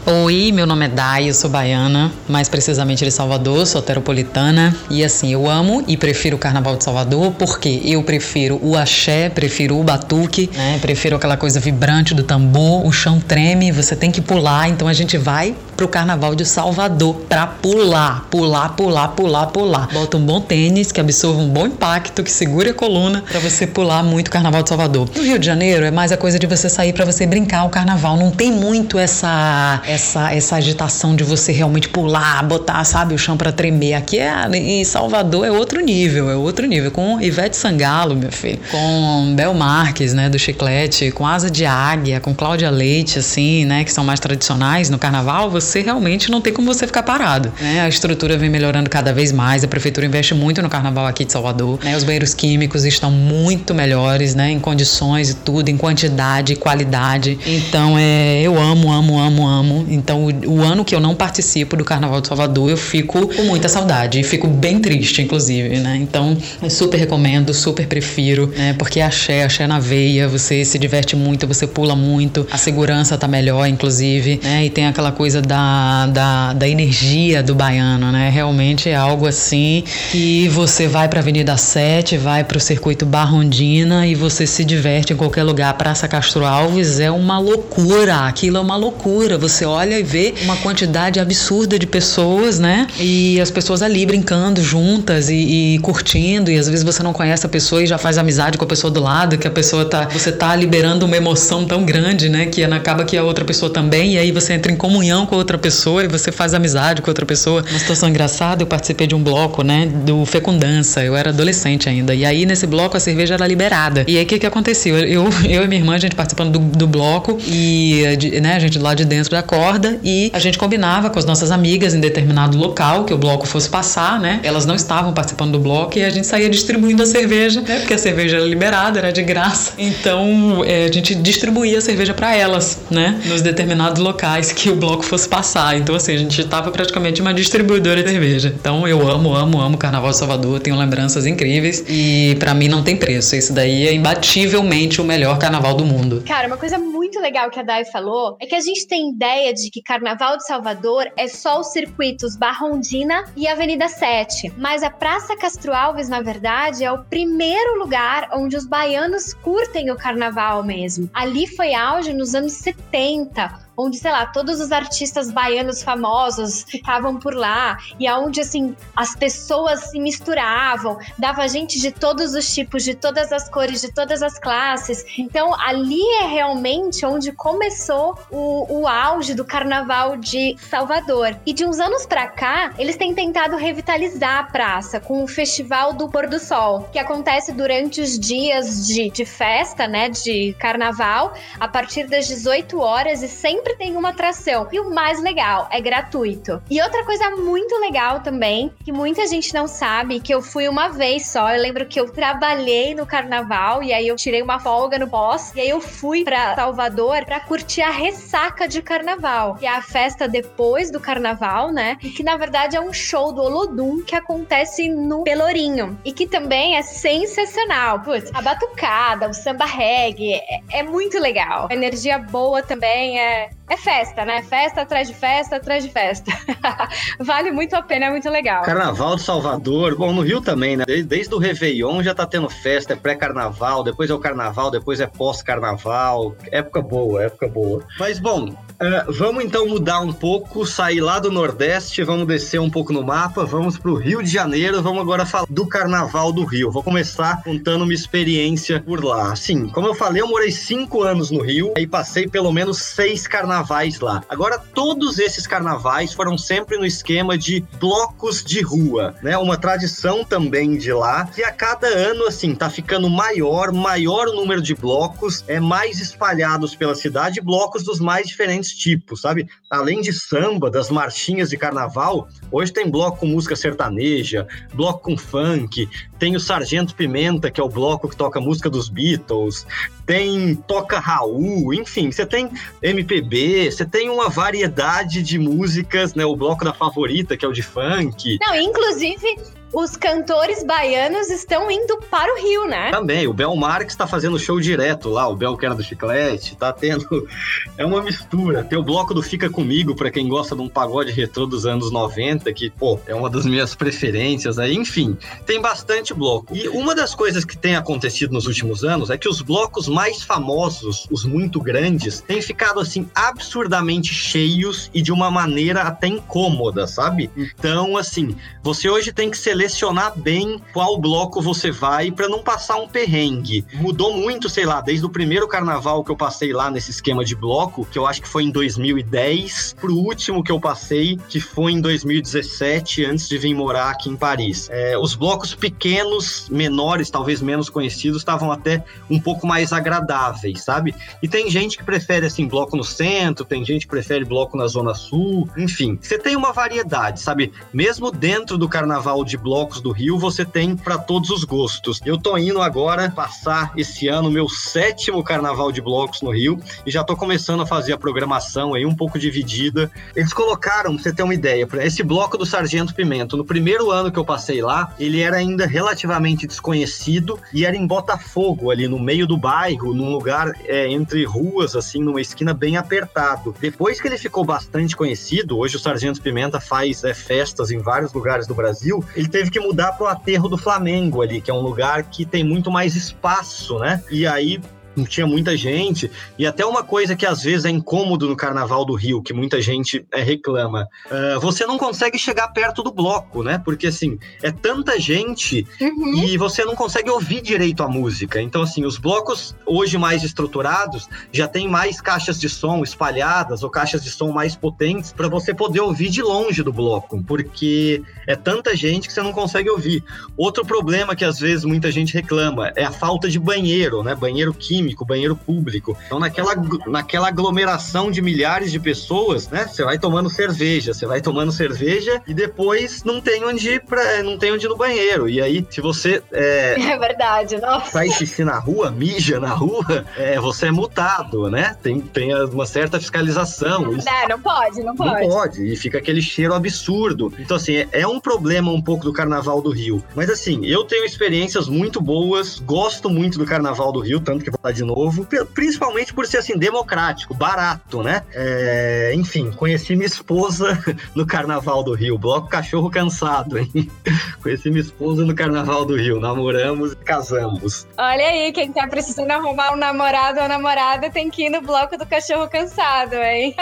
Oi, 0.03 0.51
meu 0.51 0.65
nome 0.65 0.85
é 0.85 0.89
Dai, 0.89 1.29
eu 1.29 1.33
sou 1.33 1.47
baiana, 1.47 2.11
mais 2.27 2.49
precisamente 2.49 3.05
de 3.05 3.11
Salvador, 3.11 3.67
sou 3.67 3.83
teropolitana. 3.83 4.75
E 4.89 5.03
assim, 5.03 5.31
eu 5.31 5.47
amo 5.47 5.83
e 5.87 5.95
prefiro 5.95 6.37
o 6.37 6.39
Carnaval 6.39 6.75
de 6.75 6.83
Salvador 6.83 7.31
porque 7.37 7.81
eu 7.85 8.01
prefiro 8.01 8.59
o 8.63 8.75
axé, 8.75 9.29
prefiro 9.29 9.79
o 9.79 9.83
batuque, 9.83 10.49
né? 10.55 10.79
Prefiro 10.81 11.15
aquela 11.15 11.37
coisa 11.37 11.59
vibrante 11.59 12.15
do 12.15 12.23
tambor, 12.23 12.83
o 12.83 12.91
chão 12.91 13.19
treme, 13.19 13.71
você 13.71 13.95
tem 13.95 14.09
que 14.09 14.21
pular. 14.21 14.67
Então 14.67 14.87
a 14.87 14.93
gente 14.93 15.19
vai 15.19 15.55
pro 15.81 15.87
Carnaval 15.87 16.35
de 16.35 16.45
Salvador 16.45 17.15
pra 17.27 17.47
pular, 17.47 18.27
pular, 18.29 18.69
pular, 18.75 19.07
pular, 19.07 19.47
pular. 19.47 19.87
Bota 19.91 20.15
um 20.15 20.23
bom 20.23 20.39
tênis 20.39 20.91
que 20.91 21.01
absorva 21.01 21.41
um 21.41 21.49
bom 21.49 21.65
impacto, 21.65 22.23
que 22.23 22.29
segure 22.29 22.69
a 22.69 22.73
coluna 22.73 23.23
para 23.27 23.39
você 23.39 23.65
pular 23.65 24.03
muito 24.03 24.27
o 24.27 24.31
Carnaval 24.31 24.61
de 24.61 24.69
Salvador. 24.69 25.09
No 25.15 25.23
Rio 25.23 25.39
de 25.39 25.45
Janeiro 25.47 25.83
é 25.83 25.89
mais 25.89 26.11
a 26.11 26.17
coisa 26.17 26.37
de 26.37 26.45
você 26.45 26.69
sair 26.69 26.93
para 26.93 27.03
você 27.03 27.25
brincar 27.25 27.63
o 27.63 27.69
Carnaval. 27.69 28.15
Não 28.15 28.29
tem 28.29 28.51
muito 28.51 28.99
essa 28.99 29.81
essa, 29.87 30.31
essa 30.31 30.57
agitação 30.57 31.15
de 31.15 31.23
você 31.23 31.51
realmente 31.51 31.89
pular, 31.89 32.43
botar, 32.43 32.83
sabe, 32.83 33.15
o 33.15 33.17
chão 33.17 33.35
para 33.35 33.51
tremer. 33.51 33.95
Aqui 33.95 34.19
é, 34.19 34.47
em 34.53 34.83
Salvador 34.83 35.47
é 35.47 35.51
outro 35.51 35.79
nível, 35.79 36.29
é 36.29 36.35
outro 36.35 36.67
nível. 36.67 36.91
Com 36.91 37.19
Ivete 37.19 37.57
Sangalo, 37.57 38.15
meu 38.15 38.31
filho, 38.31 38.59
com 38.69 39.33
Bel 39.35 39.55
Marques, 39.55 40.13
né, 40.13 40.29
do 40.29 40.37
Chiclete, 40.37 41.09
com 41.09 41.25
Asa 41.25 41.49
de 41.49 41.65
Águia, 41.65 42.19
com 42.19 42.35
Cláudia 42.35 42.69
Leite, 42.69 43.17
assim, 43.17 43.65
né, 43.65 43.83
que 43.83 43.91
são 43.91 44.03
mais 44.03 44.19
tradicionais 44.19 44.87
no 44.87 44.99
carnaval, 44.99 45.49
você 45.49 45.70
você 45.71 45.81
realmente 45.81 46.29
não 46.29 46.41
tem 46.41 46.51
como 46.51 46.73
você 46.73 46.85
ficar 46.85 47.03
parado. 47.03 47.51
Né? 47.59 47.81
A 47.81 47.87
estrutura 47.87 48.37
vem 48.37 48.49
melhorando 48.49 48.89
cada 48.89 49.13
vez 49.13 49.31
mais, 49.31 49.63
a 49.63 49.67
prefeitura 49.67 50.05
investe 50.05 50.33
muito 50.33 50.61
no 50.61 50.69
carnaval 50.69 51.07
aqui 51.07 51.23
de 51.23 51.31
Salvador. 51.31 51.79
Né? 51.81 51.95
Os 51.95 52.03
banheiros 52.03 52.33
químicos 52.33 52.83
estão 52.83 53.09
muito 53.09 53.73
melhores, 53.73 54.35
né? 54.35 54.51
Em 54.51 54.59
condições 54.59 55.29
e 55.29 55.33
tudo, 55.35 55.69
em 55.69 55.77
quantidade 55.77 56.53
e 56.53 56.55
qualidade. 56.55 57.39
Então, 57.45 57.97
é, 57.97 58.41
eu 58.41 58.59
amo, 58.59 58.91
amo, 58.91 59.17
amo, 59.17 59.47
amo. 59.47 59.85
Então, 59.89 60.25
o, 60.25 60.59
o 60.59 60.61
ano 60.61 60.83
que 60.83 60.93
eu 60.93 60.99
não 60.99 61.15
participo 61.15 61.77
do 61.77 61.85
Carnaval 61.85 62.19
de 62.19 62.27
Salvador, 62.27 62.69
eu 62.69 62.77
fico 62.77 63.27
com 63.27 63.43
muita 63.43 63.69
saudade 63.69 64.19
e 64.19 64.23
fico 64.23 64.47
bem 64.47 64.79
triste, 64.79 65.21
inclusive, 65.21 65.77
né? 65.77 65.97
Então, 66.01 66.37
eu 66.61 66.69
super 66.69 66.97
recomendo, 66.97 67.53
super 67.53 67.87
prefiro, 67.87 68.51
né? 68.57 68.73
Porque 68.77 68.99
é 68.99 69.03
axé, 69.03 69.43
axé 69.43 69.65
na 69.67 69.79
veia, 69.79 70.27
você 70.27 70.65
se 70.65 70.77
diverte 70.77 71.15
muito, 71.15 71.47
você 71.47 71.65
pula 71.65 71.95
muito, 71.95 72.45
a 72.51 72.57
segurança 72.57 73.17
tá 73.17 73.27
melhor, 73.27 73.67
inclusive, 73.67 74.39
né? 74.43 74.65
E 74.65 74.69
tem 74.69 74.85
aquela 74.85 75.11
coisa 75.11 75.41
da, 75.51 76.07
da, 76.07 76.53
da 76.53 76.69
energia 76.69 77.43
do 77.43 77.53
baiano, 77.53 78.09
né? 78.09 78.29
Realmente 78.29 78.87
é 78.87 78.95
algo 78.95 79.27
assim 79.27 79.83
que 80.09 80.47
você 80.47 80.87
vai 80.87 81.09
pra 81.09 81.19
Avenida 81.19 81.57
7, 81.57 82.15
vai 82.17 82.41
pro 82.45 82.57
circuito 82.57 83.05
Barrondina 83.05 84.07
e 84.07 84.15
você 84.15 84.47
se 84.47 84.63
diverte 84.63 85.11
em 85.11 85.15
qualquer 85.17 85.43
lugar. 85.43 85.73
Praça 85.73 86.07
Castro 86.07 86.45
Alves 86.45 87.01
é 87.01 87.11
uma 87.11 87.37
loucura, 87.37 88.27
aquilo 88.27 88.55
é 88.55 88.59
uma 88.61 88.77
loucura. 88.77 89.37
Você 89.37 89.65
olha 89.65 89.99
e 89.99 90.03
vê 90.03 90.33
uma 90.43 90.55
quantidade 90.55 91.19
absurda 91.19 91.77
de 91.77 91.85
pessoas, 91.85 92.57
né? 92.57 92.87
E 92.97 93.37
as 93.41 93.51
pessoas 93.51 93.81
ali 93.81 94.05
brincando 94.05 94.63
juntas 94.63 95.29
e, 95.29 95.73
e 95.75 95.79
curtindo, 95.79 96.49
e 96.49 96.57
às 96.57 96.69
vezes 96.69 96.85
você 96.85 97.03
não 97.03 97.11
conhece 97.11 97.45
a 97.45 97.49
pessoa 97.49 97.83
e 97.83 97.87
já 97.87 97.97
faz 97.97 98.17
amizade 98.17 98.57
com 98.57 98.63
a 98.63 98.67
pessoa 98.67 98.89
do 98.89 99.01
lado, 99.01 99.37
que 99.37 99.47
a 99.47 99.51
pessoa 99.51 99.83
tá. 99.83 100.07
Você 100.13 100.31
tá 100.31 100.55
liberando 100.55 101.05
uma 101.05 101.17
emoção 101.17 101.65
tão 101.65 101.83
grande, 101.83 102.29
né? 102.29 102.45
Que 102.45 102.63
acaba 102.63 103.03
que 103.03 103.17
a 103.17 103.23
outra 103.23 103.43
pessoa 103.43 103.69
também, 103.69 104.13
e 104.13 104.17
aí 104.17 104.31
você 104.31 104.53
entra 104.53 104.71
em 104.71 104.77
comunhão 104.77 105.25
com 105.25 105.35
a 105.35 105.40
outra 105.41 105.57
pessoa 105.57 106.03
e 106.03 106.07
você 106.07 106.31
faz 106.31 106.53
amizade 106.53 107.01
com 107.01 107.09
outra 107.09 107.25
pessoa. 107.25 107.63
Uma 107.69 107.79
situação 107.79 108.09
engraçada, 108.09 108.63
eu 108.63 108.67
participei 108.67 109.07
de 109.07 109.15
um 109.15 109.21
bloco, 109.21 109.63
né? 109.63 109.87
Do 110.05 110.25
Fecundança, 110.25 111.03
eu 111.03 111.15
era 111.15 111.29
adolescente 111.29 111.89
ainda. 111.89 112.13
E 112.13 112.25
aí 112.25 112.45
nesse 112.45 112.65
bloco 112.67 112.97
a 112.97 112.99
cerveja 112.99 113.33
era 113.33 113.47
liberada. 113.47 114.05
E 114.07 114.17
aí 114.17 114.23
o 114.23 114.27
que 114.27 114.39
que 114.39 114.45
aconteceu? 114.45 114.97
Eu, 114.97 115.29
eu 115.47 115.63
e 115.65 115.67
minha 115.67 115.81
irmã, 115.81 115.95
a 115.95 115.99
gente 115.99 116.15
participando 116.15 116.57
do, 116.57 116.59
do 116.59 116.87
bloco, 116.87 117.37
e 117.45 118.03
né, 118.41 118.55
a 118.55 118.59
gente 118.59 118.77
lá 118.77 118.93
de 118.93 119.05
dentro 119.05 119.31
da 119.31 119.41
corda, 119.41 119.99
e 120.03 120.29
a 120.33 120.39
gente 120.39 120.57
combinava 120.57 121.09
com 121.09 121.19
as 121.19 121.25
nossas 121.25 121.51
amigas 121.51 121.93
em 121.93 121.99
determinado 121.99 122.57
local 122.57 123.05
que 123.05 123.13
o 123.13 123.17
bloco 123.17 123.47
fosse 123.47 123.69
passar, 123.69 124.19
né? 124.19 124.39
Elas 124.43 124.65
não 124.65 124.75
estavam 124.75 125.13
participando 125.13 125.53
do 125.53 125.59
bloco 125.59 125.97
e 125.97 126.03
a 126.03 126.09
gente 126.09 126.27
saía 126.27 126.49
distribuindo 126.49 127.03
a 127.03 127.05
cerveja, 127.05 127.61
né? 127.61 127.79
Porque 127.79 127.93
a 127.93 127.97
cerveja 127.97 128.37
era 128.37 128.45
liberada, 128.45 128.99
era 128.99 129.11
de 129.11 129.23
graça. 129.23 129.73
Então 129.77 130.63
é, 130.65 130.85
a 130.85 130.91
gente 130.91 131.15
distribuía 131.15 131.77
a 131.77 131.81
cerveja 131.81 132.13
para 132.13 132.35
elas, 132.35 132.79
né? 132.89 133.19
Nos 133.25 133.41
determinados 133.41 134.01
locais 134.01 134.51
que 134.51 134.69
o 134.69 134.75
bloco 134.75 135.03
fosse 135.03 135.27
passar. 135.31 135.77
Então, 135.77 135.95
assim, 135.95 136.13
a 136.13 136.17
gente 136.17 136.41
estava 136.41 136.69
praticamente 136.71 137.21
uma 137.21 137.33
distribuidora 137.33 138.03
de 138.03 138.09
cerveja. 138.09 138.53
Então 138.59 138.85
eu 138.85 139.09
amo, 139.09 139.33
amo, 139.33 139.61
amo 139.61 139.77
Carnaval 139.77 140.11
de 140.11 140.17
Salvador, 140.17 140.59
tenho 140.59 140.77
lembranças 140.77 141.25
incríveis 141.25 141.83
e 141.87 142.35
para 142.37 142.53
mim 142.53 142.67
não 142.67 142.83
tem 142.83 142.97
preço. 142.97 143.33
Esse 143.33 143.53
daí 143.53 143.87
é 143.87 143.93
imbativelmente 143.93 144.99
o 144.99 145.05
melhor 145.05 145.39
carnaval 145.39 145.73
do 145.73 145.85
mundo. 145.85 146.21
Cara, 146.27 146.47
uma 146.47 146.57
coisa 146.57 146.77
muito 146.77 147.17
legal 147.19 147.49
que 147.49 147.59
a 147.59 147.63
Dai 147.63 147.85
falou 147.85 148.35
é 148.41 148.45
que 148.45 148.55
a 148.55 148.59
gente 148.59 148.85
tem 148.85 149.09
ideia 149.09 149.53
de 149.53 149.69
que 149.69 149.81
Carnaval 149.81 150.35
de 150.35 150.45
Salvador 150.45 151.09
é 151.15 151.27
só 151.29 151.61
os 151.61 151.67
circuitos 151.67 152.35
Barrondina 152.35 153.23
e 153.37 153.47
Avenida 153.47 153.87
7. 153.87 154.53
Mas 154.57 154.83
a 154.83 154.89
Praça 154.89 155.37
Castro 155.37 155.73
Alves, 155.73 156.09
na 156.09 156.21
verdade, 156.21 156.83
é 156.83 156.91
o 156.91 157.03
primeiro 157.05 157.79
lugar 157.79 158.29
onde 158.33 158.57
os 158.57 158.65
baianos 158.65 159.33
curtem 159.33 159.91
o 159.91 159.95
carnaval 159.95 160.63
mesmo. 160.63 161.09
Ali 161.13 161.47
foi 161.47 161.73
auge 161.73 162.13
nos 162.13 162.35
anos 162.35 162.53
70 162.53 163.70
onde, 163.81 163.97
sei 163.97 164.11
lá, 164.11 164.25
todos 164.25 164.59
os 164.59 164.71
artistas 164.71 165.31
baianos 165.31 165.81
famosos 165.81 166.63
ficavam 166.63 167.17
por 167.17 167.33
lá, 167.33 167.77
e 167.99 168.07
aonde, 168.07 168.41
assim, 168.41 168.75
as 168.95 169.15
pessoas 169.15 169.91
se 169.91 169.99
misturavam, 169.99 170.99
dava 171.17 171.47
gente 171.47 171.79
de 171.79 171.91
todos 171.91 172.33
os 172.33 172.53
tipos, 172.53 172.83
de 172.83 172.93
todas 172.95 173.31
as 173.31 173.49
cores, 173.49 173.81
de 173.81 173.91
todas 173.91 174.21
as 174.21 174.37
classes. 174.37 175.03
Então, 175.17 175.53
ali 175.59 176.01
é 176.21 176.27
realmente 176.27 177.05
onde 177.05 177.31
começou 177.31 178.17
o, 178.29 178.81
o 178.81 178.87
auge 178.87 179.33
do 179.33 179.43
carnaval 179.43 180.17
de 180.17 180.55
Salvador. 180.69 181.35
E 181.45 181.53
de 181.53 181.65
uns 181.65 181.79
anos 181.79 182.05
para 182.05 182.27
cá, 182.27 182.73
eles 182.77 182.97
têm 182.97 183.13
tentado 183.13 183.55
revitalizar 183.55 184.39
a 184.39 184.43
praça 184.43 184.99
com 184.99 185.23
o 185.23 185.27
Festival 185.27 185.93
do 185.93 186.09
Pôr 186.09 186.27
do 186.27 186.39
Sol, 186.39 186.87
que 186.91 186.99
acontece 186.99 187.51
durante 187.51 188.01
os 188.01 188.19
dias 188.19 188.87
de, 188.87 189.09
de 189.09 189.25
festa, 189.25 189.87
né, 189.87 190.09
de 190.09 190.53
carnaval, 190.59 191.33
a 191.59 191.67
partir 191.67 192.07
das 192.07 192.27
18 192.27 192.79
horas 192.79 193.23
e 193.23 193.27
sempre 193.27 193.70
sempre 193.71 193.75
tem 193.75 193.97
uma 193.97 194.09
atração. 194.09 194.67
E 194.71 194.79
o 194.79 194.89
mais 194.89 195.21
legal, 195.21 195.67
é 195.71 195.79
gratuito. 195.79 196.61
E 196.69 196.81
outra 196.81 197.03
coisa 197.05 197.29
muito 197.31 197.75
legal 197.79 198.21
também, 198.21 198.71
que 198.83 198.91
muita 198.91 199.25
gente 199.27 199.53
não 199.53 199.67
sabe, 199.67 200.19
que 200.19 200.33
eu 200.33 200.41
fui 200.41 200.67
uma 200.67 200.89
vez 200.89 201.27
só. 201.27 201.51
Eu 201.51 201.61
lembro 201.61 201.85
que 201.85 201.99
eu 201.99 202.11
trabalhei 202.11 202.93
no 202.93 203.05
carnaval 203.05 203.83
e 203.83 203.93
aí 203.93 204.07
eu 204.07 204.15
tirei 204.15 204.41
uma 204.41 204.59
folga 204.59 204.99
no 204.99 205.07
pós. 205.07 205.53
E 205.55 205.61
aí 205.61 205.69
eu 205.69 205.81
fui 205.81 206.23
para 206.23 206.55
Salvador 206.55 207.25
para 207.25 207.39
curtir 207.39 207.81
a 207.81 207.89
ressaca 207.89 208.67
de 208.67 208.81
carnaval, 208.81 209.55
que 209.55 209.65
é 209.65 209.69
a 209.69 209.81
festa 209.81 210.27
depois 210.27 210.91
do 210.91 210.99
carnaval, 210.99 211.71
né? 211.71 211.97
E 212.01 212.09
que 212.09 212.23
na 212.23 212.37
verdade 212.37 212.75
é 212.75 212.81
um 212.81 212.93
show 212.93 213.31
do 213.31 213.41
Olodum 213.41 214.01
que 214.01 214.15
acontece 214.15 214.89
no 214.89 215.23
Pelourinho. 215.23 215.97
E 216.03 216.11
que 216.11 216.27
também 216.27 216.77
é 216.77 216.81
sensacional. 216.81 218.01
Putz, 218.01 218.31
a 218.33 218.41
batucada, 218.41 219.29
o 219.29 219.33
samba 219.33 219.65
reggae, 219.65 220.33
é, 220.33 220.61
é 220.71 220.83
muito 220.83 221.19
legal. 221.19 221.67
A 221.69 221.73
energia 221.73 222.17
boa 222.17 222.61
também 222.61 223.19
é, 223.19 223.49
é 223.71 223.77
festa, 223.77 224.25
né? 224.25 224.43
Festa 224.43 224.81
atrás 224.81 225.07
de 225.07 225.13
festa 225.13 225.55
atrás 225.55 225.81
de 225.83 225.89
festa. 225.89 226.29
vale 227.19 227.51
muito 227.51 227.73
a 227.73 227.81
pena, 227.81 228.07
é 228.07 228.09
muito 228.09 228.29
legal. 228.29 228.63
Carnaval 228.63 229.15
de 229.15 229.21
Salvador, 229.21 229.95
bom, 229.95 230.11
no 230.11 230.21
Rio 230.21 230.41
também, 230.41 230.75
né? 230.75 230.83
Desde, 230.85 231.05
desde 231.05 231.33
o 231.33 231.37
Réveillon 231.37 232.03
já 232.03 232.13
tá 232.13 232.25
tendo 232.25 232.49
festa, 232.49 232.91
é 232.91 232.95
pré-carnaval, 232.97 233.81
depois 233.81 234.09
é 234.09 234.13
o 234.13 234.19
carnaval, 234.19 234.69
depois 234.69 234.99
é 234.99 235.07
pós-carnaval. 235.07 236.35
Época 236.51 236.81
boa, 236.81 237.23
época 237.23 237.47
boa. 237.47 237.81
Mas 237.97 238.19
bom, 238.19 238.49
uh, 238.49 239.11
vamos 239.13 239.45
então 239.45 239.65
mudar 239.65 240.01
um 240.01 240.11
pouco, 240.11 240.65
sair 240.67 240.99
lá 240.99 241.19
do 241.19 241.31
Nordeste, 241.31 242.03
vamos 242.03 242.27
descer 242.27 242.59
um 242.59 242.69
pouco 242.69 242.91
no 242.91 243.01
mapa, 243.01 243.45
vamos 243.45 243.77
pro 243.77 243.95
Rio 243.95 244.21
de 244.21 244.29
Janeiro, 244.29 244.81
vamos 244.81 244.99
agora 244.99 245.25
falar 245.25 245.45
do 245.49 245.65
Carnaval 245.65 246.33
do 246.33 246.43
Rio. 246.43 246.69
Vou 246.69 246.83
começar 246.83 247.41
contando 247.41 247.83
uma 247.83 247.93
experiência 247.93 248.81
por 248.81 249.01
lá. 249.01 249.31
Assim, 249.31 249.69
como 249.69 249.87
eu 249.87 249.95
falei, 249.95 250.21
eu 250.21 250.27
morei 250.27 250.51
cinco 250.51 251.03
anos 251.03 251.31
no 251.31 251.41
Rio 251.41 251.73
e 251.77 251.87
passei 251.87 252.27
pelo 252.27 252.51
menos 252.51 252.77
seis 252.79 253.25
carnavais 253.27 253.60
carnavais 253.61 253.99
lá. 253.99 254.23
Agora, 254.27 254.57
todos 254.57 255.19
esses 255.19 255.45
carnavais 255.45 256.13
foram 256.13 256.37
sempre 256.37 256.77
no 256.77 256.85
esquema 256.85 257.37
de 257.37 257.63
blocos 257.79 258.43
de 258.43 258.61
rua, 258.61 259.15
né? 259.21 259.37
Uma 259.37 259.57
tradição 259.57 260.23
também 260.23 260.77
de 260.77 260.91
lá, 260.91 261.25
que 261.27 261.43
a 261.43 261.51
cada 261.51 261.87
ano, 261.87 262.25
assim, 262.25 262.55
tá 262.55 262.69
ficando 262.69 263.09
maior, 263.09 263.71
maior 263.71 264.27
o 264.27 264.35
número 264.35 264.61
de 264.61 264.73
blocos, 264.75 265.43
é 265.47 265.59
mais 265.59 265.99
espalhados 265.99 266.75
pela 266.75 266.95
cidade, 266.95 267.41
blocos 267.41 267.83
dos 267.83 267.99
mais 267.99 268.27
diferentes 268.27 268.73
tipos, 268.73 269.21
sabe? 269.21 269.47
Além 269.69 270.01
de 270.01 270.11
samba, 270.11 270.69
das 270.69 270.89
marchinhas 270.89 271.49
de 271.49 271.57
carnaval, 271.57 272.27
hoje 272.51 272.71
tem 272.71 272.89
bloco 272.89 273.19
com 273.19 273.27
música 273.27 273.55
sertaneja, 273.55 274.47
bloco 274.73 274.99
com 274.99 275.17
funk, 275.17 275.87
tem 276.19 276.35
o 276.35 276.39
Sargento 276.39 276.95
Pimenta, 276.95 277.49
que 277.49 277.59
é 277.59 277.63
o 277.63 277.69
bloco 277.69 278.09
que 278.09 278.15
toca 278.15 278.39
música 278.39 278.69
dos 278.69 278.89
Beatles, 278.89 279.65
tem 280.05 280.55
Toca 280.67 280.99
Raul, 280.99 281.73
enfim, 281.73 282.11
você 282.11 282.25
tem 282.25 282.49
MPB, 282.81 283.71
você 283.71 283.85
tem 283.85 284.09
uma 284.09 284.29
variedade 284.29 285.21
de 285.23 285.39
músicas, 285.39 286.13
né? 286.13 286.25
O 286.25 286.35
bloco 286.35 286.65
da 286.65 286.73
favorita, 286.73 287.37
que 287.37 287.45
é 287.45 287.47
o 287.47 287.53
de 287.53 287.63
funk. 287.63 288.37
Não, 288.41 288.55
inclusive 288.55 289.37
os 289.73 289.95
cantores 289.95 290.63
baianos 290.63 291.29
estão 291.29 291.71
indo 291.71 291.97
para 292.09 292.33
o 292.33 292.37
Rio, 292.37 292.67
né? 292.67 292.91
Também, 292.91 293.27
o 293.27 293.33
Bel 293.33 293.55
Marques 293.55 293.93
está 293.93 294.05
fazendo 294.05 294.37
show 294.37 294.59
direto 294.59 295.09
lá, 295.09 295.27
o 295.27 295.35
Bel 295.35 295.57
que 295.57 295.65
era 295.65 295.73
do 295.73 295.83
Chiclete, 295.83 296.55
tá 296.55 296.71
tendo. 296.71 297.01
É 297.77 297.85
uma 297.85 298.01
mistura. 298.01 298.63
Tem 298.63 298.77
o 298.77 298.83
bloco 298.83 299.13
do 299.13 299.23
Fica 299.23 299.49
Comigo, 299.49 299.95
para 299.95 300.11
quem 300.11 300.27
gosta 300.27 300.55
de 300.55 300.61
um 300.61 300.69
pagode 300.69 301.11
retrô 301.11 301.45
dos 301.45 301.65
anos 301.65 301.91
90, 301.91 302.51
que, 302.53 302.69
pô, 302.69 302.99
é 303.07 303.15
uma 303.15 303.29
das 303.29 303.45
minhas 303.45 303.73
preferências 303.73 304.59
aí. 304.59 304.75
Enfim, 304.75 305.17
tem 305.45 305.59
bastante 305.59 306.13
bloco. 306.13 306.55
E 306.55 306.67
uma 306.67 306.93
das 306.93 307.15
coisas 307.15 307.43
que 307.43 307.57
tem 307.57 307.75
acontecido 307.75 308.33
nos 308.33 308.45
últimos 308.45 308.83
anos 308.83 309.09
é 309.09 309.17
que 309.17 309.27
os 309.27 309.41
blocos 309.41 309.87
mais 309.87 310.21
famosos, 310.21 311.07
os 311.09 311.25
muito 311.25 311.59
grandes, 311.59 312.21
têm 312.21 312.41
ficado 312.41 312.79
assim 312.79 313.09
absurdamente 313.15 314.13
cheios 314.13 314.91
e 314.93 315.01
de 315.01 315.11
uma 315.11 315.31
maneira 315.31 315.81
até 315.81 316.07
incômoda, 316.07 316.85
sabe? 316.85 317.31
Então, 317.35 317.97
assim, 317.97 318.35
você 318.61 318.89
hoje 318.89 319.11
tem 319.11 319.31
que 319.31 319.37
ser 319.37 319.55
selecionar 319.61 320.17
bem 320.17 320.59
qual 320.73 320.97
bloco 320.97 321.41
você 321.41 321.69
vai 321.69 322.11
para 322.11 322.27
não 322.27 322.41
passar 322.41 322.77
um 322.77 322.87
perrengue. 322.87 323.63
Mudou 323.75 324.17
muito, 324.17 324.49
sei 324.49 324.65
lá, 324.65 324.81
desde 324.81 325.05
o 325.05 325.09
primeiro 325.09 325.47
carnaval 325.47 326.03
que 326.03 326.09
eu 326.09 326.15
passei 326.15 326.51
lá 326.51 326.71
nesse 326.71 326.89
esquema 326.89 327.23
de 327.23 327.35
bloco, 327.35 327.85
que 327.85 327.99
eu 327.99 328.07
acho 328.07 328.21
que 328.21 328.27
foi 328.27 328.43
em 328.43 328.51
2010, 328.51 329.75
pro 329.79 329.93
último 329.93 330.43
que 330.43 330.51
eu 330.51 330.59
passei, 330.59 331.19
que 331.29 331.39
foi 331.39 331.73
em 331.73 331.81
2017, 331.81 333.05
antes 333.05 333.29
de 333.29 333.37
vir 333.37 333.53
morar 333.53 333.91
aqui 333.91 334.09
em 334.09 334.15
Paris. 334.15 334.67
É, 334.71 334.97
os 334.97 335.13
blocos 335.13 335.53
pequenos, 335.53 336.49
menores, 336.49 337.09
talvez 337.09 337.41
menos 337.41 337.69
conhecidos, 337.69 338.21
estavam 338.21 338.51
até 338.51 338.83
um 339.09 339.19
pouco 339.19 339.45
mais 339.45 339.71
agradáveis, 339.71 340.63
sabe? 340.63 340.95
E 341.21 341.27
tem 341.27 341.49
gente 341.49 341.77
que 341.77 341.83
prefere 341.83 342.25
assim 342.25 342.47
bloco 342.47 342.75
no 342.75 342.83
centro, 342.83 343.45
tem 343.45 343.63
gente 343.63 343.85
que 343.85 343.91
prefere 343.91 344.25
bloco 344.25 344.57
na 344.57 344.65
zona 344.65 344.95
sul, 344.95 345.47
enfim. 345.55 345.99
Você 346.01 346.17
tem 346.17 346.35
uma 346.35 346.51
variedade, 346.51 347.19
sabe? 347.19 347.51
Mesmo 347.71 348.11
dentro 348.11 348.57
do 348.57 348.67
carnaval 348.67 349.23
de 349.23 349.37
blocos 349.51 349.81
do 349.81 349.91
Rio, 349.91 350.17
você 350.17 350.45
tem 350.45 350.77
para 350.77 350.97
todos 350.97 351.29
os 351.29 351.43
gostos. 351.43 351.99
Eu 352.05 352.17
tô 352.17 352.37
indo 352.37 352.61
agora 352.61 353.11
passar 353.11 353.73
esse 353.75 354.07
ano 354.07 354.31
meu 354.31 354.47
sétimo 354.47 355.21
carnaval 355.21 355.73
de 355.73 355.81
blocos 355.81 356.21
no 356.21 356.31
Rio 356.31 356.57
e 356.85 356.89
já 356.89 357.03
tô 357.03 357.17
começando 357.17 357.59
a 357.59 357.65
fazer 357.65 357.91
a 357.91 357.97
programação 357.97 358.73
aí 358.73 358.85
um 358.85 358.95
pouco 358.95 359.19
dividida. 359.19 359.91
Eles 360.15 360.31
colocaram, 360.31 360.93
pra 360.93 361.03
você 361.03 361.13
ter 361.13 361.23
uma 361.23 361.33
ideia, 361.33 361.67
esse 361.81 362.01
bloco 362.01 362.37
do 362.37 362.45
Sargento 362.45 362.95
Pimento, 362.95 363.35
no 363.35 363.43
primeiro 363.43 363.91
ano 363.91 364.09
que 364.09 364.17
eu 364.17 364.23
passei 364.23 364.61
lá, 364.61 364.95
ele 364.97 365.19
era 365.19 365.35
ainda 365.35 365.67
relativamente 365.67 366.47
desconhecido 366.47 367.37
e 367.53 367.65
era 367.65 367.75
em 367.75 367.85
Botafogo, 367.85 368.71
ali 368.71 368.87
no 368.87 368.97
meio 368.97 369.27
do 369.27 369.35
bairro, 369.35 369.93
num 369.93 370.13
lugar 370.13 370.53
é, 370.63 370.87
entre 370.87 371.25
ruas, 371.25 371.75
assim, 371.75 372.01
numa 372.01 372.21
esquina 372.21 372.53
bem 372.53 372.77
apertado. 372.77 373.53
Depois 373.59 373.99
que 373.99 374.07
ele 374.07 374.17
ficou 374.17 374.45
bastante 374.45 374.95
conhecido, 374.95 375.57
hoje 375.57 375.75
o 375.75 375.79
Sargento 375.79 376.21
Pimenta 376.21 376.61
faz 376.61 377.03
é, 377.03 377.13
festas 377.13 377.69
em 377.69 377.79
vários 377.79 378.13
lugares 378.13 378.47
do 378.47 378.55
Brasil, 378.55 379.03
ele 379.13 379.27
teve 379.27 379.40
que 379.49 379.59
mudar 379.59 379.93
pro 379.93 380.07
aterro 380.07 380.47
do 380.47 380.57
Flamengo 380.57 381.21
ali, 381.21 381.41
que 381.41 381.49
é 381.49 381.53
um 381.53 381.61
lugar 381.61 382.03
que 382.03 382.25
tem 382.25 382.43
muito 382.43 382.69
mais 382.69 382.95
espaço, 382.95 383.79
né? 383.79 384.03
E 384.11 384.27
aí 384.27 384.61
não 384.95 385.05
tinha 385.05 385.25
muita 385.25 385.55
gente. 385.55 386.11
E 386.37 386.45
até 386.45 386.65
uma 386.65 386.83
coisa 386.83 387.15
que 387.15 387.25
às 387.25 387.43
vezes 387.43 387.65
é 387.65 387.69
incômodo 387.69 388.27
no 388.27 388.35
Carnaval 388.35 388.85
do 388.85 388.93
Rio, 388.93 389.21
que 389.21 389.33
muita 389.33 389.61
gente 389.61 390.05
é, 390.11 390.21
reclama, 390.21 390.87
uh, 391.05 391.39
você 391.39 391.65
não 391.65 391.77
consegue 391.77 392.17
chegar 392.17 392.49
perto 392.49 392.83
do 392.83 392.91
bloco, 392.91 393.43
né? 393.43 393.61
Porque 393.63 393.87
assim, 393.87 394.19
é 394.41 394.51
tanta 394.51 394.99
gente 394.99 395.65
uhum. 395.79 396.23
e 396.23 396.37
você 396.37 396.65
não 396.65 396.75
consegue 396.75 397.09
ouvir 397.09 397.41
direito 397.41 397.83
a 397.83 397.87
música. 397.87 398.41
Então, 398.41 398.61
assim, 398.61 398.85
os 398.85 398.97
blocos 398.97 399.55
hoje 399.65 399.97
mais 399.97 400.23
estruturados 400.23 401.07
já 401.31 401.47
tem 401.47 401.67
mais 401.67 402.01
caixas 402.01 402.39
de 402.39 402.49
som 402.49 402.83
espalhadas 402.83 403.63
ou 403.63 403.69
caixas 403.69 404.03
de 404.03 404.09
som 404.09 404.31
mais 404.31 404.55
potentes 404.55 405.11
para 405.11 405.27
você 405.27 405.53
poder 405.53 405.79
ouvir 405.79 406.09
de 406.09 406.21
longe 406.21 406.63
do 406.63 406.73
bloco, 406.73 407.23
porque 407.23 408.03
é 408.27 408.35
tanta 408.35 408.75
gente 408.75 409.07
que 409.07 409.13
você 409.13 409.21
não 409.21 409.31
consegue 409.31 409.69
ouvir. 409.69 410.03
Outro 410.35 410.65
problema 410.65 411.15
que 411.15 411.23
às 411.23 411.39
vezes 411.39 411.65
muita 411.65 411.91
gente 411.91 412.13
reclama 412.13 412.71
é 412.75 412.83
a 412.83 412.91
falta 412.91 413.29
de 413.29 413.39
banheiro, 413.39 414.03
né? 414.03 414.15
Banheiro 414.15 414.53
químico 414.53 414.80
químico, 414.81 415.05
banheiro 415.05 415.35
público. 415.35 415.97
Então, 416.05 416.19
naquela, 416.19 416.55
naquela 416.87 417.27
aglomeração 417.27 418.09
de 418.09 418.21
milhares 418.21 418.71
de 418.71 418.79
pessoas, 418.79 419.47
né? 419.49 419.67
Você 419.67 419.83
vai 419.83 419.99
tomando 419.99 420.29
cerveja, 420.29 420.93
você 420.93 421.05
vai 421.05 421.21
tomando 421.21 421.51
cerveja 421.51 422.21
e 422.27 422.33
depois 422.33 423.03
não 423.03 423.21
tem 423.21 423.45
onde 423.45 423.69
ir 423.69 423.83
pra, 423.83 424.23
não 424.23 424.37
tem 424.37 424.51
onde 424.51 424.65
ir 424.65 424.69
no 424.69 424.75
banheiro. 424.75 425.29
E 425.29 425.41
aí, 425.41 425.65
se 425.69 425.81
você. 425.81 426.23
É, 426.31 426.75
é 426.81 426.97
verdade, 426.97 427.59
nossa. 427.59 427.91
Faz 427.91 428.15
xixi 428.15 428.43
na 428.43 428.57
rua, 428.57 428.89
mija 428.89 429.39
na 429.39 429.53
rua, 429.53 430.05
é, 430.17 430.39
você 430.39 430.67
é 430.67 430.71
multado, 430.71 431.49
né? 431.49 431.75
Tem, 431.81 432.01
tem 432.01 432.33
uma 432.45 432.65
certa 432.65 432.99
fiscalização. 432.99 433.95
Isso... 433.95 434.05
Não, 434.05 434.27
não 434.29 434.41
pode, 434.41 434.83
não 434.83 434.95
pode. 434.95 435.21
Não 435.21 435.29
pode. 435.29 435.71
E 435.71 435.75
fica 435.75 435.99
aquele 435.99 436.21
cheiro 436.21 436.53
absurdo. 436.53 437.31
Então, 437.37 437.57
assim, 437.57 437.75
é, 437.75 437.87
é 437.91 438.07
um 438.07 438.19
problema 438.19 438.71
um 438.71 438.81
pouco 438.81 439.03
do 439.03 439.13
carnaval 439.13 439.61
do 439.61 439.69
Rio. 439.69 440.03
Mas, 440.15 440.29
assim, 440.29 440.65
eu 440.65 440.83
tenho 440.83 441.05
experiências 441.05 441.67
muito 441.67 442.01
boas, 442.01 442.59
gosto 442.59 443.09
muito 443.09 443.37
do 443.37 443.45
carnaval 443.45 443.91
do 443.91 443.99
Rio, 443.99 444.19
tanto 444.19 444.43
que 444.43 444.51
vou 444.51 444.70
de 444.71 444.83
novo, 444.83 445.27
principalmente 445.53 446.13
por 446.13 446.25
ser 446.25 446.37
assim 446.37 446.57
democrático, 446.57 447.33
barato, 447.33 448.03
né? 448.03 448.23
É, 448.33 449.11
enfim, 449.15 449.51
conheci 449.51 449.95
minha 449.95 450.07
esposa 450.07 450.77
no 451.15 451.25
Carnaval 451.25 451.83
do 451.83 451.93
Rio, 451.93 452.17
bloco 452.17 452.47
cachorro 452.47 452.89
cansado, 452.89 453.57
hein? 453.57 453.89
conheci 454.41 454.69
minha 454.69 454.81
esposa 454.81 455.25
no 455.25 455.33
Carnaval 455.33 455.85
do 455.85 455.95
Rio, 455.95 456.19
namoramos 456.19 456.93
e 456.93 456.95
casamos. 456.95 457.87
Olha 457.97 458.27
aí, 458.27 458.51
quem 458.51 458.71
tá 458.71 458.87
precisando 458.87 459.31
arrumar 459.31 459.73
um 459.73 459.77
namorado 459.77 460.39
ou 460.39 460.47
namorada 460.47 461.09
tem 461.09 461.29
que 461.29 461.45
ir 461.45 461.49
no 461.49 461.61
bloco 461.61 461.97
do 461.97 462.05
cachorro 462.05 462.47
cansado, 462.47 463.15
hein? 463.15 463.55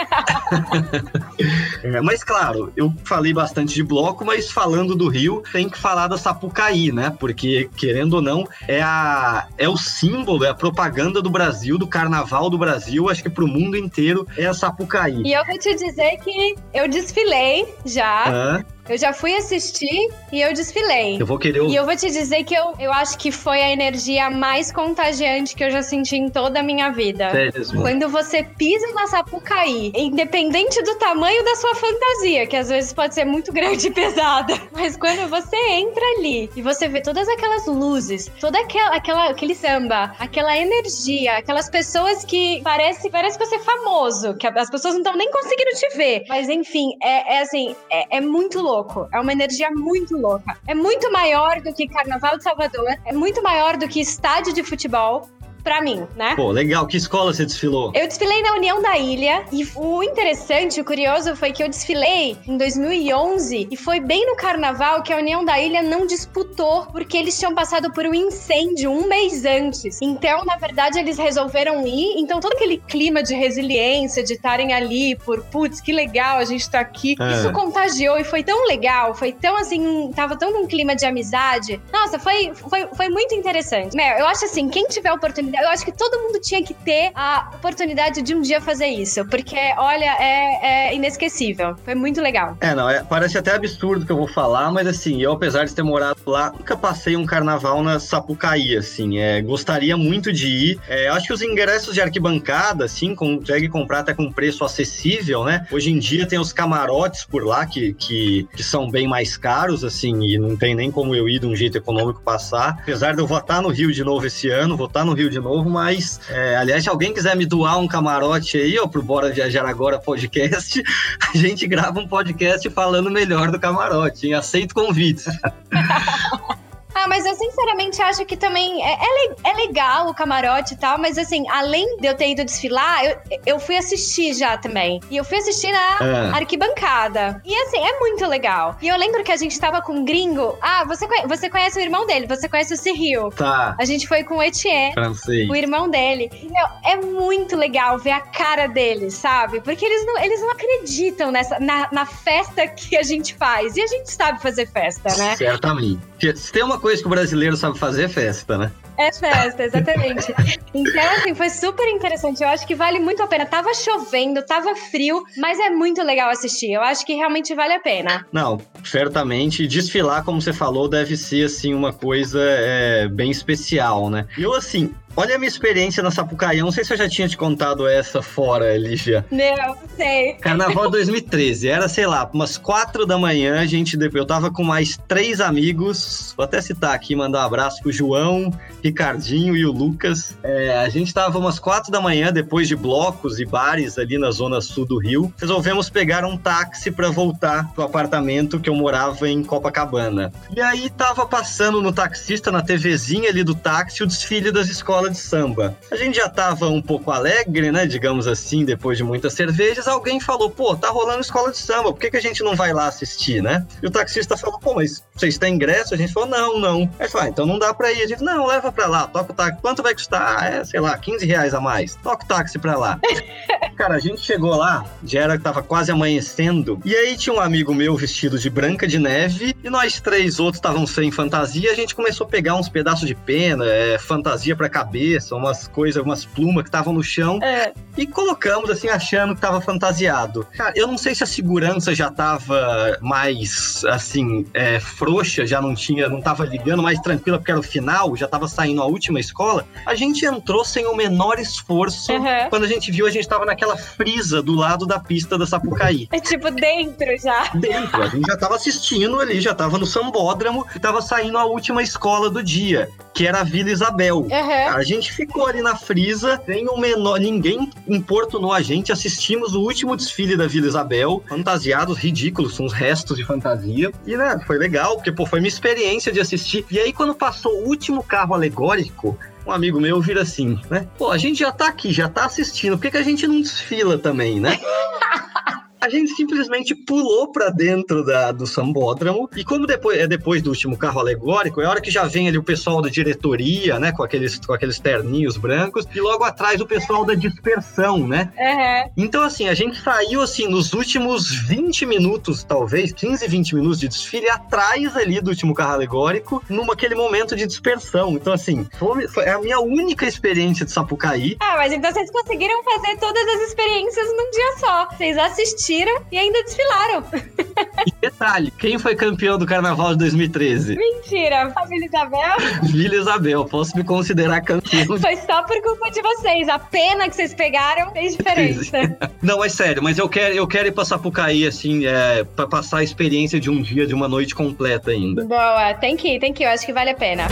é, 1.82 2.00
mas 2.00 2.22
claro, 2.22 2.72
eu 2.76 2.92
falei 3.04 3.32
bastante 3.32 3.74
de 3.74 3.82
bloco, 3.82 4.24
mas 4.24 4.50
falando 4.50 4.94
do 4.94 5.08
Rio, 5.08 5.42
tem 5.52 5.68
que 5.68 5.78
falar 5.78 6.06
da 6.06 6.18
Sapucaí, 6.18 6.92
né? 6.92 7.14
Porque 7.18 7.70
querendo 7.76 8.14
ou 8.14 8.22
não, 8.22 8.46
é 8.68 8.80
a 8.80 9.46
é 9.58 9.68
o 9.68 9.76
símbolo, 9.76 10.44
é 10.44 10.48
a 10.48 10.54
propaganda 10.54 10.99
propaganda 11.00 11.22
do 11.22 11.30
Brasil, 11.30 11.78
do 11.78 11.86
carnaval 11.86 12.50
do 12.50 12.58
Brasil, 12.58 13.08
acho 13.08 13.22
que 13.22 13.30
pro 13.30 13.48
mundo 13.48 13.76
inteiro, 13.76 14.26
é 14.36 14.46
a 14.46 14.52
Sapucaí. 14.52 15.22
E 15.24 15.32
eu 15.32 15.44
vou 15.46 15.58
te 15.58 15.74
dizer 15.74 16.18
que 16.18 16.54
eu 16.74 16.88
desfilei 16.88 17.66
já. 17.86 18.62
Eu 18.90 18.98
já 18.98 19.12
fui 19.12 19.32
assistir 19.36 20.08
e 20.32 20.42
eu 20.42 20.52
desfilei. 20.52 21.16
Eu 21.22 21.24
vou 21.24 21.38
querer. 21.38 21.62
E 21.62 21.76
eu 21.76 21.84
vou 21.84 21.94
te 21.94 22.10
dizer 22.10 22.42
que 22.42 22.52
eu, 22.52 22.74
eu 22.76 22.92
acho 22.92 23.16
que 23.16 23.30
foi 23.30 23.62
a 23.62 23.70
energia 23.70 24.28
mais 24.28 24.72
contagiante 24.72 25.54
que 25.54 25.62
eu 25.62 25.70
já 25.70 25.80
senti 25.80 26.16
em 26.16 26.28
toda 26.28 26.58
a 26.58 26.62
minha 26.62 26.90
vida. 26.90 27.30
Sério, 27.30 27.80
Quando 27.80 28.08
você 28.08 28.42
pisa 28.42 28.84
na 28.92 29.06
Sapucaí, 29.06 29.92
independente 29.94 30.82
do 30.82 30.96
tamanho 30.96 31.44
da 31.44 31.54
sua 31.54 31.72
fantasia, 31.76 32.48
que 32.48 32.56
às 32.56 32.68
vezes 32.68 32.92
pode 32.92 33.14
ser 33.14 33.24
muito 33.24 33.52
grande 33.52 33.86
e 33.86 33.90
pesada, 33.92 34.54
mas 34.74 34.96
quando 34.96 35.30
você 35.30 35.56
entra 35.70 36.04
ali 36.18 36.50
e 36.56 36.60
você 36.60 36.88
vê 36.88 37.00
todas 37.00 37.28
aquelas 37.28 37.68
luzes, 37.68 38.28
toda 38.40 38.58
aquela, 38.58 38.96
aquela 38.96 39.30
aquele 39.30 39.54
samba, 39.54 40.16
aquela 40.18 40.56
energia, 40.56 41.36
aquelas 41.36 41.70
pessoas 41.70 42.24
que 42.24 42.60
parece, 42.64 43.08
parece 43.08 43.38
que 43.38 43.46
você 43.46 43.54
é 43.54 43.60
famoso, 43.60 44.34
que 44.34 44.48
as 44.48 44.68
pessoas 44.68 44.94
não 44.94 45.00
estão 45.02 45.16
nem 45.16 45.30
conseguindo 45.30 45.70
te 45.76 45.96
ver. 45.96 46.24
Mas 46.28 46.48
enfim, 46.48 46.96
é, 47.00 47.36
é 47.36 47.42
assim, 47.42 47.76
é, 47.88 48.16
é 48.16 48.20
muito 48.20 48.60
louco 48.60 48.79
louco. 48.80 49.08
É 49.12 49.20
uma 49.20 49.32
energia 49.32 49.70
muito 49.70 50.16
louca. 50.16 50.56
É 50.66 50.74
muito 50.74 51.10
maior 51.12 51.60
do 51.60 51.72
que 51.72 51.86
Carnaval 51.86 52.38
de 52.38 52.44
Salvador. 52.44 52.88
É 53.04 53.12
muito 53.12 53.42
maior 53.42 53.76
do 53.76 53.86
que 53.86 54.00
estádio 54.00 54.52
de 54.52 54.62
futebol 54.62 55.28
pra 55.62 55.80
mim, 55.80 56.06
né? 56.16 56.34
Pô, 56.36 56.50
legal. 56.50 56.86
Que 56.86 56.96
escola 56.96 57.32
você 57.32 57.44
desfilou? 57.44 57.92
Eu 57.94 58.06
desfilei 58.06 58.42
na 58.42 58.54
União 58.54 58.80
da 58.80 58.98
Ilha 58.98 59.44
e 59.52 59.66
o 59.74 60.02
interessante, 60.02 60.80
o 60.80 60.84
curioso 60.84 61.36
foi 61.36 61.52
que 61.52 61.62
eu 61.62 61.68
desfilei 61.68 62.36
em 62.46 62.56
2011 62.56 63.68
e 63.70 63.76
foi 63.76 64.00
bem 64.00 64.26
no 64.26 64.36
carnaval 64.36 65.02
que 65.02 65.12
a 65.12 65.16
União 65.16 65.44
da 65.44 65.58
Ilha 65.60 65.82
não 65.82 66.06
disputou 66.06 66.86
porque 66.86 67.16
eles 67.16 67.38
tinham 67.38 67.54
passado 67.54 67.92
por 67.92 68.06
um 68.06 68.14
incêndio 68.14 68.90
um 68.90 69.06
mês 69.06 69.44
antes. 69.44 70.00
Então, 70.00 70.44
na 70.44 70.56
verdade, 70.56 70.98
eles 70.98 71.18
resolveram 71.18 71.86
ir. 71.86 72.18
Então, 72.18 72.40
todo 72.40 72.52
aquele 72.52 72.78
clima 72.78 73.22
de 73.22 73.34
resiliência, 73.34 74.22
de 74.22 74.34
estarem 74.34 74.72
ali 74.72 75.16
por, 75.16 75.42
putz, 75.44 75.80
que 75.80 75.92
legal, 75.92 76.38
a 76.38 76.44
gente 76.44 76.68
tá 76.68 76.80
aqui. 76.80 77.16
É. 77.20 77.32
Isso 77.32 77.52
contagiou 77.52 78.18
e 78.18 78.24
foi 78.24 78.42
tão 78.42 78.66
legal, 78.66 79.14
foi 79.14 79.32
tão 79.32 79.56
assim, 79.56 80.10
tava 80.14 80.36
tão 80.36 80.52
num 80.52 80.66
clima 80.66 80.94
de 80.94 81.04
amizade. 81.04 81.80
Nossa, 81.92 82.18
foi, 82.18 82.52
foi, 82.54 82.86
foi 82.94 83.08
muito 83.08 83.34
interessante. 83.34 83.94
Meu, 83.94 84.18
eu 84.18 84.26
acho 84.26 84.44
assim, 84.44 84.68
quem 84.68 84.86
tiver 84.86 85.12
oportunidade 85.12 85.49
oportunidade. 85.49 85.49
Eu 85.58 85.68
acho 85.68 85.84
que 85.84 85.92
todo 85.92 86.20
mundo 86.20 86.40
tinha 86.40 86.62
que 86.62 86.74
ter 86.74 87.10
a 87.14 87.50
oportunidade 87.54 88.22
de 88.22 88.34
um 88.34 88.40
dia 88.40 88.60
fazer 88.60 88.86
isso, 88.86 89.24
porque, 89.26 89.58
olha, 89.76 90.16
é, 90.18 90.90
é 90.90 90.94
inesquecível. 90.94 91.76
Foi 91.84 91.94
muito 91.94 92.20
legal. 92.20 92.56
É, 92.60 92.74
não, 92.74 92.88
é, 92.88 93.02
parece 93.02 93.38
até 93.38 93.54
absurdo 93.54 94.06
que 94.06 94.12
eu 94.12 94.16
vou 94.16 94.28
falar, 94.28 94.70
mas 94.70 94.86
assim, 94.86 95.20
eu, 95.22 95.32
apesar 95.32 95.64
de 95.64 95.74
ter 95.74 95.82
morado 95.82 96.20
lá, 96.26 96.52
nunca 96.52 96.76
passei 96.76 97.16
um 97.16 97.26
carnaval 97.26 97.82
na 97.82 97.98
Sapucaí, 97.98 98.76
assim. 98.76 99.18
É, 99.18 99.40
gostaria 99.42 99.96
muito 99.96 100.32
de 100.32 100.48
ir. 100.48 100.80
É, 100.88 101.08
acho 101.08 101.26
que 101.26 101.32
os 101.32 101.42
ingressos 101.42 101.94
de 101.94 102.00
arquibancada, 102.00 102.84
assim, 102.84 103.14
consegue 103.14 103.68
comprar 103.68 104.00
até 104.00 104.14
com 104.14 104.30
preço 104.30 104.64
acessível, 104.64 105.44
né? 105.44 105.66
Hoje 105.70 105.90
em 105.90 105.98
dia 105.98 106.26
tem 106.26 106.38
os 106.38 106.52
camarotes 106.52 107.24
por 107.24 107.44
lá 107.44 107.66
que, 107.66 107.94
que, 107.94 108.48
que 108.54 108.62
são 108.62 108.90
bem 108.90 109.06
mais 109.06 109.36
caros, 109.36 109.84
assim, 109.84 110.22
e 110.22 110.38
não 110.38 110.56
tem 110.56 110.74
nem 110.74 110.90
como 110.90 111.14
eu 111.14 111.28
ir 111.28 111.40
de 111.40 111.46
um 111.46 111.56
jeito 111.56 111.76
econômico 111.78 112.22
passar. 112.22 112.78
Apesar 112.82 113.14
de 113.14 113.20
eu 113.20 113.26
votar 113.26 113.62
no 113.62 113.68
Rio 113.68 113.92
de 113.92 114.04
novo 114.04 114.26
esse 114.26 114.48
ano, 114.48 114.76
votar 114.76 115.04
no 115.04 115.12
Rio 115.12 115.30
de 115.30 115.39
novo, 115.40 115.68
mas, 115.68 116.20
é, 116.28 116.56
aliás, 116.56 116.82
se 116.82 116.88
alguém 116.88 117.12
quiser 117.12 117.36
me 117.36 117.46
doar 117.46 117.78
um 117.78 117.88
camarote 117.88 118.56
aí, 118.56 118.78
ó, 118.78 118.86
pro 118.86 119.02
Bora 119.02 119.30
Viajar 119.30 119.66
Agora 119.66 119.98
podcast, 119.98 120.82
a 121.32 121.36
gente 121.36 121.66
grava 121.66 121.98
um 121.98 122.06
podcast 122.06 122.68
falando 122.70 123.10
melhor 123.10 123.50
do 123.50 123.58
camarote, 123.58 124.26
hein? 124.26 124.34
Aceito 124.34 124.74
convites. 124.74 125.26
Ah, 127.00 127.08
mas 127.08 127.24
eu 127.24 127.34
sinceramente 127.34 128.02
acho 128.02 128.26
que 128.26 128.36
também 128.36 128.84
é, 128.84 128.92
é, 128.92 129.50
é, 129.50 129.54
legal 129.54 130.08
o 130.08 130.14
camarote 130.14 130.74
e 130.74 130.76
tal, 130.76 130.98
mas 130.98 131.16
assim, 131.16 131.48
além 131.48 131.96
de 131.96 132.06
eu 132.06 132.14
ter 132.14 132.28
ido 132.28 132.44
desfilar, 132.44 133.02
eu, 133.06 133.16
eu 133.46 133.58
fui 133.58 133.74
assistir 133.74 134.34
já 134.34 134.58
também. 134.58 135.00
E 135.10 135.16
eu 135.16 135.24
fui 135.24 135.38
assistir 135.38 135.72
na 135.72 135.78
ah. 135.78 136.36
arquibancada. 136.36 137.40
E 137.42 137.54
assim, 137.54 137.78
é 137.78 137.98
muito 138.00 138.26
legal. 138.26 138.76
E 138.82 138.88
eu 138.88 138.98
lembro 138.98 139.24
que 139.24 139.32
a 139.32 139.36
gente 139.36 139.58
tava 139.58 139.80
com 139.80 139.94
um 139.94 140.04
gringo. 140.04 140.58
Ah, 140.60 140.84
você, 140.84 141.06
conhece, 141.06 141.26
você 141.26 141.48
conhece 141.48 141.78
o 141.78 141.82
irmão 141.82 142.06
dele, 142.06 142.26
você 142.26 142.50
conhece 142.50 142.74
o 142.74 142.76
Cyril. 142.76 143.30
Tá. 143.30 143.74
A 143.78 143.84
gente 143.86 144.06
foi 144.06 144.22
com 144.22 144.36
o 144.36 144.42
Etienne, 144.42 144.92
Francês. 144.92 145.48
o 145.48 145.56
irmão 145.56 145.88
dele. 145.88 146.30
E, 146.34 146.52
meu, 146.52 146.66
é 146.84 146.96
muito 146.96 147.56
legal 147.56 147.98
ver 147.98 148.10
a 148.10 148.20
cara 148.20 148.66
deles, 148.66 149.14
sabe? 149.14 149.62
Porque 149.62 149.86
eles 149.86 150.04
não, 150.04 150.18
eles 150.18 150.40
não 150.42 150.50
acreditam 150.50 151.30
nessa, 151.30 151.58
na, 151.58 151.88
na 151.90 152.04
festa 152.04 152.68
que 152.68 152.94
a 152.94 153.02
gente 153.02 153.34
faz. 153.36 153.74
E 153.74 153.80
a 153.80 153.86
gente 153.86 154.12
sabe 154.12 154.42
fazer 154.42 154.66
festa, 154.66 155.16
né? 155.16 155.34
Certamente. 155.36 156.10
Se 156.36 156.52
tem 156.52 156.62
uma 156.62 156.78
coisa 156.78 156.89
que 156.98 157.06
o 157.06 157.10
brasileiro 157.10 157.56
sabe 157.56 157.78
fazer, 157.78 158.04
é 158.04 158.08
festa, 158.08 158.58
né? 158.58 158.72
É 159.00 159.10
festa, 159.10 159.62
exatamente. 159.64 160.34
Então, 160.74 161.10
assim, 161.16 161.34
foi 161.34 161.48
super 161.48 161.88
interessante. 161.88 162.42
Eu 162.42 162.48
acho 162.48 162.66
que 162.66 162.74
vale 162.74 162.98
muito 162.98 163.22
a 163.22 163.26
pena. 163.26 163.46
Tava 163.46 163.72
chovendo, 163.72 164.42
tava 164.42 164.76
frio, 164.76 165.24
mas 165.38 165.58
é 165.58 165.70
muito 165.70 166.02
legal 166.02 166.28
assistir. 166.28 166.72
Eu 166.72 166.82
acho 166.82 167.06
que 167.06 167.14
realmente 167.14 167.54
vale 167.54 167.72
a 167.72 167.80
pena. 167.80 168.26
Não, 168.30 168.60
certamente. 168.84 169.66
Desfilar, 169.66 170.22
como 170.22 170.40
você 170.40 170.52
falou, 170.52 170.86
deve 170.86 171.16
ser, 171.16 171.46
assim, 171.46 171.72
uma 171.72 171.94
coisa 171.94 172.40
é, 172.42 173.08
bem 173.08 173.30
especial, 173.30 174.10
né? 174.10 174.26
Eu, 174.36 174.54
assim, 174.54 174.94
Olha 175.16 175.34
a 175.34 175.38
minha 175.38 175.48
experiência 175.48 176.02
na 176.02 176.10
Sapucaí. 176.10 176.58
Eu 176.58 176.64
não 176.64 176.72
sei 176.72 176.84
se 176.84 176.92
eu 176.92 176.96
já 176.96 177.08
tinha 177.08 177.28
te 177.28 177.36
contado 177.36 177.86
essa 177.86 178.22
fora, 178.22 178.76
Lígia. 178.76 179.24
Não, 179.30 179.76
sei. 179.96 180.34
Carnaval 180.34 180.88
2013. 180.88 181.68
Era, 181.68 181.88
sei 181.88 182.06
lá, 182.06 182.28
umas 182.32 182.56
quatro 182.56 183.04
da 183.04 183.18
manhã. 183.18 183.60
A 183.60 183.66
gente, 183.66 183.98
eu 184.14 184.24
tava 184.24 184.52
com 184.52 184.62
mais 184.62 184.98
três 185.08 185.40
amigos. 185.40 186.32
Vou 186.36 186.44
até 186.44 186.60
citar 186.60 186.94
aqui, 186.94 187.16
mandar 187.16 187.42
um 187.42 187.46
abraço 187.46 187.82
pro 187.82 187.92
João, 187.92 188.52
Ricardinho 188.90 189.56
e 189.56 189.64
o 189.64 189.72
Lucas. 189.72 190.36
É, 190.42 190.78
a 190.78 190.88
gente 190.88 191.12
tava 191.12 191.38
umas 191.38 191.58
quatro 191.58 191.90
da 191.90 192.00
manhã, 192.00 192.32
depois 192.32 192.68
de 192.68 192.76
blocos 192.76 193.40
e 193.40 193.44
bares 193.44 193.98
ali 193.98 194.18
na 194.18 194.30
zona 194.30 194.60
sul 194.60 194.84
do 194.84 194.98
Rio. 194.98 195.32
Resolvemos 195.38 195.88
pegar 195.88 196.24
um 196.24 196.36
táxi 196.36 196.90
para 196.90 197.10
voltar 197.10 197.72
pro 197.72 197.84
apartamento 197.84 198.60
que 198.60 198.68
eu 198.68 198.74
morava 198.74 199.28
em 199.28 199.42
Copacabana. 199.42 200.32
E 200.54 200.60
aí 200.60 200.90
tava 200.90 201.26
passando 201.26 201.80
no 201.80 201.92
taxista, 201.92 202.52
na 202.52 202.62
TVzinha 202.62 203.30
ali 203.30 203.42
do 203.42 203.54
táxi, 203.54 204.02
o 204.02 204.06
desfile 204.06 204.52
das 204.52 204.68
escolas 204.68 204.90
escola 204.90 205.08
de 205.08 205.18
samba. 205.18 205.76
A 205.90 205.96
gente 205.96 206.16
já 206.16 206.28
tava 206.28 206.68
um 206.68 206.82
pouco 206.82 207.10
alegre, 207.12 207.70
né? 207.70 207.86
Digamos 207.86 208.26
assim, 208.26 208.64
depois 208.64 208.98
de 208.98 209.04
muitas 209.04 209.32
cervejas. 209.32 209.86
Alguém 209.86 210.18
falou, 210.18 210.50
pô, 210.50 210.76
tá 210.76 210.88
rolando 210.88 211.20
escola 211.20 211.52
de 211.52 211.58
samba, 211.58 211.92
por 211.92 211.98
que, 211.98 212.10
que 212.10 212.16
a 212.16 212.20
gente 212.20 212.42
não 212.42 212.56
vai 212.56 212.72
lá 212.72 212.88
assistir, 212.88 213.40
né? 213.42 213.64
E 213.82 213.86
o 213.86 213.90
taxista 213.90 214.36
falou, 214.36 214.58
pô, 214.58 214.74
mas 214.74 215.04
vocês 215.14 215.38
têm 215.38 215.54
ingresso? 215.54 215.94
A 215.94 215.96
gente 215.96 216.12
falou, 216.12 216.28
não, 216.28 216.58
não. 216.58 216.90
Aí 216.98 217.08
falou, 217.08 217.26
ah, 217.26 217.30
então 217.30 217.46
não 217.46 217.58
dá 217.58 217.72
pra 217.72 217.92
ir. 217.92 218.02
A 218.02 218.06
gente, 218.06 218.22
não, 218.22 218.46
leva 218.46 218.72
pra 218.72 218.79
lá, 218.86 219.06
toca 219.06 219.32
o 219.32 219.34
táxi. 219.34 219.60
Quanto 219.60 219.82
vai 219.82 219.94
custar? 219.94 220.36
Ah, 220.38 220.46
é, 220.46 220.64
sei 220.64 220.80
lá, 220.80 220.96
15 220.96 221.26
reais 221.26 221.54
a 221.54 221.60
mais. 221.60 221.94
Toca 221.96 222.24
o 222.24 222.28
táxi 222.28 222.58
pra 222.58 222.76
lá. 222.76 222.98
Cara, 223.76 223.94
a 223.94 223.98
gente 223.98 224.20
chegou 224.20 224.54
lá, 224.56 224.84
já 225.02 225.20
era, 225.20 225.38
tava 225.38 225.62
quase 225.62 225.90
amanhecendo, 225.90 226.78
e 226.84 226.94
aí 226.94 227.16
tinha 227.16 227.34
um 227.34 227.40
amigo 227.40 227.74
meu 227.74 227.96
vestido 227.96 228.38
de 228.38 228.50
branca 228.50 228.86
de 228.86 228.98
neve, 228.98 229.56
e 229.64 229.70
nós 229.70 230.00
três 230.02 230.38
outros 230.38 230.58
estavam 230.58 230.86
sem 230.86 231.10
fantasia, 231.10 231.70
a 231.70 231.74
gente 231.74 231.94
começou 231.94 232.26
a 232.26 232.30
pegar 232.30 232.56
uns 232.56 232.68
pedaços 232.68 233.08
de 233.08 233.14
pena, 233.14 233.64
é, 233.64 233.98
fantasia 233.98 234.54
pra 234.54 234.68
cabeça, 234.68 234.90
cabeça, 234.90 235.36
umas 235.36 235.68
coisas, 235.68 236.02
umas 236.02 236.24
plumas 236.24 236.62
que 236.62 236.68
estavam 236.68 236.92
no 236.92 237.02
chão. 237.02 237.38
É. 237.42 237.72
E 237.96 238.06
colocamos, 238.06 238.70
assim, 238.70 238.88
achando 238.88 239.34
que 239.34 239.40
tava 239.40 239.60
fantasiado. 239.60 240.46
Cara, 240.56 240.72
eu 240.74 240.86
não 240.86 240.96
sei 240.98 241.14
se 241.14 241.22
a 241.22 241.26
segurança 241.26 241.94
já 241.94 242.10
tava 242.10 242.98
mais, 243.00 243.84
assim, 243.86 244.46
é, 244.54 244.80
frouxa, 244.80 245.46
já 245.46 245.60
não 245.60 245.74
tinha, 245.74 246.08
não 246.08 246.20
tava 246.20 246.44
ligando, 246.44 246.82
mais 246.82 246.98
tranquila, 247.00 247.38
porque 247.38 247.50
era 247.50 247.60
o 247.60 247.62
final, 247.62 248.16
já 248.16 248.26
tava 248.26 248.48
saindo 248.48 248.59
a 248.60 248.86
última 248.86 249.20
escola. 249.20 249.66
A 249.86 249.94
gente 249.94 250.24
entrou 250.24 250.64
sem 250.64 250.86
o 250.86 250.94
menor 250.94 251.38
esforço. 251.38 252.12
Uhum. 252.12 252.48
Quando 252.50 252.64
a 252.64 252.68
gente 252.68 252.90
viu, 252.90 253.06
a 253.06 253.10
gente 253.10 253.28
tava 253.28 253.44
naquela 253.44 253.76
frisa 253.76 254.42
do 254.42 254.54
lado 254.54 254.86
da 254.86 254.98
pista 254.98 255.38
da 255.38 255.46
Sapucaí. 255.46 256.08
É 256.12 256.20
tipo 256.20 256.50
dentro 256.50 257.06
já. 257.22 257.50
Dentro. 257.54 258.02
A 258.02 258.08
gente 258.08 258.26
já 258.26 258.36
tava 258.36 258.56
assistindo 258.56 259.20
ali, 259.20 259.40
já 259.40 259.54
tava 259.54 259.78
no 259.78 259.86
sambódromo 259.86 260.66
e 260.74 260.78
tava 260.78 261.00
saindo 261.00 261.38
a 261.38 261.44
última 261.44 261.82
escola 261.82 262.28
do 262.30 262.42
dia, 262.42 262.88
que 263.14 263.26
era 263.26 263.40
a 263.40 263.44
Vila 263.44 263.70
Isabel. 263.70 264.18
Uhum. 264.18 264.68
A 264.74 264.82
gente 264.82 265.12
ficou 265.12 265.46
ali 265.46 265.62
na 265.62 265.76
frisa, 265.76 266.40
sem 266.44 266.68
o 266.68 266.76
menor. 266.78 267.18
Ninguém 267.20 267.70
importunou 267.88 268.52
a 268.52 268.60
gente. 268.60 268.92
Assistimos 268.92 269.54
o 269.54 269.60
último 269.60 269.96
desfile 269.96 270.36
da 270.36 270.46
Vila 270.46 270.66
Isabel, 270.66 271.22
fantasiados 271.28 271.98
ridículos, 271.98 272.58
uns 272.60 272.72
restos 272.72 273.16
de 273.16 273.24
fantasia. 273.24 273.92
E, 274.06 274.16
né, 274.16 274.40
foi 274.46 274.58
legal, 274.58 274.96
porque, 274.96 275.12
pô, 275.12 275.26
foi 275.26 275.40
minha 275.40 275.48
experiência 275.48 276.12
de 276.12 276.20
assistir. 276.20 276.64
E 276.70 276.78
aí, 276.78 276.92
quando 276.92 277.14
passou 277.14 277.52
o 277.62 277.68
último 277.68 278.02
carro 278.02 278.34
alegórico, 278.50 279.18
um 279.46 279.52
amigo 279.52 279.80
meu 279.80 280.00
vira 280.00 280.22
assim, 280.22 280.58
né? 280.68 280.86
Pô, 280.98 281.10
a 281.10 281.18
gente 281.18 281.38
já 281.38 281.52
tá 281.52 281.68
aqui, 281.68 281.92
já 281.92 282.08
tá 282.08 282.24
assistindo, 282.26 282.76
por 282.76 282.82
que, 282.82 282.90
que 282.90 282.96
a 282.96 283.02
gente 283.02 283.26
não 283.26 283.40
desfila 283.40 283.96
também, 283.98 284.40
né? 284.40 284.58
a 285.80 285.88
gente 285.88 286.12
simplesmente 286.12 286.74
pulou 286.74 287.32
para 287.32 287.48
dentro 287.48 288.04
da, 288.04 288.30
do 288.32 288.46
sambódromo. 288.46 289.28
E 289.34 289.42
como 289.42 289.66
depois 289.66 289.98
é 289.98 290.06
depois 290.06 290.42
do 290.42 290.50
último 290.50 290.76
carro 290.76 291.00
alegórico, 291.00 291.60
é 291.60 291.66
hora 291.66 291.80
que 291.80 291.90
já 291.90 292.04
vem 292.04 292.28
ali 292.28 292.36
o 292.36 292.42
pessoal 292.42 292.82
da 292.82 292.88
diretoria, 292.88 293.78
né? 293.78 293.90
Com 293.90 294.02
aqueles, 294.02 294.38
com 294.38 294.52
aqueles 294.52 294.78
terninhos 294.78 295.36
brancos, 295.36 295.86
e 295.94 296.00
logo 296.00 296.24
atrás 296.24 296.60
o 296.60 296.66
pessoal 296.66 297.04
da 297.04 297.14
dispersão, 297.14 298.06
né? 298.06 298.32
Uhum. 298.36 299.04
Então, 299.04 299.22
assim, 299.22 299.48
a 299.48 299.54
gente 299.54 299.80
saiu 299.80 300.20
assim 300.20 300.46
nos 300.46 300.72
últimos 300.74 301.30
20 301.46 301.86
minutos, 301.86 302.44
talvez, 302.44 302.92
15, 302.92 303.26
20 303.26 303.54
minutos 303.54 303.80
de 303.80 303.88
desfile, 303.88 304.28
atrás 304.28 304.96
ali 304.96 305.20
do 305.20 305.30
último 305.30 305.54
carro 305.54 305.72
alegórico, 305.72 306.42
numa 306.48 306.74
aquele 306.74 306.94
momento 306.94 307.34
de 307.34 307.46
dispersão. 307.46 308.12
Então, 308.12 308.32
assim, 308.32 308.66
foi, 308.78 309.08
foi 309.08 309.28
a 309.28 309.38
minha 309.38 309.60
única 309.60 310.06
experiência 310.06 310.64
de 310.64 310.72
Sapucaí. 310.72 311.36
Ah, 311.40 311.56
mas 311.56 311.72
então 311.72 311.90
vocês 311.92 312.10
conseguiram 312.10 312.62
fazer 312.62 312.96
todas 312.98 313.26
as 313.28 313.48
experiências 313.48 314.06
num 314.08 314.30
dia 314.30 314.58
só. 314.58 314.88
Vocês 314.90 315.18
assistiram 315.18 315.69
assistiram 315.70 316.02
e 316.10 316.18
ainda 316.18 316.42
desfilaram. 316.42 317.04
E 317.86 317.92
detalhe, 317.98 318.50
quem 318.58 318.78
foi 318.78 318.94
campeão 318.94 319.38
do 319.38 319.46
carnaval 319.46 319.92
de 319.92 320.00
2013? 320.00 320.76
Mentira, 320.76 321.50
a 321.54 321.64
Vila 321.64 321.86
Isabel? 321.86 322.36
Vila 322.70 322.94
Isabel, 322.94 323.44
posso 323.46 323.74
me 323.74 323.82
considerar 323.82 324.42
campeão. 324.42 324.98
Foi 324.98 325.16
só 325.16 325.42
por 325.44 325.60
culpa 325.62 325.90
de 325.90 326.02
vocês. 326.02 326.48
A 326.48 326.58
pena 326.58 327.08
que 327.08 327.16
vocês 327.16 327.32
pegaram 327.32 327.90
fez 327.92 328.16
diferença. 328.16 328.96
Não, 329.22 329.42
é 329.42 329.48
sério, 329.48 329.82
mas 329.82 329.96
eu 329.98 330.08
quero, 330.10 330.34
eu 330.34 330.46
quero 330.46 330.68
ir 330.68 330.72
pra 330.72 330.84
Sapucaí, 330.84 331.46
assim, 331.46 331.86
é, 331.86 332.22
pra 332.24 332.46
passar 332.46 332.78
a 332.78 332.84
experiência 332.84 333.40
de 333.40 333.48
um 333.48 333.62
dia, 333.62 333.86
de 333.86 333.94
uma 333.94 334.08
noite 334.08 334.34
completa 334.34 334.90
ainda. 334.90 335.24
Boa, 335.24 335.72
tem 335.74 335.96
que 335.96 336.16
ir, 336.16 336.20
tem 336.20 336.34
que 336.34 336.42
ir, 336.42 336.46
eu 336.46 336.50
acho 336.50 336.66
que 336.66 336.72
vale 336.74 336.90
a 336.90 336.94
pena. 336.94 337.28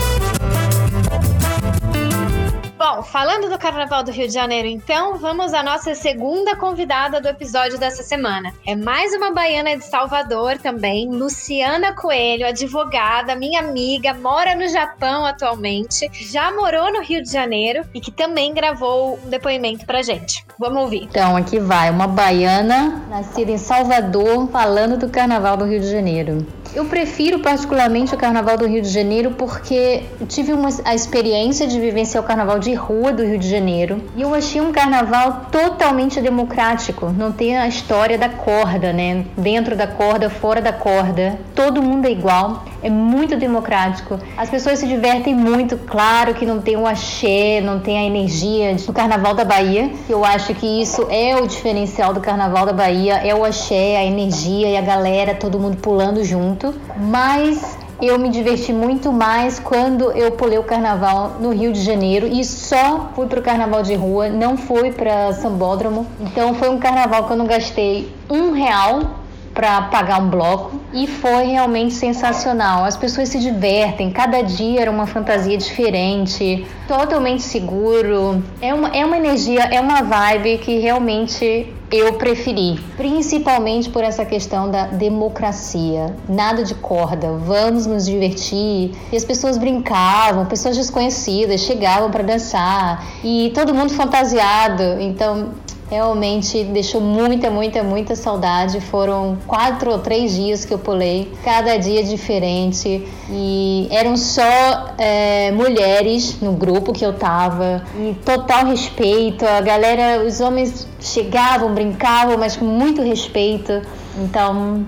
Bom, 2.91 3.03
falando 3.03 3.47
do 3.49 3.59
Carnaval 3.59 4.03
do 4.03 4.11
Rio 4.11 4.27
de 4.27 4.33
Janeiro, 4.33 4.67
então, 4.67 5.15
vamos 5.19 5.53
à 5.53 5.61
nossa 5.61 5.93
segunda 5.93 6.55
convidada 6.55 7.21
do 7.21 7.27
episódio 7.27 7.77
dessa 7.77 8.01
semana. 8.01 8.51
É 8.65 8.75
mais 8.75 9.13
uma 9.13 9.31
baiana 9.31 9.77
de 9.77 9.85
Salvador 9.85 10.57
também, 10.57 11.07
Luciana 11.07 11.93
Coelho, 11.93 12.47
advogada, 12.47 13.35
minha 13.35 13.59
amiga, 13.59 14.15
mora 14.15 14.55
no 14.55 14.67
Japão 14.67 15.23
atualmente, 15.23 16.09
já 16.13 16.51
morou 16.51 16.91
no 16.91 17.03
Rio 17.03 17.21
de 17.21 17.31
Janeiro 17.31 17.85
e 17.93 18.01
que 18.01 18.09
também 18.09 18.55
gravou 18.55 19.19
um 19.23 19.29
depoimento 19.29 19.85
pra 19.85 20.01
gente. 20.01 20.43
Vamos 20.57 20.81
ouvir. 20.81 21.03
Então, 21.03 21.37
aqui 21.37 21.59
vai, 21.59 21.91
uma 21.91 22.07
baiana 22.07 23.05
nascida 23.07 23.51
em 23.51 23.57
Salvador, 23.59 24.49
falando 24.49 24.97
do 24.97 25.09
Carnaval 25.09 25.57
do 25.57 25.65
Rio 25.65 25.79
de 25.79 25.91
Janeiro. 25.91 26.43
Eu 26.73 26.85
prefiro 26.85 27.39
particularmente 27.39 28.13
o 28.13 28.17
Carnaval 28.17 28.55
do 28.55 28.67
Rio 28.67 28.81
de 28.81 28.89
Janeiro 28.89 29.31
porque 29.31 30.03
tive 30.27 30.53
uma, 30.53 30.69
a 30.85 30.93
experiência 30.93 31.65
de 31.65 31.79
vivenciar 31.79 32.23
o 32.23 32.27
Carnaval 32.27 32.59
de 32.59 32.73
rua 32.79 33.11
do 33.11 33.23
Rio 33.23 33.37
de 33.37 33.49
Janeiro 33.49 34.01
e 34.15 34.21
eu 34.21 34.33
achei 34.33 34.59
um 34.59 34.71
Carnaval 34.71 35.47
totalmente 35.51 36.19
democrático. 36.21 37.13
Não 37.15 37.31
tem 37.31 37.57
a 37.57 37.67
história 37.67 38.17
da 38.17 38.29
corda, 38.29 38.91
né? 38.91 39.25
Dentro 39.37 39.75
da 39.75 39.85
corda, 39.85 40.29
fora 40.29 40.61
da 40.61 40.73
corda, 40.73 41.39
todo 41.53 41.81
mundo 41.81 42.07
é 42.07 42.11
igual. 42.11 42.63
É 42.81 42.89
muito 42.89 43.35
democrático. 43.35 44.17
As 44.37 44.49
pessoas 44.49 44.79
se 44.79 44.87
divertem 44.87 45.35
muito. 45.35 45.77
Claro 45.77 46.33
que 46.33 46.45
não 46.45 46.61
tem 46.61 46.77
o 46.77 46.87
axé, 46.87 47.61
não 47.61 47.79
tem 47.79 47.97
a 47.97 48.03
energia 48.03 48.73
do 48.75 48.93
Carnaval 48.93 49.35
da 49.35 49.43
Bahia. 49.43 49.91
Eu 50.07 50.23
acho 50.23 50.53
que 50.55 50.81
isso 50.81 51.05
é 51.09 51.35
o 51.35 51.45
diferencial 51.45 52.13
do 52.13 52.21
Carnaval 52.21 52.65
da 52.65 52.73
Bahia, 52.73 53.15
é 53.15 53.35
o 53.35 53.43
axé, 53.43 53.97
a 53.97 54.05
energia 54.05 54.69
e 54.69 54.77
a 54.77 54.81
galera, 54.81 55.35
todo 55.35 55.59
mundo 55.59 55.77
pulando 55.77 56.23
junto 56.23 56.73
mas 56.99 57.77
eu 58.01 58.17
me 58.17 58.29
diverti 58.29 58.71
muito 58.71 59.11
mais 59.11 59.59
quando 59.59 60.11
eu 60.11 60.31
pulei 60.31 60.57
o 60.57 60.63
carnaval 60.63 61.37
no 61.39 61.51
Rio 61.51 61.73
de 61.73 61.81
Janeiro 61.81 62.27
e 62.27 62.43
só 62.43 63.09
fui 63.13 63.27
para 63.27 63.39
o 63.39 63.43
carnaval 63.43 63.83
de 63.83 63.93
rua, 63.93 64.29
não 64.29 64.55
fui 64.55 64.91
para 64.91 65.33
Sambódromo. 65.33 66.07
Então 66.21 66.53
foi 66.53 66.69
um 66.69 66.79
carnaval 66.79 67.25
que 67.25 67.33
eu 67.33 67.37
não 67.37 67.45
gastei 67.45 68.13
um 68.29 68.51
real 68.51 69.18
para 69.59 69.81
pagar 69.81 70.21
um 70.21 70.29
bloco 70.29 70.79
e 70.93 71.05
foi 71.05 71.47
realmente 71.47 71.93
sensacional. 71.93 72.85
As 72.85 72.95
pessoas 72.95 73.27
se 73.27 73.41
divertem, 73.41 74.09
cada 74.09 74.41
dia 74.41 74.79
era 74.83 74.89
uma 74.89 75.05
fantasia 75.05 75.57
diferente, 75.57 76.65
totalmente 76.87 77.43
seguro. 77.43 78.41
É 78.61 78.73
uma, 78.73 78.87
é 78.95 79.05
uma 79.05 79.17
energia, 79.17 79.65
é 79.65 79.81
uma 79.81 80.01
vibe 80.01 80.59
que 80.59 80.79
realmente 80.79 81.73
eu 81.91 82.13
preferi, 82.13 82.79
principalmente 82.95 83.89
por 83.89 84.01
essa 84.01 84.23
questão 84.23 84.71
da 84.71 84.85
democracia. 84.85 86.15
Nada 86.29 86.63
de 86.63 86.75
corda, 86.75 87.33
vamos 87.33 87.85
nos 87.85 88.05
divertir. 88.05 88.91
E 89.11 89.17
as 89.17 89.25
pessoas 89.25 89.57
brincavam, 89.57 90.45
pessoas 90.45 90.77
desconhecidas 90.77 91.59
chegavam 91.59 92.09
para 92.09 92.23
dançar 92.23 93.05
e 93.25 93.51
todo 93.53 93.73
mundo 93.73 93.91
fantasiado. 93.91 94.83
Então, 95.01 95.49
realmente 95.89 96.63
deixou 96.65 97.01
muita, 97.01 97.49
muita, 97.49 97.83
muita 97.83 98.15
saudade. 98.15 98.79
Foram 98.79 99.37
quatro 99.47 99.91
ou 99.91 99.99
três 99.99 100.35
dias 100.35 100.63
que 100.65 100.73
eu 100.73 100.79
pulei, 100.79 101.31
cada 101.43 101.77
dia 101.77 102.03
diferente. 102.03 103.07
E 103.29 103.87
eram 103.89 104.15
só 104.15 104.93
é, 104.97 105.51
mulheres 105.51 106.39
no 106.41 106.53
grupo 106.53 106.93
que 106.93 107.05
eu 107.05 107.13
tava. 107.13 107.83
E 107.97 108.13
total 108.25 108.65
respeito. 108.65 109.45
A 109.45 109.61
galera, 109.61 110.23
os 110.25 110.39
homens 110.39 110.87
chegavam, 110.99 111.73
brincavam, 111.73 112.37
mas 112.37 112.55
com 112.55 112.65
muito 112.65 113.01
respeito. 113.01 113.81
Então, 114.17 114.85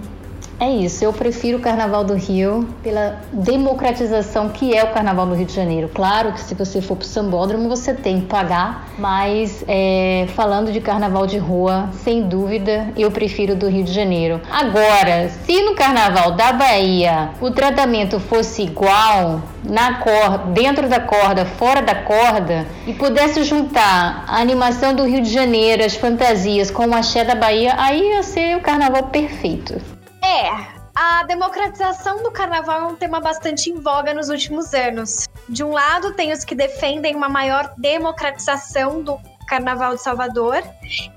é 0.62 0.70
isso, 0.70 1.04
eu 1.04 1.12
prefiro 1.12 1.58
o 1.58 1.62
Carnaval 1.62 2.04
do 2.04 2.14
Rio 2.14 2.70
pela 2.84 3.20
democratização 3.34 4.50
que 4.50 4.78
é 4.78 4.84
o 4.84 4.92
Carnaval 4.92 5.26
do 5.26 5.34
Rio 5.34 5.48
de 5.48 5.54
Janeiro. 5.56 5.90
Claro 5.92 6.34
que 6.34 6.40
se 6.40 6.54
você 6.54 6.80
for 6.80 6.96
para 6.96 7.04
o 7.04 7.08
Sambódromo 7.08 7.68
você 7.68 7.96
tem 7.96 8.22
que 8.22 8.28
pagar, 8.28 8.88
mas 9.00 9.66
é, 9.68 10.28
falando 10.36 10.72
de 10.72 10.80
Carnaval 10.80 11.26
de 11.26 11.40
rua, 11.40 11.90
sem 12.04 12.22
dúvida, 12.22 12.90
eu 12.96 13.10
prefiro 13.10 13.56
do 13.56 13.68
Rio 13.68 13.84
de 13.84 13.92
Janeiro. 13.92 14.40
Agora, 14.52 15.30
se 15.30 15.64
no 15.64 15.74
Carnaval 15.74 16.34
da 16.34 16.54
Bahia 16.54 17.32
o 17.42 17.50
tratamento 17.50 18.20
fosse 18.20 18.62
igual 18.62 19.42
na 19.64 19.96
corda, 19.96 20.46
dentro 20.52 20.88
da 20.88 21.00
corda, 21.00 21.44
fora 21.44 21.82
da 21.82 21.96
corda, 21.96 22.68
e 22.86 22.94
pudesse 22.94 23.44
juntar 23.44 24.26
a 24.28 24.40
animação 24.40 24.94
do 24.94 25.06
Rio 25.06 25.24
de 25.24 25.34
Janeiro, 25.34 25.84
as 25.84 25.96
fantasias 25.96 26.70
com 26.70 26.86
o 26.86 26.94
axé 26.94 27.24
da 27.24 27.34
Bahia, 27.34 27.74
aí 27.80 28.10
ia 28.10 28.22
ser 28.22 28.58
o 28.58 28.62
Carnaval 28.62 29.06
perfeito. 29.06 30.01
É, 30.24 30.50
a 30.96 31.24
democratização 31.24 32.22
do 32.22 32.32
carnaval 32.32 32.82
é 32.82 32.86
um 32.86 32.96
tema 32.96 33.20
bastante 33.20 33.70
em 33.70 33.76
voga 33.76 34.14
nos 34.14 34.30
últimos 34.30 34.74
anos. 34.74 35.28
De 35.50 35.64
um 35.64 35.72
lado, 35.72 36.14
tem 36.14 36.32
os 36.32 36.44
que 36.44 36.54
defendem 36.54 37.16
uma 37.16 37.30
maior 37.30 37.74
democratização 37.78 39.02
do 39.02 39.20
Carnaval 39.48 39.96
de 39.96 40.02
Salvador 40.02 40.64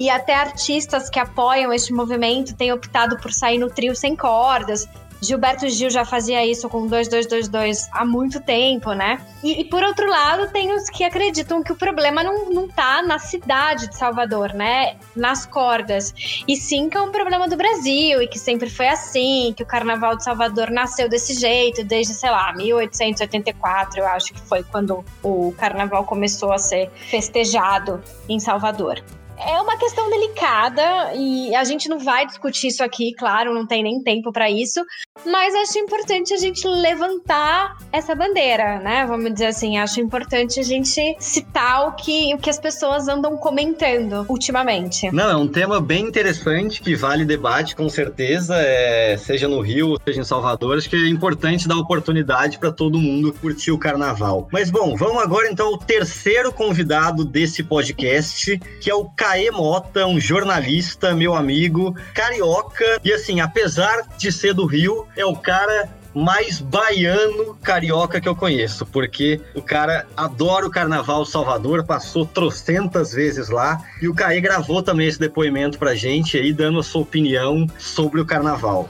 e 0.00 0.10
até 0.10 0.34
artistas 0.34 1.08
que 1.08 1.20
apoiam 1.20 1.72
este 1.72 1.92
movimento 1.92 2.56
têm 2.56 2.72
optado 2.72 3.16
por 3.18 3.32
sair 3.32 3.58
no 3.58 3.70
trio 3.70 3.94
sem 3.94 4.16
cordas, 4.16 4.88
Gilberto 5.24 5.68
Gil 5.68 5.90
já 5.90 6.04
fazia 6.04 6.44
isso 6.44 6.68
com 6.68 6.86
2222 6.86 7.88
há 7.92 8.04
muito 8.04 8.40
tempo, 8.40 8.92
né? 8.92 9.20
E, 9.42 9.62
e, 9.62 9.64
por 9.64 9.82
outro 9.82 10.06
lado, 10.08 10.50
tem 10.50 10.72
os 10.72 10.88
que 10.88 11.02
acreditam 11.04 11.62
que 11.62 11.72
o 11.72 11.76
problema 11.76 12.22
não, 12.22 12.50
não 12.50 12.68
tá 12.68 13.02
na 13.02 13.18
cidade 13.18 13.88
de 13.88 13.96
Salvador, 13.96 14.52
né? 14.52 14.96
Nas 15.16 15.46
cordas. 15.46 16.14
E 16.46 16.56
sim 16.56 16.88
que 16.88 16.96
é 16.96 17.00
um 17.00 17.10
problema 17.10 17.48
do 17.48 17.56
Brasil 17.56 18.22
e 18.22 18.28
que 18.28 18.38
sempre 18.38 18.68
foi 18.68 18.88
assim, 18.88 19.54
que 19.56 19.62
o 19.62 19.66
Carnaval 19.66 20.16
de 20.16 20.24
Salvador 20.24 20.70
nasceu 20.70 21.08
desse 21.08 21.34
jeito 21.34 21.82
desde, 21.84 22.14
sei 22.14 22.30
lá, 22.30 22.52
1884, 22.52 24.00
eu 24.00 24.06
acho 24.06 24.32
que 24.32 24.40
foi 24.40 24.62
quando 24.62 25.04
o 25.22 25.54
Carnaval 25.56 26.04
começou 26.04 26.52
a 26.52 26.58
ser 26.58 26.90
festejado 27.10 28.02
em 28.28 28.38
Salvador. 28.38 29.02
É 29.38 29.60
uma 29.60 29.76
questão 29.76 30.08
delicada 30.08 31.12
e 31.14 31.54
a 31.54 31.64
gente 31.64 31.88
não 31.88 31.98
vai 31.98 32.26
discutir 32.26 32.68
isso 32.68 32.82
aqui, 32.82 33.12
claro, 33.14 33.54
não 33.54 33.66
tem 33.66 33.82
nem 33.82 34.02
tempo 34.02 34.32
para 34.32 34.50
isso, 34.50 34.80
mas 35.26 35.54
acho 35.54 35.78
importante 35.78 36.32
a 36.32 36.36
gente 36.36 36.66
levantar 36.66 37.76
essa 37.92 38.14
bandeira, 38.14 38.78
né? 38.80 39.06
Vamos 39.06 39.32
dizer 39.32 39.46
assim, 39.46 39.78
acho 39.78 40.00
importante 40.00 40.60
a 40.60 40.62
gente 40.62 41.16
citar 41.18 41.88
o 41.88 41.92
que, 41.92 42.34
o 42.34 42.38
que 42.38 42.50
as 42.50 42.58
pessoas 42.58 43.08
andam 43.08 43.36
comentando 43.36 44.24
ultimamente. 44.28 45.10
Não, 45.12 45.30
é 45.30 45.36
um 45.36 45.48
tema 45.48 45.80
bem 45.80 46.04
interessante 46.04 46.80
que 46.80 46.94
vale 46.94 47.24
debate, 47.24 47.74
com 47.74 47.88
certeza, 47.88 48.56
é, 48.56 49.16
seja 49.16 49.48
no 49.48 49.60
Rio, 49.60 49.98
seja 50.04 50.20
em 50.20 50.24
Salvador. 50.24 50.78
Acho 50.78 50.88
que 50.88 50.96
é 50.96 51.08
importante 51.08 51.66
dar 51.66 51.76
oportunidade 51.76 52.58
para 52.58 52.70
todo 52.70 52.98
mundo 52.98 53.32
curtir 53.32 53.70
o 53.70 53.78
carnaval. 53.78 54.48
Mas 54.52 54.70
bom, 54.70 54.96
vamos 54.96 55.22
agora 55.22 55.48
então 55.50 55.68
ao 55.68 55.78
terceiro 55.78 56.52
convidado 56.52 57.24
desse 57.24 57.62
podcast, 57.62 58.58
que 58.80 58.90
é 58.90 58.94
o 58.94 59.04
Caê 59.24 59.50
Mota, 59.50 60.06
um 60.06 60.20
jornalista, 60.20 61.14
meu 61.14 61.34
amigo, 61.34 61.96
carioca. 62.12 62.84
E 63.02 63.10
assim, 63.10 63.40
apesar 63.40 64.02
de 64.18 64.30
ser 64.30 64.52
do 64.52 64.66
Rio, 64.66 65.08
é 65.16 65.24
o 65.24 65.34
cara 65.34 65.88
mais 66.14 66.60
baiano 66.60 67.54
carioca 67.62 68.20
que 68.20 68.28
eu 68.28 68.36
conheço, 68.36 68.84
porque 68.84 69.40
o 69.54 69.62
cara 69.62 70.06
adora 70.14 70.66
o 70.66 70.70
Carnaval 70.70 71.24
Salvador, 71.24 71.86
passou 71.86 72.26
trocentas 72.26 73.12
vezes 73.12 73.48
lá, 73.48 73.82
e 74.02 74.08
o 74.08 74.14
Caê 74.14 74.42
gravou 74.42 74.82
também 74.82 75.08
esse 75.08 75.18
depoimento 75.18 75.78
pra 75.78 75.94
gente 75.94 76.36
aí, 76.36 76.52
dando 76.52 76.78
a 76.78 76.82
sua 76.82 77.00
opinião 77.00 77.66
sobre 77.78 78.20
o 78.20 78.26
Carnaval. 78.26 78.86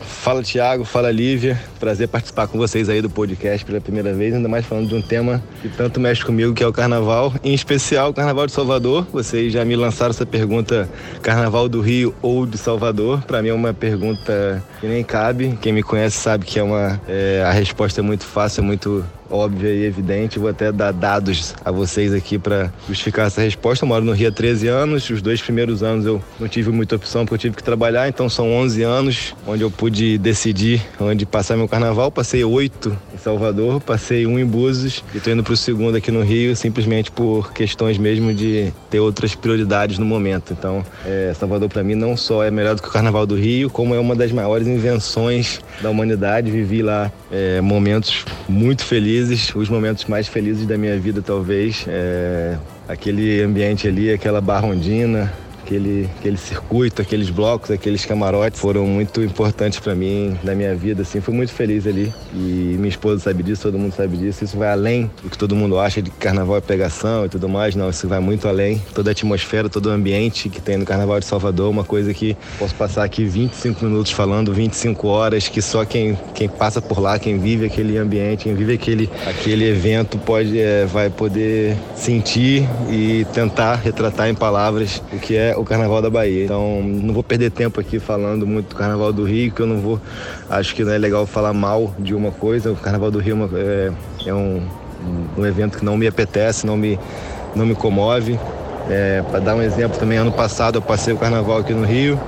Fala 0.00 0.42
Tiago, 0.42 0.84
fala 0.84 1.10
Lívia, 1.10 1.60
prazer 1.78 2.08
participar 2.08 2.46
com 2.46 2.58
vocês 2.58 2.88
aí 2.88 3.00
do 3.00 3.08
podcast 3.08 3.64
pela 3.64 3.80
primeira 3.80 4.12
vez, 4.12 4.34
ainda 4.34 4.48
mais 4.48 4.66
falando 4.66 4.88
de 4.88 4.94
um 4.94 5.02
tema 5.02 5.42
que 5.62 5.68
tanto 5.68 6.00
mexe 6.00 6.24
comigo, 6.24 6.52
que 6.52 6.62
é 6.62 6.66
o 6.66 6.72
Carnaval, 6.72 7.32
em 7.42 7.54
especial 7.54 8.10
o 8.10 8.14
Carnaval 8.14 8.46
de 8.46 8.52
Salvador. 8.52 9.06
Vocês 9.12 9.52
já 9.52 9.64
me 9.64 9.76
lançaram 9.76 10.10
essa 10.10 10.26
pergunta, 10.26 10.88
Carnaval 11.22 11.68
do 11.68 11.80
Rio 11.80 12.14
ou 12.20 12.46
de 12.46 12.58
Salvador? 12.58 13.22
Para 13.22 13.42
mim 13.42 13.48
é 13.48 13.54
uma 13.54 13.72
pergunta 13.72 14.62
que 14.80 14.86
nem 14.86 15.04
cabe. 15.04 15.58
Quem 15.60 15.72
me 15.72 15.82
conhece 15.82 16.16
sabe 16.16 16.44
que 16.44 16.58
é 16.58 16.62
uma 16.62 17.00
é, 17.08 17.42
a 17.46 17.50
resposta 17.50 18.00
é 18.00 18.02
muito 18.02 18.24
fácil, 18.24 18.62
é 18.62 18.64
muito 18.64 19.04
óbvia 19.30 19.70
e 19.70 19.84
evidente. 19.84 20.38
Vou 20.38 20.48
até 20.48 20.72
dar 20.72 20.92
dados 20.92 21.54
a 21.64 21.70
vocês 21.70 22.12
aqui 22.12 22.38
para 22.38 22.72
justificar 22.88 23.26
essa 23.26 23.40
resposta. 23.40 23.84
Eu 23.84 23.88
moro 23.88 24.04
no 24.04 24.12
Rio 24.12 24.28
há 24.28 24.32
13 24.32 24.68
anos. 24.68 25.08
Os 25.08 25.22
dois 25.22 25.40
primeiros 25.40 25.82
anos 25.82 26.04
eu 26.04 26.22
não 26.38 26.48
tive 26.48 26.70
muita 26.70 26.96
opção 26.96 27.24
porque 27.24 27.34
eu 27.34 27.38
tive 27.38 27.56
que 27.56 27.62
trabalhar, 27.62 28.08
então 28.08 28.28
são 28.28 28.52
11 28.52 28.82
anos 28.82 29.34
onde 29.46 29.62
eu 29.62 29.70
pude 29.70 30.18
decidir 30.18 30.82
onde 30.98 31.24
passar 31.24 31.56
meu 31.56 31.68
carnaval. 31.68 32.10
Passei 32.10 32.44
oito 32.44 32.96
em 33.14 33.18
Salvador, 33.18 33.80
passei 33.80 34.26
um 34.26 34.38
em 34.38 34.44
Búzios 34.44 35.04
e 35.14 35.18
estou 35.18 35.32
indo 35.32 35.44
para 35.44 35.52
o 35.52 35.56
segundo 35.56 35.96
aqui 35.96 36.10
no 36.10 36.22
Rio 36.22 36.56
simplesmente 36.56 37.10
por 37.10 37.52
questões 37.52 37.98
mesmo 37.98 38.34
de 38.34 38.72
ter 38.90 39.00
outras 39.00 39.34
prioridades 39.34 39.98
no 39.98 40.04
momento. 40.04 40.52
Então, 40.52 40.84
é, 41.06 41.32
Salvador 41.38 41.68
para 41.68 41.82
mim 41.82 41.94
não 41.94 42.16
só 42.16 42.42
é 42.42 42.50
melhor 42.50 42.74
do 42.74 42.82
que 42.82 42.88
o 42.88 42.90
Carnaval 42.90 43.26
do 43.26 43.36
Rio, 43.36 43.70
como 43.70 43.94
é 43.94 43.98
uma 43.98 44.16
das 44.16 44.32
maiores 44.32 44.66
invenções 44.66 45.60
da 45.80 45.90
humanidade. 45.90 46.50
Vivi 46.50 46.82
lá 46.82 47.12
é, 47.30 47.60
momentos 47.60 48.24
muito 48.48 48.84
felizes 48.84 49.19
felizes, 49.20 49.54
os 49.54 49.68
momentos 49.68 50.06
mais 50.06 50.26
felizes 50.28 50.66
da 50.66 50.78
minha 50.78 50.98
vida, 50.98 51.20
talvez. 51.20 51.84
É, 51.86 52.56
aquele 52.88 53.42
ambiente 53.42 53.86
ali, 53.86 54.12
aquela 54.12 54.40
barrondina, 54.40 55.32
aquele, 55.70 56.08
aquele 56.18 56.36
circuito, 56.36 57.00
aqueles 57.00 57.30
blocos, 57.30 57.70
aqueles 57.70 58.04
camarotes 58.04 58.58
foram 58.58 58.84
muito 58.86 59.22
importantes 59.22 59.78
para 59.78 59.94
mim 59.94 60.36
na 60.42 60.54
minha 60.54 60.74
vida, 60.74 61.02
assim, 61.02 61.20
fui 61.20 61.32
muito 61.32 61.52
feliz 61.52 61.86
ali. 61.86 62.12
E 62.34 62.74
minha 62.76 62.88
esposa 62.88 63.22
sabe 63.22 63.44
disso, 63.44 63.62
todo 63.62 63.78
mundo 63.78 63.94
sabe 63.94 64.16
disso, 64.16 64.42
isso 64.42 64.58
vai 64.58 64.70
além 64.70 65.08
do 65.22 65.30
que 65.30 65.38
todo 65.38 65.54
mundo 65.54 65.78
acha 65.78 66.02
de 66.02 66.10
carnaval 66.10 66.56
é 66.56 66.60
pegação 66.60 67.24
e 67.24 67.28
tudo 67.28 67.48
mais, 67.48 67.76
não, 67.76 67.88
isso 67.88 68.08
vai 68.08 68.18
muito 68.18 68.48
além, 68.48 68.82
toda 68.94 69.10
a 69.10 69.12
atmosfera, 69.12 69.68
todo 69.68 69.86
o 69.86 69.90
ambiente 69.90 70.48
que 70.48 70.60
tem 70.60 70.76
no 70.76 70.84
Carnaval 70.84 71.20
de 71.20 71.26
Salvador, 71.26 71.70
uma 71.70 71.84
coisa 71.84 72.12
que 72.12 72.36
posso 72.58 72.74
passar 72.74 73.04
aqui 73.04 73.24
25 73.24 73.84
minutos 73.84 74.10
falando, 74.10 74.52
25 74.52 75.06
horas, 75.06 75.46
que 75.46 75.62
só 75.62 75.84
quem, 75.84 76.18
quem 76.34 76.48
passa 76.48 76.82
por 76.82 76.98
lá, 76.98 77.18
quem 77.18 77.38
vive 77.38 77.66
aquele 77.66 77.96
ambiente, 77.96 78.44
quem 78.44 78.54
vive 78.54 78.74
aquele, 78.74 79.08
aquele 79.26 79.68
evento 79.68 80.18
pode, 80.18 80.58
é, 80.58 80.84
vai 80.86 81.10
poder 81.10 81.76
sentir 81.94 82.68
e 82.90 83.24
tentar 83.32 83.76
retratar 83.76 84.28
em 84.28 84.34
palavras 84.34 85.02
o 85.12 85.18
que 85.18 85.36
é 85.36 85.54
o 85.60 85.64
Carnaval 85.64 86.00
da 86.02 86.10
Bahia. 86.10 86.44
Então 86.44 86.82
não 86.82 87.12
vou 87.12 87.22
perder 87.22 87.50
tempo 87.50 87.80
aqui 87.80 87.98
falando 87.98 88.46
muito 88.46 88.70
do 88.70 88.76
Carnaval 88.76 89.12
do 89.12 89.24
Rio, 89.24 89.52
que 89.52 89.60
eu 89.60 89.66
não 89.66 89.78
vou. 89.78 90.00
Acho 90.48 90.74
que 90.74 90.82
não 90.82 90.92
é 90.92 90.98
legal 90.98 91.26
falar 91.26 91.52
mal 91.52 91.94
de 91.98 92.14
uma 92.14 92.30
coisa. 92.30 92.72
O 92.72 92.76
Carnaval 92.76 93.10
do 93.10 93.18
Rio 93.18 93.48
é, 93.54 93.92
é 94.26 94.34
um, 94.34 94.62
um 95.36 95.46
evento 95.46 95.78
que 95.78 95.84
não 95.84 95.96
me 95.96 96.06
apetece, 96.06 96.66
não 96.66 96.76
me, 96.76 96.98
não 97.54 97.66
me 97.66 97.74
comove. 97.74 98.38
É, 98.88 99.22
Para 99.30 99.40
dar 99.40 99.54
um 99.54 99.62
exemplo 99.62 99.98
também, 99.98 100.18
ano 100.18 100.32
passado 100.32 100.78
eu 100.78 100.82
passei 100.82 101.12
o 101.12 101.16
carnaval 101.16 101.58
aqui 101.58 101.72
no 101.72 101.84
Rio, 101.86 102.18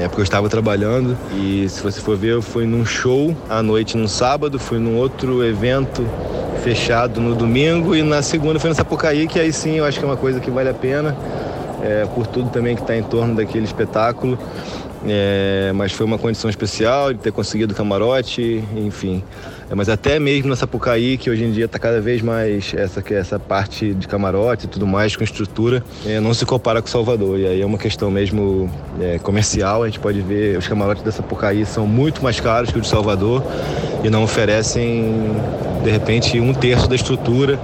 é 0.00 0.08
porque 0.08 0.20
eu 0.20 0.24
estava 0.24 0.48
trabalhando 0.48 1.16
e 1.34 1.68
se 1.68 1.82
você 1.82 2.00
for 2.00 2.16
ver, 2.16 2.32
eu 2.32 2.42
fui 2.42 2.64
num 2.64 2.86
show 2.86 3.36
à 3.50 3.62
noite 3.62 3.98
no 3.98 4.08
sábado, 4.08 4.58
fui 4.58 4.78
num 4.78 4.96
outro 4.96 5.44
evento 5.44 6.06
fechado 6.62 7.20
no 7.20 7.34
domingo 7.34 7.94
e 7.94 8.02
na 8.02 8.22
segunda 8.22 8.58
foi 8.58 8.70
no 8.70 8.76
Sapucaí, 8.76 9.26
que 9.26 9.38
aí 9.38 9.52
sim 9.52 9.76
eu 9.76 9.84
acho 9.84 9.98
que 9.98 10.04
é 10.04 10.08
uma 10.08 10.16
coisa 10.16 10.40
que 10.40 10.50
vale 10.50 10.70
a 10.70 10.74
pena 10.74 11.14
é, 11.82 12.06
por 12.14 12.26
tudo 12.26 12.50
também 12.50 12.74
que 12.74 12.82
está 12.82 12.96
em 12.96 13.02
torno 13.02 13.34
daquele 13.34 13.64
espetáculo. 13.64 14.38
é, 15.06 15.72
mas 15.74 15.92
foi 15.92 16.06
uma 16.06 16.18
condição 16.18 16.50
especial 16.50 17.12
de 17.12 17.20
ter 17.20 17.32
conseguido 17.32 17.72
o 17.72 17.76
camarote, 17.76 18.64
enfim. 18.76 19.22
É, 19.68 19.74
mas 19.74 19.88
até 19.88 20.18
mesmo 20.18 20.48
na 20.48 20.56
Sapucaí, 20.56 21.16
que 21.16 21.28
hoje 21.28 21.44
em 21.44 21.50
dia 21.50 21.64
está 21.64 21.78
cada 21.78 22.00
vez 22.00 22.22
mais 22.22 22.72
essa, 22.74 23.02
essa 23.12 23.38
parte 23.38 23.94
de 23.94 24.06
camarote 24.06 24.66
e 24.66 24.68
tudo 24.68 24.86
mais, 24.86 25.16
com 25.16 25.24
estrutura, 25.24 25.82
é, 26.06 26.20
não 26.20 26.32
se 26.32 26.46
compara 26.46 26.80
com 26.80 26.88
Salvador. 26.88 27.38
E 27.38 27.46
aí 27.46 27.60
é 27.60 27.66
uma 27.66 27.78
questão 27.78 28.10
mesmo 28.10 28.70
é, 29.00 29.18
comercial, 29.18 29.82
a 29.82 29.86
gente 29.86 29.98
pode 29.98 30.20
ver 30.20 30.56
os 30.56 30.68
camarotes 30.68 31.02
da 31.02 31.10
Sapucaí 31.10 31.66
são 31.66 31.86
muito 31.86 32.22
mais 32.22 32.38
caros 32.40 32.70
que 32.70 32.78
os 32.78 32.84
de 32.84 32.88
Salvador 32.88 33.42
e 34.04 34.10
não 34.10 34.22
oferecem, 34.22 35.12
de 35.82 35.90
repente, 35.90 36.38
um 36.38 36.54
terço 36.54 36.88
da 36.88 36.94
estrutura 36.94 37.58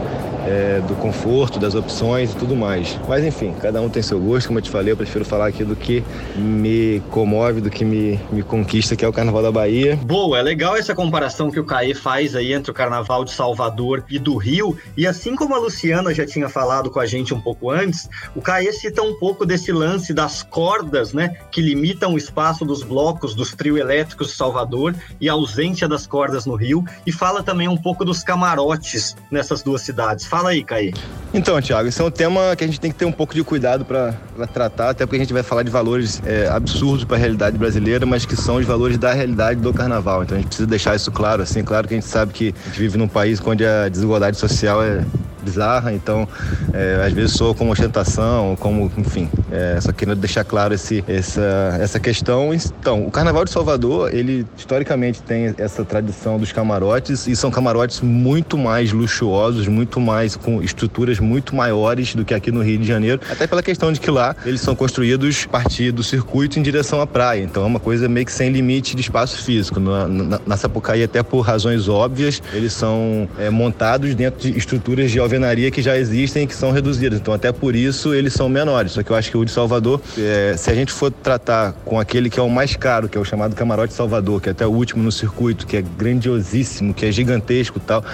é, 0.53 0.81
do 0.81 0.95
conforto, 0.97 1.59
das 1.59 1.75
opções 1.75 2.33
e 2.33 2.37
tudo 2.37 2.55
mais. 2.55 2.99
Mas 3.09 3.25
enfim, 3.25 3.55
cada 3.59 3.81
um 3.81 3.89
tem 3.89 4.03
seu 4.03 4.21
gosto, 4.21 4.49
como 4.49 4.59
eu 4.59 4.63
te 4.63 4.71
falei, 4.71 4.93
eu 4.93 4.97
prefiro 4.97 5.25
falar 5.25 5.47
aqui 5.47 5.65
do 5.65 5.75
que 5.75 6.05
me 6.37 7.01
comove, 7.11 7.61
do 7.63 7.71
que 7.71 7.85
me, 7.85 8.21
me 8.31 8.43
conquista, 8.43 8.95
que 8.95 9.05
é 9.05 9.09
o 9.09 9.13
Carnaval 9.13 9.43
da 9.43 9.51
Bahia. 9.51 9.97
Boa, 9.97 10.39
é 10.39 10.43
legal 10.43 10.77
essa 10.77 10.95
comparação 10.95 11.51
que 11.51 11.59
o 11.59 11.65
Caê 11.65 11.95
faz 11.95 12.37
aí 12.37 12.53
entre 12.53 12.71
o 12.71 12.75
Carnaval 12.75 13.25
de 13.25 13.33
Salvador 13.33 14.05
e 14.11 14.19
do 14.19 14.37
Rio. 14.37 14.77
E 14.97 15.07
assim 15.07 15.35
como 15.35 15.55
a 15.55 15.59
Luciana 15.59 16.13
já 16.13 16.27
tinha 16.27 16.49
falado 16.49 16.91
com 16.91 17.01
a 17.01 17.07
gente 17.07 17.33
um 17.33 17.41
pouco 17.41 17.71
antes, 17.71 18.11
o 18.37 18.43
Caê 18.43 18.73
cita 18.73 19.03
um 19.03 19.15
pouco 19.15 19.47
desse 19.47 19.73
lance 19.73 20.13
das 20.13 20.43
cordas, 20.43 21.15
né, 21.15 21.37
que 21.51 21.63
limitam 21.63 22.13
o 22.13 22.19
espaço 22.19 22.65
dos 22.65 22.83
blocos 22.83 23.35
dos 23.35 23.55
trio 23.55 23.79
elétricos 23.79 24.29
de 24.29 24.35
Salvador 24.35 24.95
e 25.21 25.29
a 25.29 25.33
ausência 25.33 25.89
das 25.89 26.07
cordas 26.07 26.45
no 26.45 26.55
Rio, 26.55 26.85
e 27.07 27.13
fala 27.13 27.43
também 27.43 27.69
um 27.69 27.77
pouco 27.77 28.05
dos 28.05 28.23
camarotes 28.23 29.17
nessas 29.31 29.63
duas 29.63 29.81
cidades. 29.81 30.27
Fala 30.27 30.42
aí, 30.49 30.63
Caí. 30.65 30.93
Então, 31.35 31.61
Thiago, 31.63 31.89
esse 31.89 32.01
é 32.01 32.05
um 32.05 32.11
tema 32.11 32.55
que 32.55 32.63
a 32.63 32.67
gente 32.67 32.79
tem 32.79 32.91
que 32.91 32.99
ter 32.99 33.07
um 33.07 33.13
pouco 33.13 33.35
de 33.35 33.43
cuidado 33.43 33.87
para 33.87 34.13
tratar, 34.53 34.91
até 34.91 35.07
porque 35.07 35.17
a 35.17 35.21
gente 35.21 35.33
vai 35.33 35.43
falar 35.43 35.63
de 35.63 35.71
valores 35.71 36.23
é, 36.27 36.47
absurdos 36.49 37.05
para 37.05 37.17
a 37.17 37.19
realidade 37.19 37.57
brasileira, 37.57 38.05
mas 38.05 38.27
que 38.27 38.37
são 38.37 38.57
os 38.57 38.67
valores 38.67 38.99
da 38.99 39.15
realidade 39.15 39.59
do 39.61 39.73
carnaval. 39.73 40.23
Então 40.23 40.37
a 40.37 40.41
gente 40.41 40.49
precisa 40.49 40.69
deixar 40.69 40.95
isso 40.95 41.11
claro, 41.11 41.43
assim, 41.43 41.65
claro 41.65 41.89
que 41.89 41.95
a 41.95 41.97
gente 41.97 42.07
sabe 42.07 42.35
que 42.35 42.55
a 42.65 42.69
gente 42.69 42.79
vive 42.79 42.99
num 42.99 43.09
país 43.09 43.41
onde 43.45 43.65
a 43.65 43.89
desigualdade 43.89 44.37
social 44.37 44.83
é 44.83 45.07
bizarra, 45.43 45.93
então 45.93 46.29
é, 46.73 47.05
às 47.07 47.13
vezes 47.13 47.33
sou 47.33 47.55
como 47.55 47.73
ostentação, 47.73 48.57
como, 48.57 48.91
enfim, 48.97 49.29
é, 49.51 49.81
só 49.81 49.93
querendo 49.93 50.19
deixar 50.19 50.45
claro 50.45 50.75
esse, 50.75 51.05
essa, 51.07 51.79
essa 51.81 52.01
questão. 52.01 52.53
Então, 52.55 53.07
o 53.07 53.11
Carnaval 53.11 53.45
de 53.45 53.51
Salvador, 53.51 54.15
ele 54.15 54.47
historicamente 54.57 55.23
tem 55.23 55.55
essa 55.59 55.85
tradição 55.85 56.39
dos 56.39 56.53
camarotes 56.53 57.27
e 57.27 57.37
são 57.37 57.51
camarotes 57.51 58.01
muito 58.01 58.57
mais 58.57 58.93
luxuosos, 58.93 59.67
muito 59.69 60.01
mais 60.01 60.37
com 60.37 60.63
estruturas 60.63 61.19
muito 61.19 61.55
maiores 61.55 62.15
do 62.15 62.25
que 62.25 62.35
aqui 62.35 62.51
no 62.51 62.63
Rio 62.63 62.79
de 62.79 62.87
Janeiro, 62.87 63.21
até 63.31 63.47
pela 63.47 63.63
questão 63.63 63.93
de 63.93 64.01
que 64.01 64.11
lá 64.11 64.35
eles 64.45 64.61
são 64.61 64.75
construídos 64.75 65.45
a 65.47 65.49
partir 65.49 65.93
do 65.93 66.03
circuito 66.03 66.59
em 66.59 66.63
direção 66.63 67.01
à 67.01 67.07
praia, 67.07 67.43
então 67.43 67.63
é 67.63 67.67
uma 67.67 67.81
coisa 67.81 68.09
meio 68.09 68.27
que 68.27 68.33
sem 68.33 68.51
limite 68.51 68.95
de 68.95 69.03
espaço 69.03 69.43
físico. 69.43 69.81
Na, 69.81 70.07
na, 70.07 70.41
na 70.47 70.57
Sapucaí, 70.57 71.03
até 71.03 71.23
por 71.23 71.41
razões 71.41 71.89
óbvias, 71.89 72.43
eles 72.53 72.73
são 72.73 73.29
é, 73.39 73.51
montados 73.51 74.15
dentro 74.15 74.41
de 74.41 74.57
estruturas 74.57 75.11
de 75.11 75.21
alvenaria 75.33 75.71
que 75.71 75.81
já 75.81 75.97
existem 75.97 76.45
e 76.45 76.47
que 76.47 76.55
são 76.55 76.71
reduzidas. 76.71 77.19
Então, 77.19 77.33
até 77.33 77.51
por 77.51 77.75
isso, 77.75 78.13
eles 78.13 78.35
são 78.35 78.49
menores. 78.49 78.93
Só 78.93 79.03
que 79.03 79.11
eu 79.11 79.17
acho 79.17 79.31
que 79.31 79.37
o 79.37 79.45
de 79.45 79.51
Salvador, 79.51 80.01
é, 80.19 80.55
se 80.57 80.71
a 80.71 80.75
gente 80.75 80.93
for 80.93 81.11
tratar 81.11 81.73
com 81.85 81.99
aquele 81.99 82.29
que 82.29 82.39
é 82.39 82.43
o 82.43 82.51
mais 82.51 82.77
caro, 82.77 83.09
que 83.09 83.17
é 83.17 83.21
o 83.21 83.25
chamado 83.25 83.55
Camarote 83.55 83.95
Salvador, 83.95 84.41
que 84.41 84.49
é 84.49 84.53
até 84.53 84.67
o 84.67 84.71
último 84.71 85.03
no 85.03 85.11
circuito, 85.11 85.67
que 85.67 85.77
é 85.77 85.83
grandiosíssimo, 85.83 86.93
que 86.93 87.07
é 87.07 87.13
gigantesco 87.13 87.79
e 87.79 87.81
tal 87.81 88.05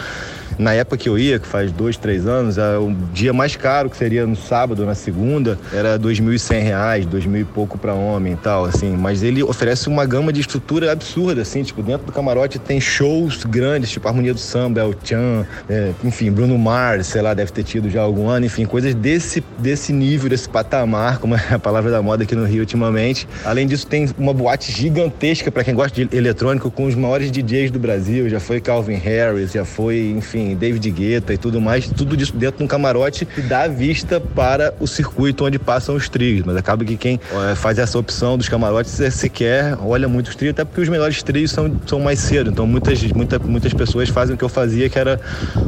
na 0.59 0.75
época 0.75 0.97
que 0.97 1.09
eu 1.09 1.19
ia, 1.19 1.39
que 1.39 1.47
faz 1.47 1.71
dois, 1.71 1.97
três 1.97 2.27
anos, 2.27 2.57
o 2.59 2.93
dia 3.13 3.33
mais 3.33 3.57
caro, 3.57 3.89
que 3.89 3.97
seria 3.97 4.27
no 4.27 4.37
sábado, 4.37 4.85
na 4.85 4.95
segunda, 4.95 5.59
era 5.73 5.99
2.100 5.99 6.63
reais, 6.63 7.07
dois 7.07 7.25
mil 7.27 7.43
e 7.43 7.45
pouco 7.45 7.79
para 7.79 7.95
homem 7.95 8.33
e 8.33 8.37
tal, 8.37 8.65
assim. 8.65 8.97
Mas 8.97 9.23
ele 9.23 9.43
oferece 9.43 9.89
uma 9.89 10.05
gama 10.05 10.33
de 10.33 10.41
estrutura 10.41 10.93
absurda, 10.93 11.43
assim, 11.43 11.63
tipo, 11.63 11.83
dentro 11.83 12.07
do 12.07 12.13
camarote 12.13 12.59
tem 12.59 12.81
shows 12.81 13.45
grandes, 13.45 13.91
tipo 13.91 14.09
Harmonia 14.09 14.35
do 14.35 14.41
Samba, 14.41 14.81
El 14.81 14.95
Chan, 15.03 15.47
é, 15.69 15.93
enfim, 16.05 16.31
Bruno 16.31 16.59
Mars, 16.59 17.07
sei 17.07 17.23
lá, 17.23 17.35
deve 17.35 17.53
ter 17.53 17.63
tido 17.63 17.89
já 17.89 18.03
algum 18.03 18.29
ano, 18.29 18.47
enfim, 18.47 18.65
coisas 18.65 18.95
desse, 18.95 19.43
desse 19.59 19.93
nível, 19.93 20.29
desse 20.29 20.49
patamar, 20.49 21.19
como 21.19 21.35
é 21.35 21.43
a 21.51 21.59
palavra 21.59 21.91
da 21.91 22.03
moda 22.03 22.25
aqui 22.25 22.35
no 22.35 22.45
Rio 22.45 22.61
ultimamente. 22.61 23.29
Além 23.45 23.67
disso, 23.67 23.87
tem 23.87 24.09
uma 24.19 24.33
boate 24.33 24.73
gigantesca 24.73 25.51
para 25.51 25.63
quem 25.65 25.75
gosta 25.75 26.05
de 26.05 26.17
eletrônico 26.17 26.71
com 26.71 26.87
os 26.87 26.95
maiores 26.95 27.31
DJs 27.31 27.71
do 27.71 27.79
Brasil, 27.79 28.29
já 28.29 28.41
foi 28.41 28.61
Calvin 28.61 28.95
Harris, 28.95 29.53
já 29.53 29.65
foi, 29.65 30.15
enfim, 30.17 30.48
David 30.55 30.91
Guetta 30.91 31.33
e 31.33 31.39
tudo 31.39 31.61
mais, 31.61 31.89
tudo 31.89 32.17
disso 32.17 32.35
dentro 32.37 32.59
de 32.59 32.65
um 32.65 32.67
camarote 32.67 33.25
que 33.25 33.41
dá 33.41 33.67
vista 33.67 34.21
para 34.21 34.75
o 34.81 34.87
circuito 34.87 35.45
onde 35.45 35.59
passam 35.59 35.95
os 35.95 36.09
trios. 36.09 36.45
Mas 36.45 36.57
acaba 36.57 36.85
que 36.85 36.97
quem 36.97 37.21
é, 37.51 37.55
faz 37.55 37.79
essa 37.79 37.99
opção 37.99 38.37
dos 38.37 38.49
camarotes 38.49 39.01
é, 39.01 39.11
sequer 39.11 39.77
olha 39.81 40.09
muito 40.09 40.29
os 40.29 40.37
trios, 40.37 40.51
até 40.51 40.65
porque 40.65 40.81
os 40.81 40.89
melhores 40.89 41.23
trios 41.23 41.51
são, 41.51 41.75
são 41.87 42.01
mais 42.01 42.19
cedo. 42.19 42.51
Então 42.51 42.67
muitas, 42.67 43.03
muita, 43.13 43.39
muitas 43.39 43.73
pessoas 43.73 44.09
fazem 44.09 44.35
o 44.35 44.39
que 44.39 44.45
eu 44.45 44.49
fazia, 44.49 44.89
que 44.89 44.99
era 44.99 45.21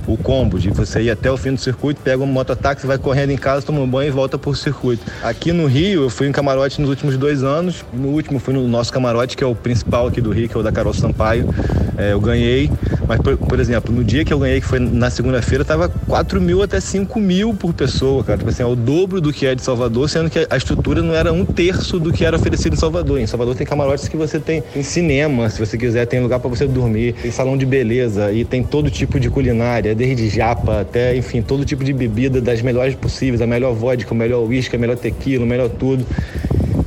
o 0.07 0.17
combo, 0.17 0.59
de 0.59 0.71
você 0.71 1.03
ir 1.03 1.11
até 1.11 1.31
o 1.31 1.37
fim 1.37 1.55
do 1.55 1.61
circuito, 1.61 2.01
pega 2.03 2.23
um 2.23 2.27
mototáxi, 2.27 2.87
vai 2.87 2.99
correndo 2.99 3.31
em 3.31 3.37
casa, 3.37 3.65
toma 3.65 3.81
um 3.81 3.89
banho 3.89 4.09
e 4.09 4.11
volta 4.11 4.39
por 4.39 4.57
circuito. 4.57 5.05
Aqui 5.23 5.53
no 5.53 5.67
Rio, 5.67 6.05
eu 6.05 6.11
fui 6.11 6.27
em 6.27 6.33
camarote 6.33 6.81
nos 6.81 6.91
últimos 6.91 7.17
dois 7.17 7.43
anos. 7.43 7.85
No 7.93 8.09
último, 8.09 8.39
fui 8.39 8.55
no 8.55 8.67
nosso 8.67 8.93
camarote, 8.93 9.37
que 9.37 9.45
é 9.45 9.47
o 9.47 9.55
principal 9.55 10.07
aqui 10.07 10.21
do 10.21 10.31
Rio, 10.31 10.49
que 10.49 10.57
é 10.57 10.61
o 10.61 10.63
da 10.63 10.73
Carol 10.73 10.95
Sampaio. 10.95 11.49
É, 11.97 12.13
eu 12.13 12.21
ganhei, 12.21 12.71
mas 13.07 13.21
por, 13.21 13.37
por 13.37 13.61
exemplo, 13.61 13.95
no 13.95 14.03
dia 14.03 14.25
que 14.25 14.33
eu 14.33 14.39
ganhei, 14.39 14.61
que 14.61 14.67
foi 14.71 14.79
na 14.79 15.11
segunda-feira, 15.11 15.65
tava 15.65 15.89
4 15.89 16.41
mil 16.41 16.63
até 16.63 16.79
5 16.79 17.19
mil 17.19 17.53
por 17.53 17.75
pessoa, 17.75 18.23
cara. 18.23 18.39
Tipo 18.39 18.51
assim, 18.51 18.63
é 18.63 18.67
o 18.67 18.77
dobro 18.77 19.21
do 19.21 19.33
que 19.33 19.45
é 19.45 19.53
de 19.53 19.63
Salvador, 19.63 20.09
sendo 20.09 20.31
que 20.31 20.47
a 20.49 20.57
estrutura 20.57 21.03
não 21.03 21.13
era 21.13 21.33
um 21.33 21.45
terço 21.45 21.99
do 21.99 22.13
que 22.13 22.25
era 22.25 22.37
oferecido 22.37 22.75
em 22.75 22.77
Salvador. 22.77 23.19
Em 23.19 23.27
Salvador 23.27 23.57
tem 23.57 23.67
camarotes 23.67 24.07
que 24.07 24.17
você 24.17 24.39
tem, 24.39 24.63
tem 24.63 24.85
cinema, 24.85 25.51
se 25.51 25.59
você 25.59 25.77
quiser, 25.77 26.07
tem 26.07 26.21
lugar 26.21 26.39
para 26.39 26.49
você 26.49 26.69
dormir, 26.69 27.15
tem 27.15 27.33
salão 27.33 27.57
de 27.57 27.67
beleza 27.67 28.31
e 28.31 28.45
tem 28.45 28.63
todo 28.63 28.89
tipo 28.89 29.19
de 29.19 29.29
culinária, 29.29 29.93
desde 29.93 30.29
japa 30.29 30.83
até, 30.83 31.17
enfim, 31.17 31.43
todo 31.43 31.65
tipo 31.65 31.83
de 31.83 31.93
bebida 31.93 32.41
das 32.41 32.63
melhores 32.63 32.95
possíveis, 32.95 33.43
a 33.43 33.49
melhor 33.49 33.75
vodka, 33.75 34.15
o 34.15 34.17
melhor 34.17 34.47
uísque, 34.47 34.77
a 34.77 34.79
melhor 34.79 34.97
tequila, 34.97 35.45
o 35.45 35.49
melhor 35.49 35.69
tudo. 35.69 36.07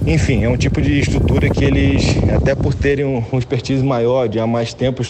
Enfim, 0.07 0.45
é 0.45 0.49
um 0.49 0.57
tipo 0.57 0.81
de 0.81 0.99
estrutura 0.99 1.49
que 1.49 1.65
eles, 1.65 2.15
até 2.33 2.55
por 2.55 2.73
terem 2.73 3.03
um, 3.03 3.21
um 3.33 3.37
expertise 3.37 3.83
maior, 3.83 4.29
de 4.29 4.39
há 4.39 4.47
mais 4.47 4.73
tempo 4.73 5.03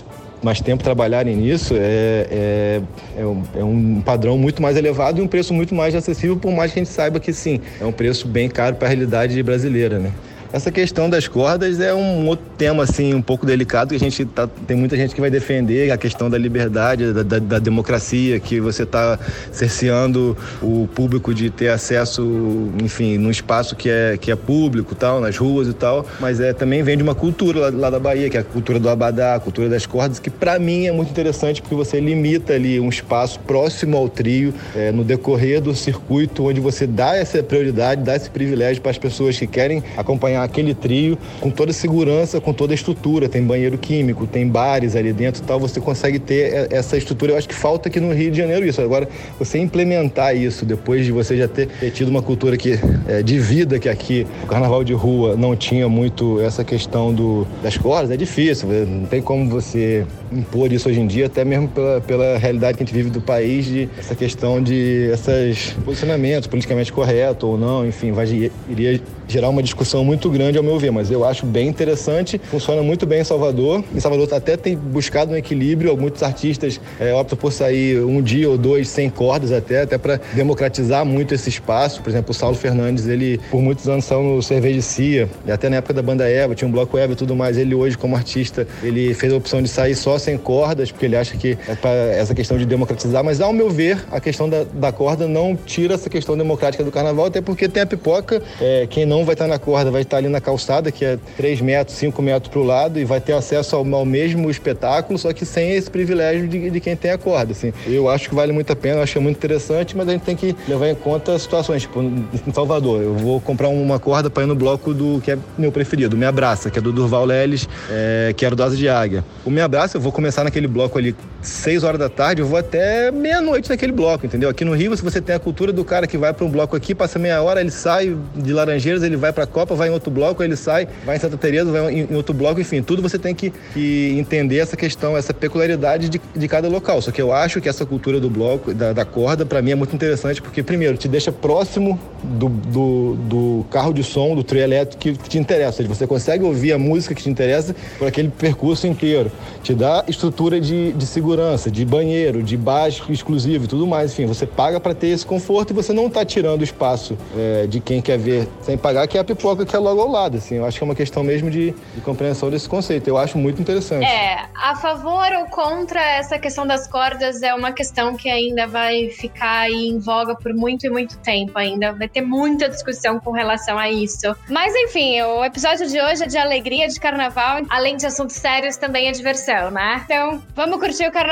mais 0.44 0.60
tempo 0.60 0.84
trabalharem 0.84 1.36
nisso, 1.36 1.74
é, 1.76 2.28
é, 2.30 2.82
é, 3.18 3.26
um, 3.26 3.44
é, 3.56 3.64
um, 3.64 4.02
padrão 4.02 4.38
muito 4.38 4.62
mais 4.62 4.76
elevado 4.76 5.20
e 5.20 5.22
um 5.22 5.28
preço 5.28 5.54
muito 5.54 5.74
mais 5.74 5.96
acessível, 5.96 6.36
por 6.38 6.52
mais 6.52 6.72
que 6.74 6.80
a 6.80 6.84
gente 6.84 6.94
saiba 6.94 7.20
que 7.20 7.32
sim, 7.32 7.62
é 7.80 7.86
um 7.86 7.92
preço 7.92 8.28
bem 8.28 8.50
caro 8.50 8.76
para 8.76 8.88
a 8.88 8.90
realidade 8.90 9.42
brasileira, 9.42 10.00
né? 10.00 10.12
Essa 10.54 10.72
questão 10.72 11.10
das 11.10 11.28
cordas 11.28 11.80
é 11.80 11.92
um 11.96 12.28
outro 12.28 12.46
tema, 12.56 12.84
assim, 12.84 13.12
um 13.16 13.24
pouco 13.24 13.44
delicado, 13.44 13.90
que 13.90 13.96
a 13.96 14.00
gente 14.00 14.24
tá, 14.24 14.48
tem 14.68 14.78
muita 14.78 14.96
gente 14.96 15.16
que 15.16 15.20
vai 15.20 15.32
defender 15.32 15.90
a 15.90 15.98
questão 15.98 16.30
da 16.30 16.38
liberdade, 16.38 17.12
da, 17.12 17.24
da, 17.24 17.40
da 17.40 17.58
democracia, 17.58 18.40
que 18.40 18.60
você 18.60 18.84
está 18.84 19.18
cerceando 19.52 20.38
o 20.62 20.88
público 20.94 21.34
de 21.34 21.50
ter 21.50 21.70
acesso, 21.70 22.70
enfim, 22.84 23.18
num 23.18 23.32
espaço 23.32 23.76
que 23.76 23.90
é, 23.90 24.16
que 24.16 24.30
é 24.30 24.36
público, 24.36 24.94
tal, 24.94 25.20
nas 25.20 25.36
ruas 25.36 25.68
e 25.68 25.74
tal, 25.74 26.06
mas 26.20 26.40
é, 26.40 26.54
também 26.54 26.84
vem 26.84 26.98
de 26.98 27.02
uma 27.02 27.16
cultura 27.16 27.60
lá, 27.60 27.70
lá 27.72 27.90
da 27.90 28.00
Bahia, 28.00 28.30
que 28.30 28.38
é 28.38 28.42
a 28.42 28.44
cultura 28.44 28.80
do 28.80 28.88
abadá, 28.88 29.34
a 29.34 29.40
cultura 29.40 29.68
das 29.68 29.88
cordas, 29.88 30.20
que 30.20 30.30
para 30.30 30.60
mim 30.60 30.86
é 30.86 30.92
muito 30.92 31.10
interessante, 31.10 31.64
porque 31.64 31.74
você 31.74 32.00
limita 32.00 32.54
ali 32.54 32.80
um 32.80 32.90
espaço 32.90 33.40
próximo 33.40 33.98
ao 33.98 34.08
trio, 34.08 34.54
é, 34.76 34.92
no 34.92 35.04
decorrer 35.04 35.60
do 35.60 35.74
circuito, 35.74 36.46
onde 36.46 36.62
você 36.62 36.86
dá 36.86 37.16
essa 37.16 37.42
prioridade, 37.42 38.04
dá 38.04 38.16
esse 38.16 38.30
privilégio 38.30 38.84
para 38.84 38.92
as 38.92 39.00
pessoas 39.00 39.36
que 39.36 39.48
querem 39.48 39.84
acompanhar 39.98 40.43
aquele 40.44 40.74
trio 40.74 41.18
com 41.40 41.50
toda 41.50 41.74
segurança, 41.74 42.40
com 42.40 42.54
toda 42.54 42.74
estrutura. 42.74 43.30
Tem 43.30 43.44
banheiro 43.44 43.78
químico, 43.78 44.28
tem 44.28 44.48
bares 44.48 44.96
ali 44.96 45.14
dentro 45.14 45.42
e 45.42 45.46
tal. 45.46 45.60
Você 45.60 45.80
consegue 45.80 46.20
ter 46.20 46.68
essa 46.72 46.98
estrutura. 46.98 47.34
Eu 47.34 47.38
acho 47.38 47.48
que 47.48 47.56
falta 47.56 47.90
aqui 47.90 48.00
no 48.00 48.14
Rio 48.14 48.32
de 48.32 48.38
Janeiro 48.38 48.66
isso. 48.66 48.82
Agora, 48.82 49.08
você 49.38 49.58
implementar 49.58 50.36
isso 50.36 50.66
depois 50.66 51.06
de 51.06 51.12
você 51.12 51.38
já 51.38 51.48
ter, 51.48 51.68
ter 51.68 51.92
tido 51.92 52.10
uma 52.10 52.22
cultura 52.22 52.58
que, 52.58 52.80
é, 53.08 53.22
de 53.22 53.40
vida 53.40 53.80
que 53.80 53.90
aqui 53.90 54.26
o 54.44 54.48
carnaval 54.48 54.84
de 54.84 54.94
rua 54.94 55.36
não 55.36 55.56
tinha 55.56 55.88
muito 55.88 56.40
essa 56.42 56.64
questão 56.64 57.14
do, 57.14 57.48
das 57.62 57.78
cordas, 57.78 58.12
é 58.12 58.18
difícil. 58.18 58.70
Não 58.70 59.06
tem 59.06 59.22
como 59.22 59.50
você 59.50 60.06
impor 60.38 60.72
isso 60.72 60.90
hoje 60.90 61.00
em 61.00 61.08
dia, 61.08 61.28
até 61.28 61.44
mesmo 61.46 61.68
pela, 61.68 62.02
pela 62.02 62.38
realidade 62.38 62.78
que 62.78 62.84
a 62.84 62.86
gente 62.86 62.96
vive 62.96 63.10
do 63.10 63.22
país, 63.22 63.66
de 63.66 63.90
essa 63.98 64.16
questão 64.16 64.62
de 64.62 65.12
esses 65.14 65.72
posicionamentos 65.86 66.48
politicamente 66.48 66.92
correto 66.92 67.48
ou 67.48 67.58
não, 67.58 67.86
enfim, 67.86 68.12
vai, 68.12 68.52
iria 68.70 69.02
gerar 69.28 69.50
uma 69.50 69.64
discussão 69.64 70.04
muito 70.04 70.30
grande 70.30 70.58
ao 70.58 70.64
meu 70.64 70.78
ver, 70.78 70.92
mas 70.92 71.10
eu 71.10 71.26
acho 71.26 71.46
bem 71.46 71.68
interessante, 71.68 72.40
funciona 72.44 72.82
muito 72.84 73.06
bem 73.06 73.22
em 73.22 73.24
Salvador. 73.24 73.84
Em 73.96 74.00
Salvador 74.00 74.32
até 74.34 74.58
tem 74.58 74.76
buscado 74.76 75.32
um 75.32 75.36
equilíbrio, 75.36 75.96
muitos 75.98 76.22
artistas 76.24 76.80
é, 77.00 77.14
optam 77.14 77.38
por 77.38 77.52
sair 77.52 78.04
um 78.04 78.22
dia 78.22 78.50
ou 78.50 78.58
dois 78.58 78.88
sem 78.90 79.10
cordas 79.10 79.52
até, 79.52 79.82
até 79.82 79.98
para 79.98 80.20
democratizar 80.34 81.06
muito 81.06 81.34
esse 81.34 81.50
espaço. 81.50 82.02
Por 82.02 82.10
exemplo, 82.10 82.32
o 82.32 82.34
Saulo 82.34 82.56
Fernandes, 82.56 83.08
ele 83.08 83.40
por 83.50 83.62
muitos 83.62 83.88
anos 83.88 84.06
saiu 84.06 84.24
no 84.24 84.42
Cervejicia, 84.42 85.30
e 85.46 85.52
até 85.52 85.70
na 85.70 85.78
época 85.78 85.94
da 85.94 86.02
banda 86.02 86.30
Eva, 86.30 86.56
tinha 86.56 86.68
um 86.68 86.72
bloco 86.72 86.98
Eva 86.98 87.14
e 87.14 87.16
tudo 87.16 87.36
mais. 87.36 87.58
Ele 87.58 87.74
hoje, 87.74 87.98
como 87.98 88.16
artista, 88.16 88.68
ele 88.82 89.14
fez 89.14 89.34
a 89.34 89.38
opção 89.38 89.62
de 89.62 89.70
sair 89.70 89.96
só 89.96 90.18
sem 90.24 90.38
cordas, 90.38 90.92
porque 90.92 91.06
ele 91.06 91.16
acha 91.16 91.38
que 91.38 91.58
é 91.68 91.76
para 91.76 91.92
essa 91.92 92.34
questão 92.34 92.58
de 92.58 92.66
democratizar, 92.66 93.24
mas 93.24 93.42
ao 93.42 93.54
meu 93.54 93.70
ver, 93.70 94.04
a 94.12 94.20
questão 94.20 94.50
da, 94.50 94.64
da 94.64 94.92
corda 94.92 95.28
não 95.28 95.56
tira 95.56 95.96
essa 95.96 96.10
questão 96.10 96.38
democrática 96.38 96.84
do 96.84 96.92
carnaval, 96.92 97.26
até 97.26 97.42
porque 97.42 97.68
tem 97.68 97.84
a 97.84 97.86
pipoca, 97.86 98.42
é, 98.62 98.88
quem 98.90 99.06
não 99.06 99.26
vai 99.26 99.34
estar 99.34 99.48
na 99.48 99.60
corda 99.60 99.92
vai 99.92 100.02
estar 100.02 100.18
ali 100.18 100.30
na 100.30 100.42
calçada, 100.42 100.92
que 100.92 101.04
é 101.04 101.18
3 101.38 101.62
metros, 101.62 101.98
5 101.98 102.22
metros 102.22 102.50
para 102.52 102.60
o 102.60 102.64
lado, 102.64 103.00
e 103.00 103.06
vai 103.06 103.20
ter 103.20 103.34
acesso 103.34 103.76
ao, 103.76 103.96
ao, 103.96 104.06
mesmo 104.06 104.50
espetáculo, 104.50 105.18
só 105.20 105.34
que 105.34 105.46
sem 105.46 105.72
esse 105.72 105.90
privilégio 105.90 106.48
de, 106.48 106.70
de, 106.70 106.80
quem 106.80 106.96
tem 106.96 107.12
a 107.12 107.18
corda. 107.18 107.52
Assim. 107.52 107.74
Eu 107.86 108.10
acho 108.10 108.30
que 108.30 108.36
vale 108.36 108.52
muito 108.54 108.72
a 108.72 108.76
pena, 108.76 108.98
eu 108.98 109.04
acho 109.04 109.20
muito 109.20 109.38
interessante, 109.38 109.96
mas 109.98 110.08
a 110.08 110.12
gente 110.12 110.22
tem 110.22 110.36
que 110.36 110.56
levar 110.68 110.90
em 110.90 110.96
conta 110.96 111.38
situações. 111.38 111.84
Tipo, 111.84 112.02
em 112.02 112.54
Salvador, 112.54 113.02
eu 113.02 113.14
vou 113.16 113.42
comprar 113.42 113.68
uma 113.68 114.00
corda 114.00 114.30
para 114.30 114.44
ir 114.44 114.46
no 114.46 114.56
bloco 114.56 114.94
do 114.94 115.20
que 115.22 115.32
é 115.32 115.38
meu 115.58 115.72
preferido, 115.72 116.16
o 116.16 116.20
Me 116.20 116.26
Abraça, 116.26 116.70
que 116.70 116.80
é 116.80 116.82
do 116.82 116.92
Durval 116.92 117.26
Leles, 117.26 117.68
é, 117.90 118.34
que 118.36 118.46
era 118.46 118.56
do 118.56 118.64
Asa 118.64 118.76
de 118.76 118.88
Águia. 118.88 119.24
O 119.46 119.50
Me 119.50 119.62
Abraça, 119.62 119.98
eu 119.98 120.02
vou 120.02 120.12
começar 120.14 120.44
naquele 120.44 120.68
bloco 120.68 120.98
ali 120.98 121.14
6 121.44 121.84
horas 121.84 122.00
da 122.00 122.10
tarde, 122.10 122.42
eu 122.42 122.48
vou 122.48 122.58
até 122.58 123.12
meia-noite 123.12 123.70
naquele 123.70 123.92
bloco, 123.92 124.26
entendeu? 124.26 124.50
Aqui 124.50 124.64
no 124.64 124.74
Rio, 124.74 124.96
se 124.96 125.04
você 125.04 125.22
tem 125.22 125.36
a 125.36 125.40
cultura 125.40 125.74
do 125.74 125.84
cara 125.84 126.08
que 126.08 126.18
vai 126.18 126.34
para 126.34 126.46
um 126.46 126.50
bloco 126.50 126.76
aqui, 126.76 126.96
passa 126.96 127.20
meia 127.20 127.42
hora, 127.42 127.60
ele 127.60 127.72
sai 127.72 128.16
de 128.36 128.54
Laranjeiras, 128.54 129.04
ele 129.04 129.18
vai 129.18 129.34
para 129.34 129.44
a 129.44 129.48
Copa, 129.48 129.76
vai 129.76 129.90
em 129.90 129.92
outro 129.92 130.10
bloco, 130.10 130.42
ele 130.42 130.56
sai, 130.56 130.88
vai 131.06 131.18
em 131.18 131.20
Santa 131.20 131.38
Teresa, 131.38 131.72
vai 131.72 131.94
em 131.94 132.16
outro 132.16 132.34
bloco, 132.34 132.62
enfim, 132.62 132.82
tudo 132.82 133.02
você 133.02 133.20
tem 133.20 133.36
que, 133.36 133.52
que 133.74 134.16
entender 134.18 134.60
essa 134.60 134.78
questão, 134.78 135.18
essa 135.18 135.34
peculiaridade 135.34 136.10
de, 136.10 136.22
de, 136.36 136.48
cada 136.48 136.68
local. 136.68 137.02
Só 137.02 137.12
que 137.12 137.22
eu 137.22 137.34
acho 137.34 137.60
que 137.60 137.68
essa 137.68 137.86
cultura 137.86 138.20
do 138.20 138.30
bloco, 138.30 138.74
da, 138.74 138.94
da 138.94 139.06
corda, 139.06 139.46
para 139.46 139.62
mim 139.62 139.72
é 139.72 139.76
muito 139.76 139.94
interessante, 139.96 140.42
porque 140.42 140.64
primeiro, 140.64 140.98
te 140.98 141.08
deixa 141.08 141.32
próximo 141.32 142.00
do, 142.24 142.48
do, 142.48 143.16
do 143.16 143.66
carro 143.70 143.94
de 143.94 144.04
som, 144.04 144.36
do 144.36 144.44
trio 144.44 144.62
elétrico 144.62 145.02
que, 145.02 145.14
que 145.14 145.30
te 145.30 145.38
interessa. 145.38 145.78
Seja, 145.78 145.90
você 145.90 146.08
consegue 146.08 146.44
ouvir 146.44 146.72
a 146.74 146.78
música 146.78 147.14
que 147.14 147.24
te 147.24 147.30
interessa 147.30 147.76
por 147.98 148.08
aquele 148.08 148.30
percurso 148.30 148.88
inteiro. 148.88 149.32
Te 149.62 149.74
dá 149.74 150.04
estrutura 150.08 150.60
de, 150.60 150.94
de 150.94 151.06
segurança, 151.06 151.33
de 151.72 151.86
banheiro, 151.86 152.44
de 152.44 152.56
baixo 152.56 153.12
exclusivo 153.12 153.66
e 153.66 153.68
tudo 153.68 153.88
mais. 153.88 154.12
Enfim, 154.12 154.26
você 154.26 154.46
paga 154.46 154.80
para 154.80 154.94
ter 154.94 155.08
esse 155.08 155.26
conforto 155.26 155.72
e 155.72 155.74
você 155.74 155.92
não 155.94 156.08
está 156.08 156.24
tirando 156.26 156.62
o 156.62 156.64
espaço 156.64 157.18
é, 157.38 157.68
de 157.68 157.80
quem 157.80 158.02
quer 158.02 158.18
ver 158.18 158.48
sem 158.62 158.78
pagar, 158.78 159.08
que 159.08 159.18
é 159.18 159.22
a 159.22 159.24
pipoca 159.24 159.66
que 159.66 159.76
é 159.76 159.80
logo 159.80 160.02
ao 160.02 160.10
lado. 160.10 160.38
Assim. 160.38 160.56
Eu 160.56 160.66
acho 160.66 160.78
que 160.78 160.84
é 160.84 160.86
uma 160.86 160.96
questão 160.96 161.24
mesmo 161.24 161.50
de, 161.50 161.72
de 161.72 162.02
compreensão 162.02 162.50
desse 162.50 162.70
conceito. 162.70 163.08
Eu 163.08 163.18
acho 163.18 163.38
muito 163.38 163.62
interessante. 163.62 164.06
É, 164.06 164.46
a 164.56 164.76
favor 164.76 165.32
ou 165.40 165.46
contra 165.46 166.00
essa 166.00 166.38
questão 166.38 166.66
das 166.66 166.88
cordas 166.88 167.42
é 167.42 167.54
uma 167.54 167.72
questão 167.72 168.16
que 168.16 168.30
ainda 168.30 168.68
vai 168.68 169.10
ficar 169.10 169.70
em 169.70 170.00
voga 170.00 170.36
por 170.36 170.54
muito 170.54 170.86
e 170.86 170.90
muito 170.90 171.18
tempo 171.18 171.58
ainda. 171.58 171.94
Vai 171.94 172.08
ter 172.08 172.22
muita 172.22 172.70
discussão 172.70 173.20
com 173.20 173.32
relação 173.32 173.78
a 173.78 173.90
isso. 173.90 174.36
Mas 174.50 174.74
enfim, 174.76 175.22
o 175.22 175.44
episódio 175.44 175.88
de 175.88 176.00
hoje 176.00 176.24
é 176.24 176.28
de 176.28 176.38
alegria 176.38 176.88
de 176.88 177.00
carnaval. 177.00 177.62
Além 177.70 177.98
de 177.98 178.06
assuntos 178.06 178.36
sérios, 178.36 178.78
também 178.78 179.08
é 179.08 179.12
diversão, 179.12 179.72
né? 179.72 180.02
Então, 180.06 180.42
vamos 180.56 180.80
curtir 180.80 181.08
o 181.08 181.12
carnaval. 181.12 181.23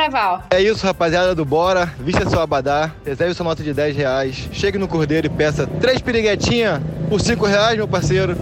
É 0.49 0.61
isso, 0.61 0.85
rapaziada 0.85 1.35
do 1.35 1.43
Bora. 1.43 1.85
Vista 1.99 2.29
seu 2.29 2.39
abadá, 2.39 2.91
reserve 3.05 3.33
sua 3.33 3.43
nota 3.43 3.61
de 3.61 3.73
10 3.73 3.95
reais, 3.95 4.49
chegue 4.51 4.77
no 4.77 4.87
Cordeiro 4.87 5.27
e 5.27 5.29
peça 5.29 5.67
três 5.79 6.01
piriguetinhas 6.01 6.81
por 7.09 7.19
5 7.19 7.45
reais, 7.45 7.77
meu 7.77 7.87
parceiro. 7.87 8.35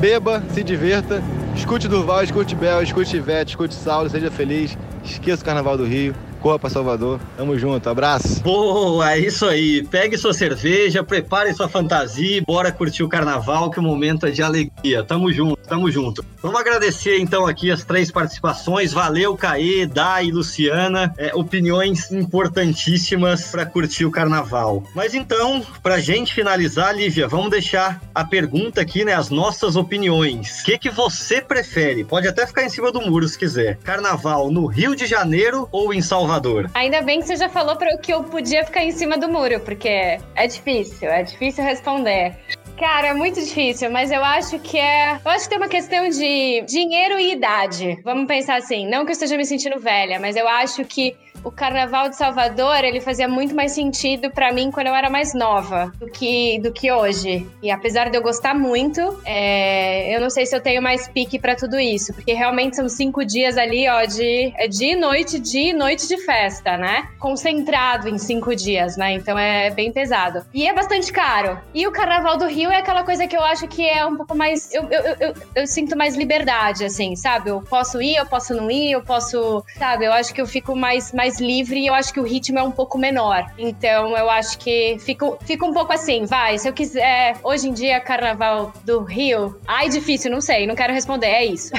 Beba, 0.00 0.42
se 0.52 0.64
divirta, 0.64 1.22
escute 1.54 1.86
Durval, 1.86 2.24
escute 2.24 2.56
Bel, 2.56 2.82
escute 2.82 3.16
Ivete, 3.16 3.50
escute 3.50 3.74
Saulo, 3.74 4.10
seja 4.10 4.30
feliz. 4.30 4.76
Esqueça 5.04 5.42
o 5.42 5.44
Carnaval 5.44 5.76
do 5.76 5.84
Rio 5.84 6.14
corra 6.42 6.58
para 6.58 6.68
Salvador. 6.68 7.20
Tamo 7.36 7.56
junto, 7.56 7.88
abraço. 7.88 8.42
Boa, 8.42 9.12
é 9.12 9.20
isso 9.20 9.46
aí. 9.46 9.86
Pegue 9.86 10.18
sua 10.18 10.34
cerveja, 10.34 11.04
prepare 11.04 11.54
sua 11.54 11.68
fantasia 11.68 12.38
e 12.38 12.40
bora 12.40 12.72
curtir 12.72 13.04
o 13.04 13.08
carnaval, 13.08 13.70
que 13.70 13.78
o 13.78 13.82
momento 13.82 14.26
é 14.26 14.30
de 14.30 14.42
alegria. 14.42 15.04
Tamo 15.04 15.32
junto, 15.32 15.56
tamo 15.68 15.90
junto. 15.90 16.24
Vamos 16.42 16.60
agradecer 16.60 17.20
então 17.20 17.46
aqui 17.46 17.70
as 17.70 17.84
três 17.84 18.10
participações. 18.10 18.92
Valeu, 18.92 19.36
Caê, 19.36 19.86
Dai 19.86 20.26
e 20.26 20.32
Luciana. 20.32 21.14
É, 21.16 21.32
opiniões 21.34 22.10
importantíssimas 22.10 23.46
para 23.52 23.64
curtir 23.64 24.04
o 24.04 24.10
carnaval. 24.10 24.82
Mas 24.94 25.14
então, 25.14 25.64
pra 25.82 26.00
gente 26.00 26.34
finalizar, 26.34 26.94
Lívia, 26.96 27.28
vamos 27.28 27.50
deixar 27.50 28.02
a 28.12 28.24
pergunta 28.24 28.80
aqui, 28.80 29.04
né? 29.04 29.14
As 29.14 29.30
nossas 29.30 29.76
opiniões. 29.76 30.62
O 30.62 30.64
que, 30.64 30.76
que 30.76 30.90
você 30.90 31.40
prefere? 31.40 32.02
Pode 32.02 32.26
até 32.26 32.44
ficar 32.44 32.64
em 32.64 32.68
cima 32.68 32.90
do 32.90 33.00
muro 33.00 33.28
se 33.28 33.38
quiser. 33.38 33.76
Carnaval 33.84 34.50
no 34.50 34.66
Rio 34.66 34.96
de 34.96 35.06
Janeiro 35.06 35.68
ou 35.70 35.94
em 35.94 36.02
Salvador? 36.02 36.31
Salvador. 36.32 36.70
Ainda 36.74 37.02
bem 37.02 37.20
que 37.20 37.26
você 37.26 37.36
já 37.36 37.48
falou 37.48 37.76
para 37.76 37.96
que 37.98 38.12
eu 38.12 38.24
podia 38.24 38.64
ficar 38.64 38.84
em 38.84 38.90
cima 38.90 39.18
do 39.18 39.28
muro, 39.28 39.60
porque 39.60 40.18
é 40.34 40.46
difícil, 40.46 41.08
é 41.08 41.22
difícil 41.22 41.62
responder. 41.62 42.36
Cara, 42.78 43.08
é 43.08 43.14
muito 43.14 43.40
difícil, 43.40 43.90
mas 43.90 44.10
eu 44.10 44.24
acho 44.24 44.58
que 44.58 44.78
é. 44.78 45.20
Eu 45.24 45.30
acho 45.30 45.44
que 45.44 45.50
tem 45.50 45.58
uma 45.58 45.68
questão 45.68 46.08
de 46.08 46.64
dinheiro 46.66 47.18
e 47.18 47.32
idade. 47.32 48.00
Vamos 48.02 48.26
pensar 48.26 48.56
assim. 48.56 48.88
Não 48.88 49.04
que 49.04 49.10
eu 49.10 49.12
esteja 49.12 49.36
me 49.36 49.44
sentindo 49.44 49.78
velha, 49.78 50.18
mas 50.18 50.36
eu 50.36 50.48
acho 50.48 50.84
que 50.84 51.14
o 51.44 51.50
Carnaval 51.50 52.08
de 52.08 52.16
Salvador, 52.16 52.84
ele 52.84 53.00
fazia 53.00 53.28
muito 53.28 53.54
mais 53.54 53.72
sentido 53.72 54.30
para 54.30 54.52
mim 54.52 54.70
quando 54.70 54.86
eu 54.86 54.94
era 54.94 55.10
mais 55.10 55.34
nova 55.34 55.92
do 55.98 56.06
que, 56.06 56.58
do 56.60 56.72
que 56.72 56.90
hoje. 56.90 57.46
E 57.62 57.70
apesar 57.70 58.10
de 58.10 58.16
eu 58.16 58.22
gostar 58.22 58.54
muito, 58.54 59.20
é, 59.24 60.14
eu 60.14 60.20
não 60.20 60.30
sei 60.30 60.46
se 60.46 60.54
eu 60.54 60.60
tenho 60.60 60.82
mais 60.82 61.08
pique 61.08 61.38
para 61.38 61.54
tudo 61.56 61.78
isso, 61.78 62.12
porque 62.12 62.32
realmente 62.32 62.76
são 62.76 62.88
cinco 62.88 63.24
dias 63.24 63.56
ali, 63.56 63.88
ó, 63.88 64.04
de 64.04 64.52
é 64.56 64.68
dia 64.68 64.92
e 64.92 64.96
noite, 64.96 65.38
dia 65.38 65.70
e 65.70 65.72
noite 65.72 66.06
de 66.06 66.18
festa, 66.18 66.76
né? 66.76 67.08
Concentrado 67.18 68.08
em 68.08 68.18
cinco 68.18 68.54
dias, 68.54 68.96
né? 68.96 69.12
Então 69.12 69.38
é 69.38 69.70
bem 69.70 69.92
pesado. 69.92 70.44
E 70.52 70.66
é 70.66 70.72
bastante 70.72 71.12
caro. 71.12 71.58
E 71.74 71.86
o 71.86 71.92
Carnaval 71.92 72.36
do 72.36 72.46
Rio 72.46 72.70
é 72.70 72.76
aquela 72.76 73.02
coisa 73.02 73.26
que 73.26 73.36
eu 73.36 73.42
acho 73.42 73.66
que 73.68 73.86
é 73.88 74.04
um 74.06 74.16
pouco 74.16 74.36
mais. 74.36 74.72
Eu, 74.72 74.84
eu, 74.84 75.16
eu, 75.20 75.34
eu 75.54 75.66
sinto 75.66 75.96
mais 75.96 76.16
liberdade, 76.16 76.84
assim, 76.84 77.16
sabe? 77.16 77.50
Eu 77.50 77.60
posso 77.62 78.00
ir, 78.00 78.16
eu 78.16 78.26
posso 78.26 78.54
não 78.54 78.70
ir, 78.70 78.92
eu 78.92 79.02
posso. 79.02 79.64
Sabe? 79.78 80.04
Eu 80.04 80.12
acho 80.12 80.32
que 80.32 80.40
eu 80.40 80.46
fico 80.46 80.76
mais, 80.76 81.12
mais 81.12 81.21
mais 81.22 81.38
livre 81.38 81.78
e 81.78 81.86
eu 81.86 81.94
acho 81.94 82.12
que 82.12 82.18
o 82.18 82.24
ritmo 82.24 82.58
é 82.58 82.62
um 82.64 82.72
pouco 82.72 82.98
menor. 82.98 83.46
Então 83.56 84.16
eu 84.16 84.28
acho 84.28 84.58
que 84.58 84.96
fica, 84.98 85.24
fica 85.46 85.64
um 85.64 85.72
pouco 85.72 85.92
assim, 85.92 86.24
vai, 86.24 86.58
se 86.58 86.68
eu 86.68 86.72
quiser, 86.72 87.36
hoje 87.44 87.68
em 87.68 87.72
dia, 87.72 88.00
carnaval 88.00 88.72
do 88.84 89.04
Rio, 89.04 89.56
ai, 89.64 89.88
difícil, 89.88 90.32
não 90.32 90.40
sei, 90.40 90.66
não 90.66 90.74
quero 90.74 90.92
responder, 90.92 91.28
é 91.28 91.44
isso. 91.44 91.70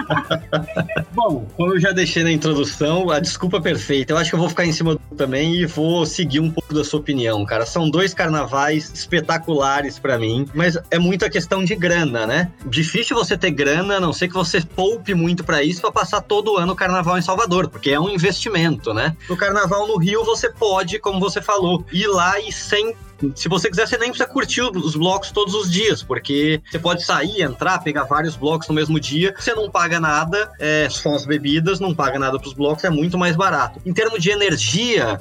Bom, 1.12 1.44
como 1.58 1.74
eu 1.74 1.80
já 1.80 1.92
deixei 1.92 2.22
na 2.22 2.32
introdução, 2.32 3.10
a 3.10 3.20
desculpa 3.20 3.60
perfeita, 3.60 4.14
eu 4.14 4.16
acho 4.16 4.30
que 4.30 4.36
eu 4.36 4.40
vou 4.40 4.48
ficar 4.48 4.64
em 4.64 4.72
cima 4.72 4.94
do 4.94 5.00
também 5.14 5.56
e 5.56 5.66
vou 5.66 6.06
seguir 6.06 6.40
um 6.40 6.50
pouco 6.50 6.72
da 6.72 6.82
sua 6.82 7.00
opinião, 7.00 7.44
cara. 7.44 7.66
São 7.66 7.90
dois 7.90 8.14
carnavais 8.14 8.90
espetaculares 8.94 9.98
para 9.98 10.16
mim, 10.16 10.46
mas 10.54 10.78
é 10.90 10.98
muita 10.98 11.28
questão 11.28 11.64
de 11.64 11.74
grana, 11.74 12.26
né? 12.26 12.50
Difícil 12.64 13.16
você 13.16 13.36
ter 13.36 13.50
grana, 13.50 13.96
a 13.96 14.00
não 14.00 14.12
ser 14.12 14.28
que 14.28 14.34
você 14.34 14.62
poupe 14.62 15.12
muito 15.12 15.44
para 15.44 15.62
isso, 15.62 15.82
para 15.82 15.92
passar 15.92 16.22
todo 16.22 16.56
ano 16.56 16.72
o 16.72 16.76
carnaval 16.76 17.18
em 17.18 17.22
Salvador, 17.22 17.68
porque 17.68 17.90
é 17.90 18.00
um 18.00 18.08
investimento 18.08 18.37
investimento, 18.38 18.94
né? 18.94 19.16
No 19.28 19.36
carnaval 19.36 19.86
no 19.86 19.98
Rio, 19.98 20.24
você 20.24 20.48
pode, 20.48 20.98
como 20.98 21.18
você 21.18 21.42
falou, 21.42 21.84
ir 21.92 22.06
lá 22.06 22.38
e 22.40 22.52
sem 22.52 22.94
se 23.34 23.48
você 23.48 23.68
quiser, 23.68 23.86
você 23.86 23.98
nem 23.98 24.10
precisa 24.10 24.28
curtir 24.28 24.62
os 24.62 24.96
blocos 24.96 25.30
todos 25.30 25.54
os 25.54 25.70
dias, 25.70 26.02
porque 26.02 26.60
você 26.70 26.78
pode 26.78 27.04
sair, 27.04 27.42
entrar, 27.42 27.78
pegar 27.80 28.04
vários 28.04 28.36
blocos 28.36 28.68
no 28.68 28.74
mesmo 28.74 28.98
dia, 28.98 29.34
você 29.38 29.54
não 29.54 29.70
paga 29.70 30.00
nada, 30.00 30.50
é, 30.58 30.88
são 30.90 31.14
as 31.14 31.24
bebidas, 31.24 31.80
não 31.80 31.94
paga 31.94 32.18
nada 32.18 32.38
pros 32.38 32.52
blocos, 32.52 32.84
é 32.84 32.90
muito 32.90 33.18
mais 33.18 33.36
barato. 33.36 33.80
Em 33.84 33.92
termos 33.92 34.22
de 34.22 34.30
energia, 34.30 35.18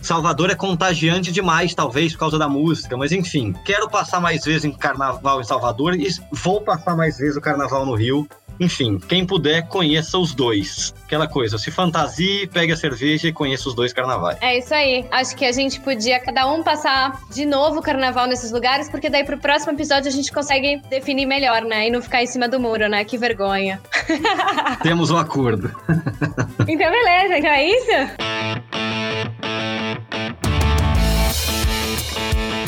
Salvador 0.00 0.50
é 0.50 0.54
contagiante 0.54 1.32
demais, 1.32 1.74
talvez, 1.74 2.12
por 2.12 2.20
causa 2.20 2.38
da 2.38 2.48
música, 2.48 2.96
mas 2.96 3.12
enfim, 3.12 3.54
quero 3.64 3.88
passar 3.88 4.20
mais 4.20 4.44
vezes 4.44 4.64
em 4.64 4.72
carnaval 4.72 5.40
em 5.40 5.44
Salvador 5.44 5.94
e 5.94 6.08
vou 6.32 6.60
passar 6.60 6.96
mais 6.96 7.18
vezes 7.18 7.36
o 7.36 7.40
carnaval 7.40 7.84
no 7.84 7.94
Rio. 7.94 8.28
Enfim, 8.58 8.98
quem 8.98 9.26
puder, 9.26 9.68
conheça 9.68 10.18
os 10.18 10.34
dois. 10.34 10.94
Aquela 11.04 11.28
coisa, 11.28 11.58
se 11.58 11.70
fantasie, 11.70 12.46
pegue 12.46 12.72
a 12.72 12.76
cerveja 12.76 13.28
e 13.28 13.32
conheça 13.32 13.68
os 13.68 13.74
dois 13.74 13.92
carnavais. 13.92 14.38
É 14.40 14.58
isso 14.58 14.74
aí. 14.74 15.06
Acho 15.10 15.36
que 15.36 15.44
a 15.44 15.52
gente 15.52 15.78
podia 15.80 16.18
cada 16.20 16.50
um 16.50 16.62
passar 16.62 17.20
de 17.36 17.44
novo 17.44 17.80
o 17.80 17.82
carnaval 17.82 18.26
nesses 18.26 18.50
lugares, 18.50 18.88
porque 18.88 19.10
daí 19.10 19.22
pro 19.22 19.38
próximo 19.38 19.72
episódio 19.72 20.08
a 20.08 20.10
gente 20.10 20.32
consegue 20.32 20.80
definir 20.88 21.26
melhor, 21.26 21.60
né? 21.62 21.86
E 21.86 21.90
não 21.90 22.00
ficar 22.00 22.22
em 22.22 22.26
cima 22.26 22.48
do 22.48 22.58
muro, 22.58 22.88
né? 22.88 23.04
Que 23.04 23.18
vergonha. 23.18 23.78
Temos 24.82 25.10
um 25.10 25.18
acordo. 25.18 25.70
então, 26.66 26.90
beleza. 26.90 27.38
Então 27.38 27.50
é 27.50 27.64
isso? 27.64 27.90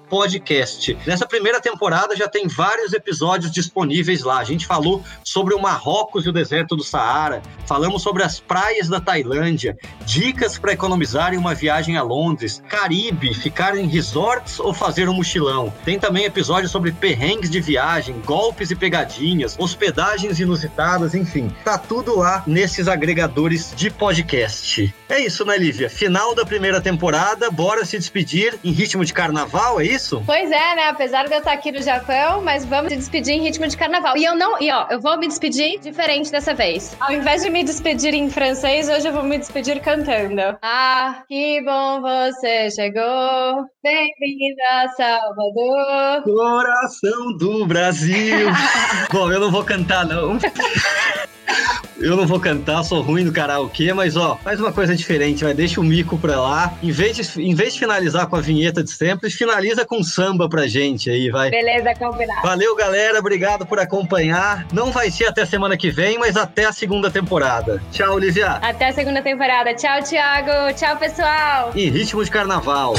podcast. 0.10 0.97
Nessa 1.06 1.28
primeira 1.28 1.62
temporada 1.62 2.16
já 2.16 2.28
tem 2.28 2.47
vários 2.47 2.93
episódios 2.93 3.52
disponíveis 3.52 4.24
lá. 4.24 4.39
A 4.39 4.43
gente 4.43 4.66
falou 4.66 5.04
sobre 5.24 5.54
o 5.54 5.62
Marrocos 5.62 6.26
e 6.26 6.30
o 6.30 6.34
deserto 6.34 6.76
do 6.76 6.84
Saara, 6.84 7.41
falamos 7.66 8.02
sobre 8.02 8.24
as 8.24 8.39
praias 8.39 8.88
da 8.88 9.00
Tailândia, 9.00 9.78
dicas 10.06 10.58
para 10.58 10.74
economizar 10.74 11.34
em 11.34 11.38
uma 11.38 11.54
viagem 11.54 11.97
a 11.97 12.04
Londres, 12.04 12.64
Caribe, 12.68 13.34
ficar 13.34 13.78
em 13.78 13.88
resorts 13.88 14.60
ou 14.60 14.74
fazer 14.74 15.10
um 15.10 15.14
mochilão. 15.14 15.74
Tem 15.84 16.00
também 16.00 16.26
episódios 16.26 16.72
sobre 16.72 16.91
perrengues 16.91 17.50
de 17.50 17.60
viagem, 17.60 18.20
golpes 18.26 18.72
e 18.72 18.76
pegadinhas, 18.76 19.56
hospedagens 19.60 20.39
inusitadas, 20.39 21.14
enfim. 21.14 21.54
Tá 21.64 21.78
tudo 21.78 22.18
lá 22.18 22.43
nesses 22.47 22.88
agregadores 22.88 23.74
de 23.76 23.89
podcast. 23.89 24.93
É 25.10 25.20
isso, 25.20 25.45
né, 25.45 25.58
Lívia? 25.58 25.88
Final 25.89 26.33
da 26.33 26.45
primeira 26.45 26.79
temporada, 26.79 27.49
bora 27.51 27.83
se 27.83 27.97
despedir 27.97 28.57
em 28.63 28.71
ritmo 28.71 29.03
de 29.03 29.13
carnaval, 29.13 29.81
é 29.81 29.85
isso? 29.85 30.23
Pois 30.25 30.49
é, 30.49 30.75
né? 30.75 30.87
Apesar 30.87 31.27
de 31.27 31.33
eu 31.33 31.39
estar 31.39 31.51
aqui 31.51 31.71
no 31.71 31.81
Japão, 31.81 32.41
mas 32.41 32.63
vamos 32.63 32.91
se 32.91 32.97
despedir 32.97 33.33
em 33.33 33.41
ritmo 33.41 33.67
de 33.67 33.75
carnaval. 33.75 34.15
E 34.15 34.23
eu 34.23 34.35
não, 34.35 34.61
e 34.61 34.71
ó, 34.71 34.87
eu 34.89 34.99
vou 35.01 35.17
me 35.17 35.27
despedir 35.27 35.79
diferente 35.79 36.31
dessa 36.31 36.53
vez. 36.53 36.95
Ao 36.99 37.11
invés 37.11 37.43
de 37.43 37.49
me 37.49 37.63
despedir 37.63 38.13
em 38.13 38.29
francês, 38.29 38.87
hoje 38.87 39.07
eu 39.07 39.13
vou 39.13 39.23
me 39.23 39.37
despedir 39.37 39.81
cantando. 39.81 40.57
Ah, 40.61 41.23
que 41.27 41.61
bom 41.63 42.01
você 42.01 42.69
chegou. 42.71 43.65
Bem-vindo 43.83 44.61
a 44.71 44.87
Salvador. 44.89 46.23
Coração 46.23 47.37
do 47.37 47.65
Brasil. 47.65 48.49
bom, 49.11 49.31
eu 49.31 49.39
não 49.39 49.51
vou 49.51 49.63
cantar, 49.63 50.05
não. 50.05 50.37
Eu 52.00 52.16
não 52.16 52.26
vou 52.26 52.39
cantar, 52.39 52.82
sou 52.84 53.02
ruim 53.02 53.24
no 53.24 53.32
karaokê, 53.32 53.93
mas 53.93 54.16
ó, 54.16 54.38
faz 54.41 54.60
uma 54.60 54.72
coisa 54.72 54.95
diferente, 54.95 55.43
vai, 55.43 55.54
deixa 55.54 55.82
o 55.82 55.84
mico 55.84 56.18
pra 56.18 56.39
lá. 56.39 56.74
Em 56.82 56.91
vez, 56.91 57.18
de, 57.18 57.41
em 57.41 57.54
vez 57.54 57.74
de 57.74 57.80
finalizar 57.80 58.28
com 58.28 58.38
a 58.38 58.41
vinheta 58.41 58.82
de 58.82 58.91
sempre, 58.91 59.30
finaliza 59.30 59.86
com 59.86 60.02
samba 60.02 60.47
pra 60.47 60.66
gente 60.68 61.10
aí, 61.10 61.30
vai. 61.30 61.50
Beleza, 61.50 61.93
combinado. 61.95 62.41
Valeu, 62.41 62.76
galera, 62.76 63.20
obrigado 63.20 63.66
por 63.66 63.80
acompanhar. 63.80 64.66
Não 64.72 64.91
vai 64.91 65.12
ser 65.12 65.26
até 65.26 65.45
semana 65.45 65.76
que 65.76 65.91
vem, 65.91 66.18
mas 66.18 66.38
até 66.38 66.66
a 66.66 66.72
segunda 66.72 67.12
temporada. 67.12 67.82
Tchau, 67.91 68.16
Olivia. 68.16 68.52
Até 68.62 68.88
a 68.88 68.93
segunda 68.93 69.22
temporada. 69.22 69.74
Tchau, 69.74 70.02
Thiago. 70.02 70.74
Tchau, 70.76 70.95
pessoal. 70.97 71.72
Em 71.76 71.89
ritmo 71.89 72.24
de 72.24 72.32
carnaval. 72.32 72.95